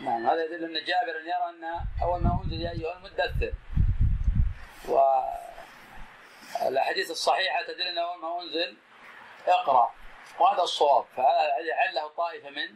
نعم. 0.00 0.26
هذا 0.26 0.44
يدل 0.44 0.64
أن 0.64 0.84
جابر 0.84 1.20
يرى 1.20 1.50
أن 1.50 1.64
أول 2.02 2.22
ما 2.22 2.40
أنزل 2.44 2.62
يا 2.62 2.70
أيها 2.70 2.96
المدثر. 2.96 3.52
والأحاديث 6.62 7.10
الصحيحة 7.10 7.62
تدل 7.62 7.82
أن 7.82 7.98
أول 7.98 8.20
ما 8.20 8.42
أنزل 8.42 8.76
اقرأ 9.46 9.94
وهذا 10.40 10.62
الصواب. 10.62 11.04
فهذا 11.16 11.74
عله 11.74 12.08
طائفة 12.08 12.50
من 12.50 12.74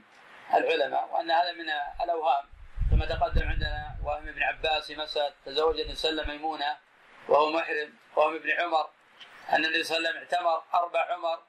العلماء 0.55 1.09
وأن 1.13 1.31
هذا 1.31 1.53
من 1.53 1.71
الأوهام. 2.05 2.45
كما 2.91 3.07
تقدم 3.07 3.49
عندنا 3.49 3.97
وهم 4.05 4.29
ابن 4.29 4.43
عباس 4.43 4.87
في 4.87 4.97
مسألة 4.97 5.35
تزوج 5.47 5.81
النبي 5.81 5.97
صلى 5.97 6.11
الله 6.11 6.23
عليه 6.23 6.33
وسلم 6.33 6.43
ميمونة 6.43 6.77
وهو 7.29 7.51
محرم 7.51 7.93
وهم 8.17 8.35
ابن 8.35 8.51
عمر. 8.51 8.91
أن 9.49 9.65
النبي 9.65 9.85
صلى 9.85 9.99
الله 9.99 10.09
عليه 10.09 10.21
وسلم 10.21 10.35
اعتمر 10.35 10.63
أربع 10.75 11.13
عمر 11.13 11.43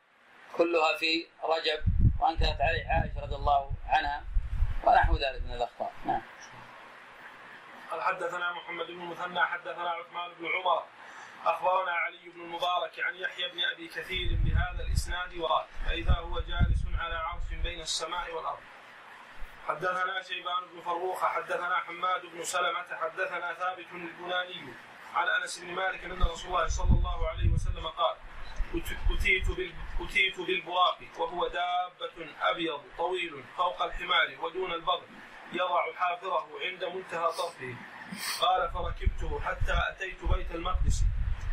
كلها 0.58 0.98
في 0.98 1.28
رجب 1.44 1.84
وأنكرت 2.20 2.62
عليه 2.62 2.88
عائشة 2.88 3.22
رضي 3.22 3.36
الله 3.36 3.72
عنها. 3.88 4.35
ونحو 4.84 5.16
ذلك 5.16 5.42
من 5.42 5.54
الأخطاء. 5.54 5.94
نعم. 6.06 6.22
قال 7.92 8.02
حدثنا 8.02 8.54
محمد 8.54 8.88
بن 8.88 9.06
مثنى 9.06 9.40
حدثنا 9.40 9.90
عثمان 9.90 10.32
بن 10.40 10.46
عمر. 10.46 10.84
أخبرنا 11.46 11.92
علي 11.92 12.30
بن 12.30 12.42
المبارك 12.42 13.00
عن 13.00 13.16
يحيى 13.16 13.50
بن 13.52 13.60
أبي 13.74 13.88
كثير 13.88 14.38
بهذا 14.44 14.84
الإسناد 14.84 15.38
وقال 15.38 15.66
فإذا 15.86 16.14
هو 16.14 16.40
جالس 16.40 16.86
على 17.00 17.16
عرش 17.16 17.54
بين 17.64 17.82
السماء 17.82 18.32
والأرض. 18.32 18.60
حدثنا 19.68 20.22
شيبان 20.22 20.64
بن 20.74 20.82
فروخ 20.82 21.26
حدثنا 21.26 21.76
حماد 21.78 22.26
بن 22.26 22.44
سلمة 22.44 22.96
حدثنا 23.02 23.54
ثابت 23.54 23.86
البناني 23.94 24.74
عن 25.16 25.28
أنس 25.28 25.60
بن 25.60 25.72
مالك 25.72 26.04
أن 26.04 26.24
رسول 26.24 26.48
الله 26.48 26.68
صلى 26.68 26.92
الله 26.92 27.28
عليه 27.30 27.50
وسلم 27.50 27.88
قال 27.88 28.16
أتيت 28.76 29.46
أتيت 30.02 30.40
بالبراق 30.40 31.00
وهو 31.18 31.48
دابة 31.48 32.36
أبيض 32.42 32.82
طويل 32.98 33.44
فوق 33.58 33.82
الحمار 33.82 34.38
ودون 34.42 34.74
البغل 34.74 35.08
يضع 35.54 35.94
حافره 35.94 36.48
عند 36.62 36.84
منتهى 36.84 37.32
طرفه. 37.32 37.76
قال 38.42 38.72
فركبته 38.72 39.40
حتى 39.40 39.76
أتيت 39.90 40.26
بيت 40.26 40.52
المقدس. 40.52 41.04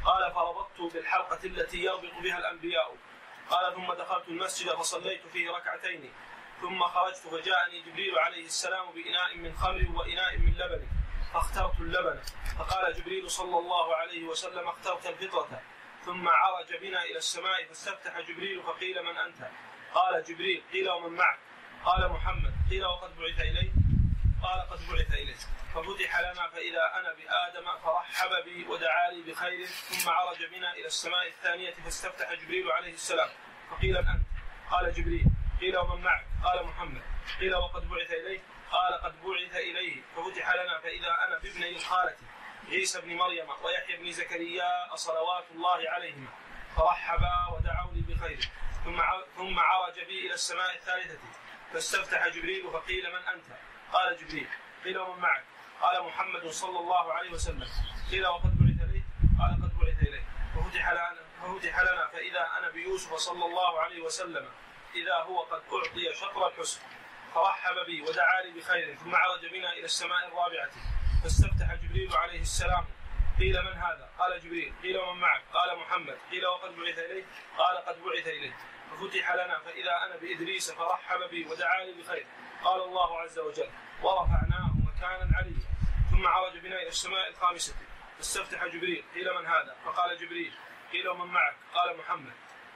قال 0.04 0.32
فربطت 0.32 0.94
بالحلقة 0.94 1.44
التي 1.44 1.78
يربط 1.78 2.14
بها 2.22 2.38
الأنبياء. 2.38 2.96
قال 3.50 3.74
ثم 3.74 3.92
دخلت 3.92 4.28
المسجد 4.28 4.68
فصليت 4.68 5.26
فيه 5.26 5.50
ركعتين 5.50 6.12
ثم 6.60 6.82
خرجت 6.82 7.16
فجاءني 7.16 7.80
جبريل 7.82 8.18
عليه 8.18 8.44
السلام 8.44 8.92
بإناء 8.92 9.36
من 9.36 9.52
خمر 9.56 9.86
وإناء 9.94 10.38
من 10.38 10.54
لبن 10.54 10.86
فاخترت 11.34 11.80
اللبن. 11.80 12.20
فقال 12.58 12.94
جبريل 12.94 13.30
صلى 13.30 13.58
الله 13.58 13.96
عليه 13.96 14.24
وسلم 14.24 14.68
اخترت 14.68 15.06
الفطرة. 15.06 15.62
ثم 16.04 16.28
عرج 16.28 16.74
بنا 16.80 17.02
إلى 17.02 17.16
السماء 17.18 17.66
فاستفتح 17.66 18.20
جبريل 18.20 18.62
فقيل 18.62 19.02
من 19.02 19.16
أنت؟ 19.16 19.50
قال 19.94 20.24
جبريل 20.24 20.62
قيل 20.72 20.90
ومن 20.90 21.16
معك؟ 21.16 21.38
قال 21.84 22.12
محمد 22.12 22.54
قيل 22.70 22.84
وقد 22.84 23.16
بعث 23.16 23.40
اليه؟ 23.40 23.72
قال 24.42 24.60
قد 24.70 24.78
بعث 24.90 25.14
اليه 25.14 25.36
ففتح 25.74 26.20
لنا 26.20 26.48
فإذا 26.48 26.92
أنا 26.94 27.12
بآدم 27.12 27.78
فرحب 27.84 28.44
بي 28.44 28.64
ودعا 28.68 29.10
لي 29.10 29.32
بخير 29.32 29.66
ثم 29.66 30.10
عرج 30.10 30.44
بنا 30.44 30.72
إلى 30.72 30.86
السماء 30.86 31.26
الثانية 31.26 31.74
فاستفتح 31.74 32.32
جبريل 32.34 32.70
عليه 32.72 32.94
السلام 32.94 33.28
فقيل 33.70 34.02
من 34.02 34.08
أنت؟ 34.08 34.26
قال 34.70 34.92
جبريل 34.92 35.26
قيل 35.60 35.78
ومن 35.78 36.02
معك؟ 36.02 36.26
قال 36.44 36.66
محمد 36.66 37.02
قيل 37.40 37.54
وقد 37.54 37.88
بعث 37.88 38.10
اليه؟ 38.10 38.40
قال 38.70 38.94
قد 38.94 39.22
بعث 39.22 39.56
إليه 39.56 40.02
ففتح 40.16 40.54
لنا 40.54 40.78
فإذا 40.80 41.16
أنا 41.26 41.38
بابني 41.38 41.76
الخالة 41.76 42.16
عيسى 42.72 43.00
بن 43.00 43.14
مريم 43.14 43.46
ويحيى 43.62 43.96
بن 43.96 44.12
زكريا 44.12 44.96
صلوات 44.96 45.44
الله 45.50 45.90
عليهما. 45.90 46.28
فرحبا 46.76 47.34
ودعوا 47.52 47.92
لي 47.92 48.14
بخير. 48.14 48.48
ثم 48.84 49.02
ثم 49.36 49.58
عرج 49.58 50.00
بي 50.00 50.26
إلى 50.26 50.34
السماء 50.34 50.74
الثالثة. 50.74 51.18
فاستفتح 51.72 52.28
جبريل 52.28 52.70
فقيل 52.70 53.12
من 53.12 53.28
أنت؟ 53.28 53.44
قال 53.92 54.16
جبريل 54.16 54.48
قيل 54.84 54.98
ومن 54.98 55.20
معك؟ 55.20 55.44
قال 55.82 56.04
محمد 56.04 56.46
صلى 56.46 56.78
الله 56.78 57.12
عليه 57.12 57.30
وسلم. 57.30 57.68
قيل 58.10 58.26
وقد 58.26 58.52
بعث 58.60 58.90
اليه؟ 58.90 59.02
قال 59.40 59.52
قد 59.62 59.78
بعث 59.78 60.02
اليه 60.08 60.24
ففتح 60.54 60.90
لنا 60.90 61.22
ففتح 61.42 61.80
لنا 61.80 62.08
فإذا 62.08 62.48
أنا 62.58 62.68
بيوسف 62.70 63.14
صلى 63.14 63.44
الله 63.44 63.80
عليه 63.80 64.00
وسلم 64.00 64.48
إذا 64.94 65.14
هو 65.14 65.40
قد 65.40 65.62
أعطي 65.72 66.14
شطر 66.14 66.46
الحسن. 66.46 66.80
فرحب 67.34 67.86
بي 67.86 68.02
ودعا 68.02 68.42
لي 68.42 68.60
بخير. 68.60 68.96
ثم 68.96 69.14
عرج 69.14 69.46
بنا 69.46 69.72
إلى 69.72 69.84
السماء 69.84 70.28
الرابعة. 70.28 70.70
فاستفتح 71.22 71.74
جبريل 71.74 72.16
عليه 72.16 72.40
السلام 72.40 72.84
قيل 73.38 73.62
من 73.62 73.72
هذا؟ 73.72 74.08
قال 74.18 74.40
جبريل 74.40 74.72
قيل 74.82 74.98
ومن 74.98 75.20
معك؟ 75.20 75.42
قال 75.52 75.78
محمد 75.78 76.16
قيل 76.30 76.46
وقد 76.46 76.76
بعث 76.76 76.98
اليه؟ 76.98 77.24
قال 77.58 77.76
قد 77.76 77.96
بعث 78.02 78.26
اليه 78.28 78.56
ففتح 78.90 79.32
لنا 79.32 79.58
فإذا 79.58 79.96
أنا 80.06 80.16
بإدريس 80.16 80.70
فرحب 80.70 81.30
بي 81.30 81.44
ودعا 81.44 81.84
لي 81.84 82.02
بخير 82.02 82.26
قال 82.64 82.82
الله 82.82 83.20
عز 83.20 83.38
وجل 83.38 83.70
ورفعناه 84.02 84.70
مكانا 84.86 85.36
عليا 85.36 85.62
ثم 86.10 86.26
عرج 86.26 86.58
بنا 86.58 86.76
إلى 86.76 86.88
السماء 86.88 87.28
الخامسة 87.30 87.74
فاستفتح 88.16 88.66
جبريل 88.66 89.04
قيل 89.14 89.34
من 89.34 89.46
هذا؟ 89.46 89.76
فقال 89.84 90.16
جبريل 90.18 90.52
قيل 90.92 91.08
ومن 91.08 91.26
معك؟ 91.26 91.56
قال 91.74 91.98
محمد 91.98 92.32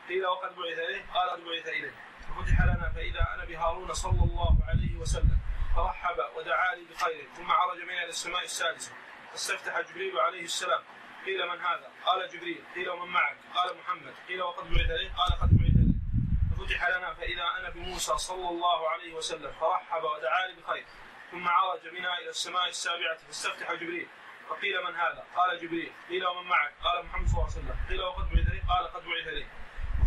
قيل 0.09 0.27
وقد 0.27 0.57
بعث 0.57 0.79
اليه؟ 0.79 1.05
قال 1.15 1.31
قد 1.31 1.45
بعث 1.45 1.69
اليه 1.69 1.93
ففتح 2.21 2.63
لنا 2.63 2.93
فإذا 2.95 3.27
أنا 3.35 3.45
بهارون 3.45 3.93
صلى 3.93 4.23
الله 4.25 4.59
عليه 4.69 4.97
وسلم 4.97 5.39
فرحب 5.77 6.18
ودعا 6.37 6.74
لي 6.74 6.85
بخير 6.85 7.29
ثم 7.37 7.53
عرج 7.53 7.83
بنا 7.83 8.03
إلى 8.03 8.09
السماء 8.09 8.45
السادسة. 8.45 8.93
فاستفتح 9.31 9.81
جبريل 9.81 10.18
عليه 10.18 10.43
السلام. 10.43 10.83
قيل 11.27 11.49
من 11.49 11.61
هذا؟ 11.61 11.91
قال 12.07 12.29
جبريل. 12.29 12.64
قيل 12.74 12.91
ومن 12.91 13.12
معك؟ 13.12 13.37
قال 13.55 13.79
محمد. 13.79 14.14
قيل 14.29 14.43
وقد 14.43 14.70
بعث 14.70 14.91
إليه؟ 14.91 15.12
قال 15.14 15.33
قد 15.41 15.51
بعث 15.59 15.70
إليه 15.77 15.95
ففتح 16.51 16.89
لنا 16.89 17.14
فإذا 17.14 17.45
أنا 17.59 17.70
بموسى 17.70 18.18
صلى 18.18 18.49
الله 18.49 18.89
عليه 18.89 19.14
وسلم. 19.14 19.53
فرحب 19.53 20.05
ودعا 20.05 20.47
لي 20.47 20.62
بخير. 20.62 20.87
ثم 21.31 21.49
عرج 21.49 21.89
بنا 21.89 22.18
إلى 22.18 22.29
السماء 22.29 22.68
السابعة. 22.68 23.16
فاستفتح 23.16 23.72
جبريل. 23.72 24.09
فقيل 24.49 24.85
من 24.85 24.95
هذا؟ 24.95 25.24
قال 25.37 25.61
جبريل. 25.61 25.93
قيل 26.09 26.27
ومن 26.27 26.49
معك؟ 26.49 26.74
قال 26.85 27.07
محمد 27.07 27.27
صلى 27.29 27.35
الله 27.35 27.51
عليه 27.51 27.59
وسلم. 27.59 27.77
قيل 27.89 28.03
وقد 28.03 28.31
بعث 28.31 28.49
إليه؟ 28.49 28.62
قال 28.68 28.87
قد 28.87 29.05
بعث 29.05 29.29
إليه 29.29 29.49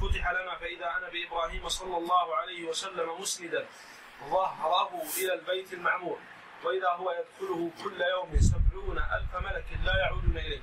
فتح 0.02 0.32
لنا 0.32 0.56
فإذا 0.56 0.98
أنا 0.98 1.10
بإبراهيم 1.10 1.68
صلى 1.68 1.98
الله 1.98 2.36
عليه 2.36 2.64
وسلم 2.64 3.22
مسندا. 3.22 3.68
ظهره 4.24 5.04
إلى 5.18 5.34
البيت 5.34 5.74
المعمور 5.74 6.20
وإذا 6.64 6.90
هو 6.90 7.12
يدخله 7.12 7.72
كل 7.84 8.02
يوم 8.02 8.40
سبعون 8.40 8.98
ألف 8.98 9.36
ملك 9.36 9.66
لا 9.84 9.98
يعودون 9.98 10.38
إليه 10.38 10.62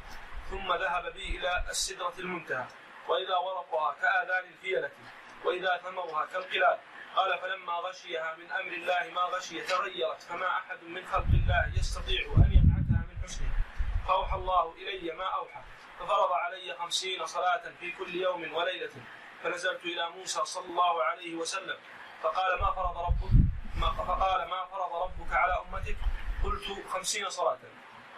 ثم 0.50 0.72
ذهب 0.72 1.12
بي 1.12 1.38
إلى 1.38 1.64
السدرة 1.70 2.12
المنتهى 2.18 2.66
وإذا 3.09 3.36
ورقها 3.36 3.94
كآذان 4.02 4.44
الفيلة 4.48 4.90
وإذا 5.44 5.76
ثمرها 5.76 6.26
كالقلال. 6.26 6.78
قال 7.16 7.38
فلما 7.38 7.72
غشيها 7.72 8.34
من 8.34 8.52
أمر 8.52 8.72
الله 8.72 9.11
ما 9.14 9.20
غشي 9.20 9.61
تغيرت 9.61 10.22
فما 10.22 10.48
أحد 10.48 10.84
من 10.84 11.07
خلق 11.07 11.26
الله 11.26 11.72
يستطيع 11.78 12.20
أن 12.36 12.52
ينعتها 12.52 13.07
من 13.09 13.18
حسنها 13.24 13.61
فأوحى 14.09 14.36
الله 14.36 14.74
إلي 14.74 15.12
ما 15.12 15.24
أوحى 15.24 15.61
ففرض 15.98 16.32
علي 16.32 16.74
خمسين 16.74 17.26
صلاة 17.26 17.62
في 17.80 17.92
كل 17.92 18.14
يوم 18.14 18.54
وليلة 18.54 18.90
فنزلت 19.42 19.84
إلى 19.84 20.11
موسى 20.11 20.44
صلى 20.44 20.64
الله 20.66 21.02
عليه 21.02 21.34
وسلم 21.34 21.76
فقال 22.22 22.61
ما 22.61 22.70
فرض 22.70 22.98
ربك؟ 22.98 23.45
فقال 23.81 24.49
ما 24.49 24.64
فرض 24.64 24.93
ربك 25.03 25.33
على 25.33 25.53
أمتك؟ 25.53 25.97
قلت 26.45 26.89
خمسين 26.89 27.31
صلاة. 27.31 27.59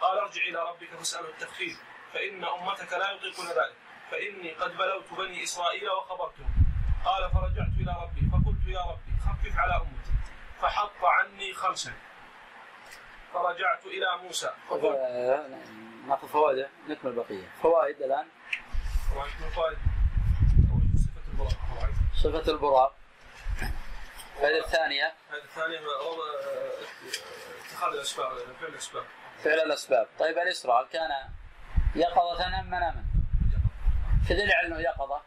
قال 0.01 0.19
ارجع 0.19 0.41
إلى 0.41 0.59
ربك 0.69 0.95
فاسأله 0.97 1.29
التخفيف. 1.29 1.83
فإن 2.13 2.43
أمتك 2.45 2.93
لا 2.93 3.11
يطيقون 3.11 3.47
ذلك. 3.47 3.75
فإني 4.11 4.53
قد 4.53 4.77
بلوت 4.77 5.13
بني 5.13 5.43
إسرائيل 5.43 5.89
وخبرتهم. 5.89 6.53
قال 7.05 7.31
فرجعت 7.31 7.73
إلى 7.81 7.95
ربي. 8.03 8.29
فقلت 8.31 8.67
يا 8.67 8.81
ربي 8.81 9.13
خفف 9.25 9.57
على 9.57 9.75
أمتي. 9.75 10.11
فحط 10.61 11.03
عني 11.03 11.53
خمسا. 11.53 11.93
فرجعت 13.33 13.85
إلى 13.85 14.17
موسى. 14.23 14.51
نأخذ 16.07 16.27
فوائد 16.27 16.69
نكمل 16.87 17.13
بقيه 17.13 17.49
فوائد 17.61 18.03
من 18.03 19.49
فوائد. 19.55 19.77
صفة 20.95 21.31
البراءة. 21.31 21.57
طبعا 21.75 21.93
صفه 22.13 22.51
البراق 22.51 22.95
الفائده 24.39 24.65
الثانية. 24.65 25.13
هذه 25.31 25.43
الثانية 25.43 25.79
اتخاذ 27.65 27.93
الأسباب 27.93 28.31
فعل 28.61 28.69
الأسباب. 28.69 29.05
فعل 29.43 29.59
الأسباب. 29.59 30.07
طيب 30.19 30.37
الاسراء 30.37 30.85
كان 30.85 31.11
يقظة 31.95 32.59
أم 32.59 32.65
مناما؟ 32.65 33.03
في 34.27 34.33
دليل 34.33 34.51
على 34.51 34.67
أنه 34.67 34.79
يقظة 34.79 35.21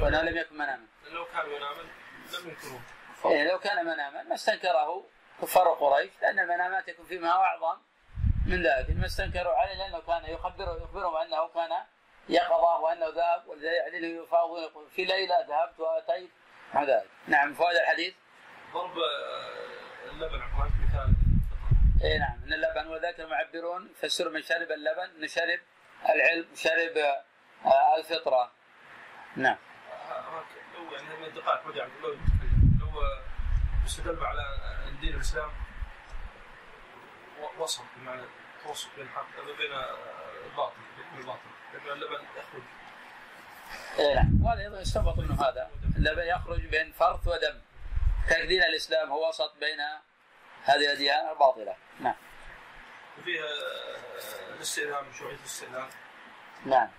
وأنه 0.00 0.22
لم 0.22 0.36
يكن 0.36 0.54
مناما. 0.54 0.86
لو 1.12 1.24
كان 1.24 1.46
مناما 1.46 1.82
لم 1.82 2.48
ينكروه. 2.48 2.80
إيه 3.24 3.50
لو 3.50 3.58
كان 3.58 3.86
مناما 3.86 4.22
ما 4.22 4.34
استنكره 4.34 5.04
كفار 5.42 5.68
قريش 5.68 6.10
لأن 6.22 6.38
المنامات 6.38 6.88
يكون 6.88 7.06
فيها 7.06 7.30
أعظم 7.30 7.78
من 8.46 8.62
ذلك. 8.62 8.90
ما 8.90 9.06
استنكروا 9.06 9.52
عليه 9.54 9.74
لأنه 9.74 10.00
كان 10.00 10.24
يخبره 10.24 10.82
يخبرهم 10.82 11.16
انه 11.16 11.48
كان 11.48 11.70
يقظة 12.28 12.80
وأنه 12.80 13.08
ذهب 13.08 13.46
ولذلك 13.46 13.74
يعني 13.74 14.14
يقول 14.14 14.90
في 14.90 15.04
ليلة 15.04 15.40
ذهبت 15.40 15.80
وأتيت 15.80 16.30
مع 16.74 16.82
ذلك. 16.82 17.10
نعم 17.26 17.54
فوائد 17.54 17.76
الحديث. 17.76 18.14
ضرب 18.74 18.98
آه، 18.98 20.10
اللبن 20.10 20.40
عفوا 20.42 20.64
مثال 20.64 21.14
إي 22.04 22.18
نعم 22.18 22.38
ان 22.46 22.52
اللبن 22.52 22.86
وذاك 22.86 23.20
المعبرون 23.20 23.92
فسروا 24.02 24.32
من 24.32 24.42
شرب 24.42 24.70
اللبن 24.72 25.10
انه 25.16 25.26
شرب 25.26 25.60
العلم 26.14 26.46
شرب 26.54 26.96
آه، 27.64 27.96
الفطرة. 27.98 28.50
نعم. 29.36 29.56
لو 30.74 30.92
يعني 30.92 31.16
من 31.20 31.24
الدقائق 31.24 31.66
ودي 31.66 31.78
لو 32.02 32.08
لو 32.80 33.02
استدل 33.86 34.24
على 34.24 34.42
ان 34.88 35.00
دين 35.00 35.14
الإسلام 35.14 35.50
و- 37.40 37.62
وسط 37.62 37.82
بمعنى 37.96 38.22
توسط 38.64 38.88
بين 38.96 39.04
الحق 39.06 39.26
بين 39.58 39.72
الباطل 40.50 40.74
بين 40.96 41.20
الباطل 41.20 41.40
لأن 41.74 41.92
اللبن 41.92 42.14
يخرج. 42.36 42.62
إي 43.98 44.14
نعم. 44.14 44.42
وهذا 44.44 44.60
أيضا 44.60 44.80
يستنبط 44.80 45.18
منه 45.18 45.42
هذا. 45.42 45.70
اللبن 45.96 46.22
يخرج 46.22 46.66
بين 46.66 46.92
فرث 46.92 47.28
ودم. 47.28 47.60
كان 48.28 48.48
دين 48.48 48.62
الإسلام 48.62 49.10
هو 49.10 49.28
وسط 49.28 49.54
بين 49.60 49.80
هذه 50.64 50.76
الأديان 50.76 51.28
الباطلة. 51.28 51.76
نعم. 52.00 52.14
وفيها 53.18 53.44
الاستئذان 54.56 55.04
مشروعيه 55.04 55.36
الاستئذان 55.36 55.88
نعم. 56.64 56.90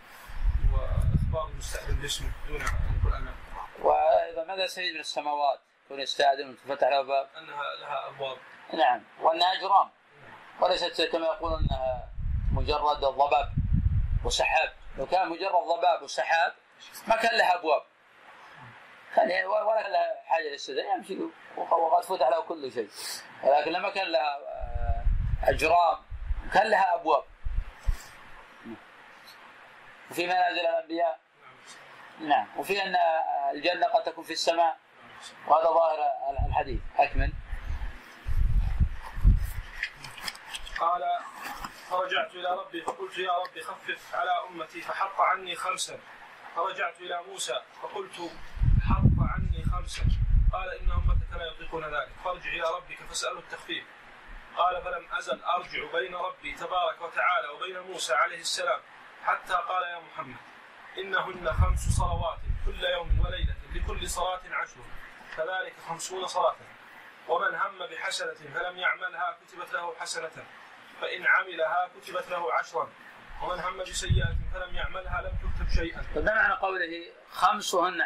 وأخبار 0.74 1.50
المستأذن 1.52 1.96
باسمه 2.02 2.32
دون 2.48 2.62
أن 2.62 2.68
يقول 3.02 3.14
أنا 3.14 3.34
وأيضا 3.82 4.44
ماذا 4.44 4.64
يستفيد 4.64 4.94
من 4.94 5.00
السماوات 5.00 5.60
كون 5.88 6.00
يستاذن 6.00 6.50
وتفتح 6.50 6.88
له 6.88 7.02
باب 7.02 7.30
أنها 7.38 7.64
لها 7.82 8.08
أبواب. 8.08 8.38
نعم. 8.74 9.04
وأنها 9.22 9.54
اجرام 9.54 9.90
وليست 10.60 11.02
كما 11.02 11.26
يقولون 11.26 11.60
أنها 11.60 12.10
مجرد 12.52 12.98
ضباب 12.98 13.54
وسحاب. 14.26 14.74
لو 14.98 15.06
كان 15.06 15.30
مجرد 15.30 15.64
ضباب 15.68 16.02
وسحاب 16.02 16.54
ما 17.08 17.16
كان 17.16 17.38
لها 17.38 17.56
أبواب. 17.56 17.84
يعني 19.18 19.46
ولا 19.46 19.90
لها 19.90 20.22
حاجة 20.26 20.48
للاستئذان 20.48 20.98
يمشي 20.98 21.18
وقد 21.58 22.04
فتح 22.04 22.30
له 22.30 22.42
كل 22.42 22.72
شيء. 22.72 22.90
ولكن 23.44 23.72
لما 23.72 23.90
كان 23.90 24.08
لها 24.08 24.38
آه، 24.38 25.04
اجرام 25.44 25.98
كان 26.54 26.70
لها 26.70 26.96
أبواب. 26.96 27.24
وفي 30.12 30.28
منازل 30.28 30.60
الأنبياء. 30.60 31.20
نعم. 32.20 32.48
وفي 32.58 32.84
أن 32.84 32.96
الجنة 33.52 33.88
قد 33.88 34.04
تكون 34.04 34.24
في 34.24 34.34
السماء. 34.34 34.78
وهذا 35.48 35.70
ظاهر 35.70 36.00
الحديث. 36.48 36.80
أكمل. 36.98 37.34
قال 40.80 41.04
فرجعت 41.90 42.36
إلى 42.36 42.50
ربي 42.50 42.82
فقلت 42.82 43.18
يا 43.18 43.32
ربي 43.32 43.62
خفف 43.62 44.16
على 44.16 44.32
أمتي 44.50 44.82
فحط 44.82 45.22
عني 45.22 45.56
خمسا. 45.56 46.00
فرجعت 46.56 47.00
إلى 47.00 47.22
موسى 47.30 47.62
فقلت 47.82 48.32
خمسا 49.88 50.04
قال 50.54 50.70
إن 50.70 50.92
أمتك 50.92 51.38
لا 51.38 51.46
يطيقون 51.46 51.84
ذلك. 51.84 52.12
فارجع 52.24 52.50
إلى 52.50 52.64
ربك 52.76 52.98
فاسأله 53.10 53.40
التخفيف. 53.40 53.86
قال 54.58 54.82
فلم 54.82 55.08
أزل 55.12 55.44
أرجع 55.44 55.92
بين 55.92 56.16
ربي 56.16 56.56
تبارك 56.56 57.02
وتعالى 57.02 57.48
وبين 57.48 57.80
موسى 57.80 58.14
عليه 58.14 58.40
السلام 58.40 58.80
حتى 59.24 59.54
قال 59.54 59.84
يا 59.84 60.00
محمد 60.00 60.36
إنهن 60.98 61.54
خمس 61.54 61.98
صلوات 61.98 62.40
كل 62.66 62.84
يوم 62.84 63.20
وليلة 63.26 63.56
لكل 63.76 64.10
صلاة 64.10 64.42
عشر. 64.52 64.80
فذلك 65.36 65.74
خمسون 65.88 66.28
صلاة. 66.28 66.56
ومن 67.28 67.56
هم 67.56 67.86
بحسنة 67.86 68.34
فلم 68.34 68.78
يعملها 68.78 69.38
كتبت 69.42 69.74
له 69.74 69.96
حسنة. 70.00 70.46
فإن 71.02 71.26
عملها 71.28 71.90
كتبت 71.96 72.30
له 72.30 72.54
عشرا. 72.54 72.90
ومن 73.42 73.60
هم 73.60 73.78
بسيئة 73.78 74.36
فلم 74.54 74.76
يعملها 74.76 75.22
لم 75.22 75.38
تكتب 75.44 75.70
شيئا. 75.70 76.02
فما 76.02 76.36
معنى 76.36 76.54
قوله 76.54 77.14
خمسهن 77.32 78.02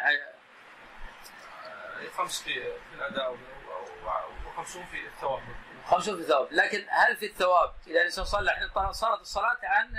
خمس 2.10 2.42
في 2.42 2.54
في 2.54 2.94
الأداء 2.94 3.30
و- 3.30 3.34
و- 3.34 4.48
وخمسون 4.48 4.84
في 4.84 5.06
الثواب. 5.06 5.42
خمسون 5.86 6.14
في 6.16 6.20
الثواب. 6.22 6.48
لكن 6.52 6.86
هل 6.90 7.16
في 7.16 7.26
الثواب؟ 7.26 7.74
إذا 7.86 8.00
الإنسان 8.00 8.24
صلى 8.24 8.50
إحنا 8.50 8.92
صارت 8.92 9.20
الصلاة 9.20 9.58
عن 9.62 9.92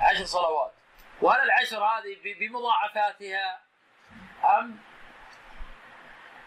عشر 0.00 0.24
صلوات. 0.24 0.72
وهل 1.22 1.40
العشر 1.40 1.84
هذه 1.84 2.16
ب- 2.24 2.38
بمضاعفاتها 2.38 3.60
أم 4.58 4.78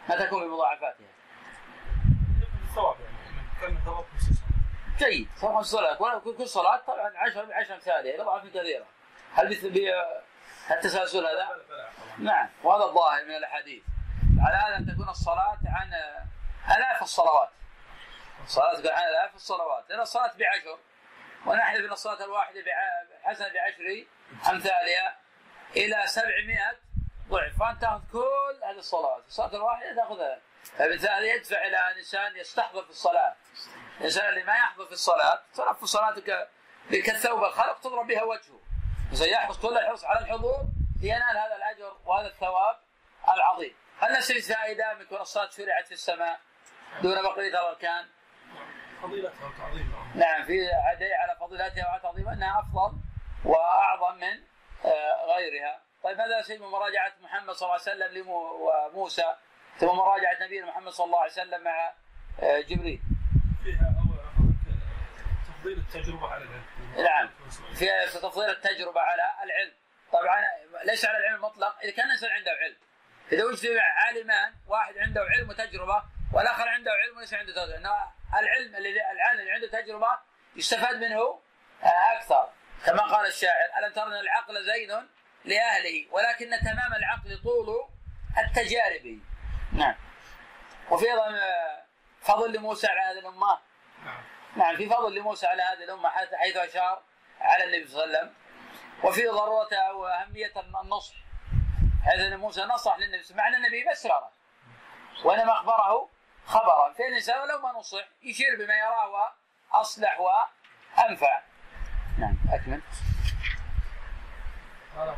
ما 0.09 0.25
تكون 0.25 0.43
بمضاعفاتها؟ 0.47 1.07
الثواب 2.69 2.95
يعني 3.61 3.77
صلوات. 3.85 4.05
جيد. 4.97 5.29
صار 5.37 5.53
خمس 5.55 5.65
صلوات. 5.65 6.01
ولا 6.01 6.19
كل 6.19 6.47
صلاة 6.47 6.77
طبعا 6.77 7.11
عشر 7.15 7.45
بعشر 7.45 7.73
امثالها 7.73 8.21
اضعاف 8.21 8.45
كثيرة. 8.47 8.85
هل 9.33 9.55
ب- 9.69 10.21
التسلسل 10.71 11.25
هذا؟ 11.25 11.49
نعم. 12.17 12.49
وهذا 12.63 12.83
الظاهر 12.83 13.25
من 13.25 13.35
الأحاديث. 13.35 13.83
على 14.41 14.77
أن 14.77 14.85
تكون 14.85 15.09
الصلاة 15.09 15.57
عن 15.65 15.93
آلاف 16.77 17.01
الصلوات. 17.01 17.49
الصلاة 18.43 18.73
تكون 18.79 18.91
عن 18.91 19.03
آلاف 19.03 19.35
الصلوات. 19.35 19.89
لأن 19.89 19.99
الصلاة 19.99 20.31
بعشر 20.37 20.79
ونحذف 21.45 21.85
ان 21.85 21.91
الصلاة 21.91 22.23
الواحدة 22.25 22.63
حسنة 23.23 23.47
بعشر 23.53 24.05
أمثالها 24.49 25.17
إلى 25.75 26.07
700 26.07 26.79
ضعف. 27.29 27.59
فأنت 27.59 27.81
تأخذ 27.81 28.01
كل 28.11 28.63
هذه 28.63 28.77
الصلوات. 28.77 29.23
الصلاة 29.27 29.55
الواحدة 29.55 29.95
تاخذها 29.95 30.39
فبالتالي 30.77 31.29
يدفع 31.29 31.67
إلى 31.67 31.77
أن 31.77 31.91
الإنسان 31.91 32.35
يستحضر 32.35 32.83
في 32.83 32.89
الصلاة. 32.89 33.35
الإنسان 33.99 34.29
اللي 34.29 34.43
ما 34.43 34.53
يحضر 34.55 34.85
في 34.85 34.91
الصلاة 34.91 35.41
تلف 35.53 35.85
صلاتك 35.85 36.49
كالثوب 36.89 37.43
الخلق 37.43 37.79
تضرب 37.79 38.07
بها 38.07 38.23
وجهه. 38.23 38.59
الانسان 39.05 39.29
يحرص 39.29 39.57
كل 39.57 39.77
الحرص 39.77 40.05
على 40.05 40.19
الحضور 40.19 40.59
لينال 41.01 41.37
هذا 41.37 41.55
الأجر 41.55 41.97
وهذا 42.05 42.27
الثواب 42.27 42.77
العظيم. 43.33 43.75
هل 44.01 44.17
نستفيد 44.17 44.43
فائده 44.43 44.93
من 44.93 45.05
كون 45.05 45.21
الصلاه 45.21 45.49
شرعت 45.49 45.85
في 45.85 45.91
السماء 45.93 46.39
دون 47.01 47.21
بقيه 47.21 47.47
الاركان 47.47 48.05
فضيلتها 49.01 49.45
وتعظيمها. 49.47 50.11
نعم 50.15 50.43
في 50.45 50.67
عدي 50.73 51.13
على 51.13 51.35
فضيلتها 51.39 51.85
وعلى 51.87 52.01
تعظيمها 52.01 52.33
أنها 52.33 52.59
أفضل 52.59 52.97
وأعظم 53.45 54.17
من 54.17 54.39
آه، 54.85 55.35
غيرها. 55.35 55.81
طيب 56.03 56.17
ماذا 56.17 56.41
سيما 56.41 56.67
مراجعة 56.67 57.13
محمد 57.21 57.51
صلى 57.53 57.67
الله 57.69 57.79
عليه 57.87 57.95
وسلم 57.95 58.17
لمو- 58.23 58.59
وموسى 58.61 59.35
ثم 59.77 59.87
مراجعة 59.87 60.43
نبينا 60.43 60.65
محمد 60.65 60.89
صلى 60.91 61.05
الله 61.05 61.19
عليه 61.19 61.31
وسلم 61.31 61.63
مع 61.63 61.93
آه، 62.39 62.59
جبريل. 62.61 63.01
فيها 63.63 63.95
أول 63.99 64.17
تفضيل 65.47 65.77
التجربة 65.77 66.27
على 66.27 66.43
العلم. 66.43 66.63
نعم 67.03 67.29
في 67.75 68.07
في 68.07 68.19
تفضيل 68.19 68.49
التجربة 68.49 69.01
على 69.01 69.23
العلم. 69.43 69.73
طبعا 70.11 70.41
ليس 70.85 71.05
على 71.05 71.17
العلم 71.17 71.35
المطلق 71.35 71.77
إذا 71.83 71.91
كان 71.91 72.05
الإنسان 72.05 72.31
عنده 72.31 72.51
علم. 72.51 72.75
إذا 73.31 73.43
وجد 73.45 73.77
عالمان 73.77 74.53
واحد 74.67 74.97
عنده 74.97 75.21
علم 75.21 75.49
وتجربة 75.49 76.03
والآخر 76.33 76.67
عنده 76.67 76.91
علم 76.91 77.17
وليس 77.17 77.33
عنده 77.33 77.53
تجربة. 77.53 77.77
إنه 77.77 78.11
العلم 78.39 78.75
الذي 78.75 79.01
العالم 79.11 79.39
اللي 79.39 79.51
عنده 79.51 79.67
تجربة 79.67 80.19
يستفاد 80.55 80.95
منه 80.95 81.39
آه، 81.83 82.17
أكثر. 82.17 82.49
كما 82.85 83.03
قال 83.03 83.27
الشاعر 83.27 83.69
ألم 83.79 83.93
تر 83.93 84.07
ان 84.07 84.13
العقل 84.13 84.65
زين 84.65 85.07
لأهله 85.45 86.07
ولكن 86.11 86.49
تمام 86.49 86.93
العقل 86.93 87.41
طول 87.43 87.89
التجارب. 88.37 89.19
نعم. 89.73 89.95
وفي 90.91 91.05
أيضا 91.11 91.37
آه، 91.37 91.85
فضل 92.21 92.53
لموسى 92.53 92.87
على 92.87 93.01
هذه 93.01 93.19
الأمة. 93.19 93.59
نعم. 94.55 94.77
في 94.77 94.89
فضل 94.89 95.15
لموسى 95.15 95.47
على 95.47 95.61
هذه 95.63 95.83
الأمة 95.83 96.09
حتى- 96.09 96.35
حيث 96.35 96.57
أشار 96.57 97.03
على 97.41 97.63
النبي 97.63 97.87
صلى 97.87 98.03
الله 98.03 98.17
عليه 98.17 98.27
وسلم. 98.27 98.35
وفي 99.03 99.27
ضروره 99.27 99.75
أو 99.75 100.07
اهميه 100.07 100.51
النصح. 100.83 101.15
ان 102.07 102.39
موسى 102.39 102.61
نصح 102.61 102.97
للنبي 102.97 103.23
مع 103.33 103.47
ان 103.47 103.55
النبي 103.55 103.85
بشر 103.91 104.23
وانما 105.23 105.53
أخبره 105.53 106.09
خبرا. 106.45 106.93
فالانسان 106.93 107.47
لو 107.47 107.61
ما 107.61 107.79
نصح 107.79 108.07
يشير 108.21 108.55
بما 108.59 108.77
يراه 108.77 109.33
اصلح 109.71 110.19
وأنفع. 110.19 111.41
نعم 112.19 112.37
أكمل. 112.53 112.81
قال 114.97 115.15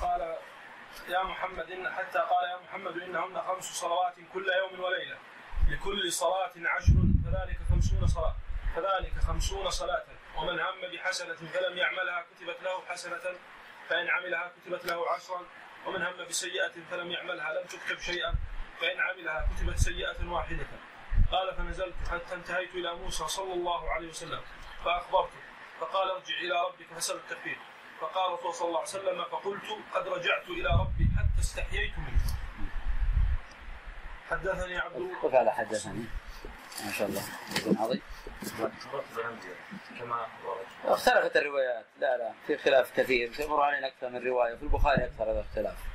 قال 0.00 0.38
يا 1.08 1.22
محمد 1.22 1.70
إن 1.70 1.90
حتى 1.92 2.18
قال 2.18 2.50
يا 2.50 2.56
محمد 2.56 2.96
إنهن 2.96 3.40
خمس 3.40 3.64
صلوات 3.64 4.14
كل 4.32 4.46
يوم 4.58 4.80
وليلة. 4.80 5.18
لكل 5.68 6.12
صلاة 6.12 6.52
عشر 6.56 6.94
فذلك 7.24 7.58
خمسون 7.70 8.06
صلاة. 8.06 8.34
فذلك 8.76 9.18
خمسون 9.28 9.70
صلاة. 9.70 10.04
ومن 10.36 10.60
هم 10.60 10.80
بحسنة 10.92 11.34
فلم 11.34 11.78
يعملها 11.78 12.22
كتبت 12.22 12.62
له 12.62 12.84
حسنة. 12.88 13.38
فإن 13.92 14.08
عملها 14.08 14.52
كتبت 14.56 14.84
له 14.84 15.10
عشرا 15.10 15.40
ومن 15.86 16.02
هم 16.02 16.28
بسيئة 16.28 16.72
فلم 16.90 17.10
يعملها 17.10 17.52
لم 17.52 17.66
تكتب 17.66 17.98
شيئا 17.98 18.34
فإن 18.80 19.00
عملها 19.00 19.48
كتبت 19.56 19.78
سيئة 19.78 20.28
واحدة. 20.28 20.66
قال 21.32 21.56
فنزلت 21.56 21.94
حتى 22.10 22.34
انتهيت 22.34 22.74
إلى 22.74 22.94
موسى 22.94 23.28
صلى 23.28 23.52
الله 23.52 23.90
عليه 23.90 24.08
وسلم 24.08 24.40
فأخبرته 24.84 25.40
فقال 25.80 26.10
ارجع 26.10 26.34
إلى 26.40 26.54
ربك 26.66 26.94
فسل 26.96 27.16
التكفير 27.16 27.58
فقال 28.00 28.34
الرسول 28.34 28.54
صلى 28.54 28.68
الله 28.68 28.78
عليه 28.78 28.88
وسلم 28.88 29.24
فقلت 29.24 29.64
قد 29.94 30.08
رجعت 30.08 30.48
إلى 30.48 30.68
ربي 30.68 31.08
حتى 31.18 31.40
استحييت 31.40 31.98
منه. 31.98 32.22
حدثني 34.30 34.78
عبد 34.78 34.96
الله. 34.96 35.38
على 35.38 35.52
حدثني؟ 35.52 36.04
ما 36.84 36.92
شاء 36.92 37.08
الله. 37.08 37.22
عظيم. 37.80 38.02
اختلفت 40.84 41.36
الروايات. 41.36 41.84
لا 42.00 42.16
لا 42.16 42.32
في 42.46 42.56
خلاف 42.56 43.00
كثير. 43.00 43.32
تمر 43.34 43.62
علينا 43.62 43.86
أكثر 43.86 44.08
من 44.08 44.26
رواية 44.26 44.54
في 44.54 44.62
البخاري 44.62 45.04
أكثر 45.04 45.24
هذا 45.24 45.40
الاختلاف 45.40 45.91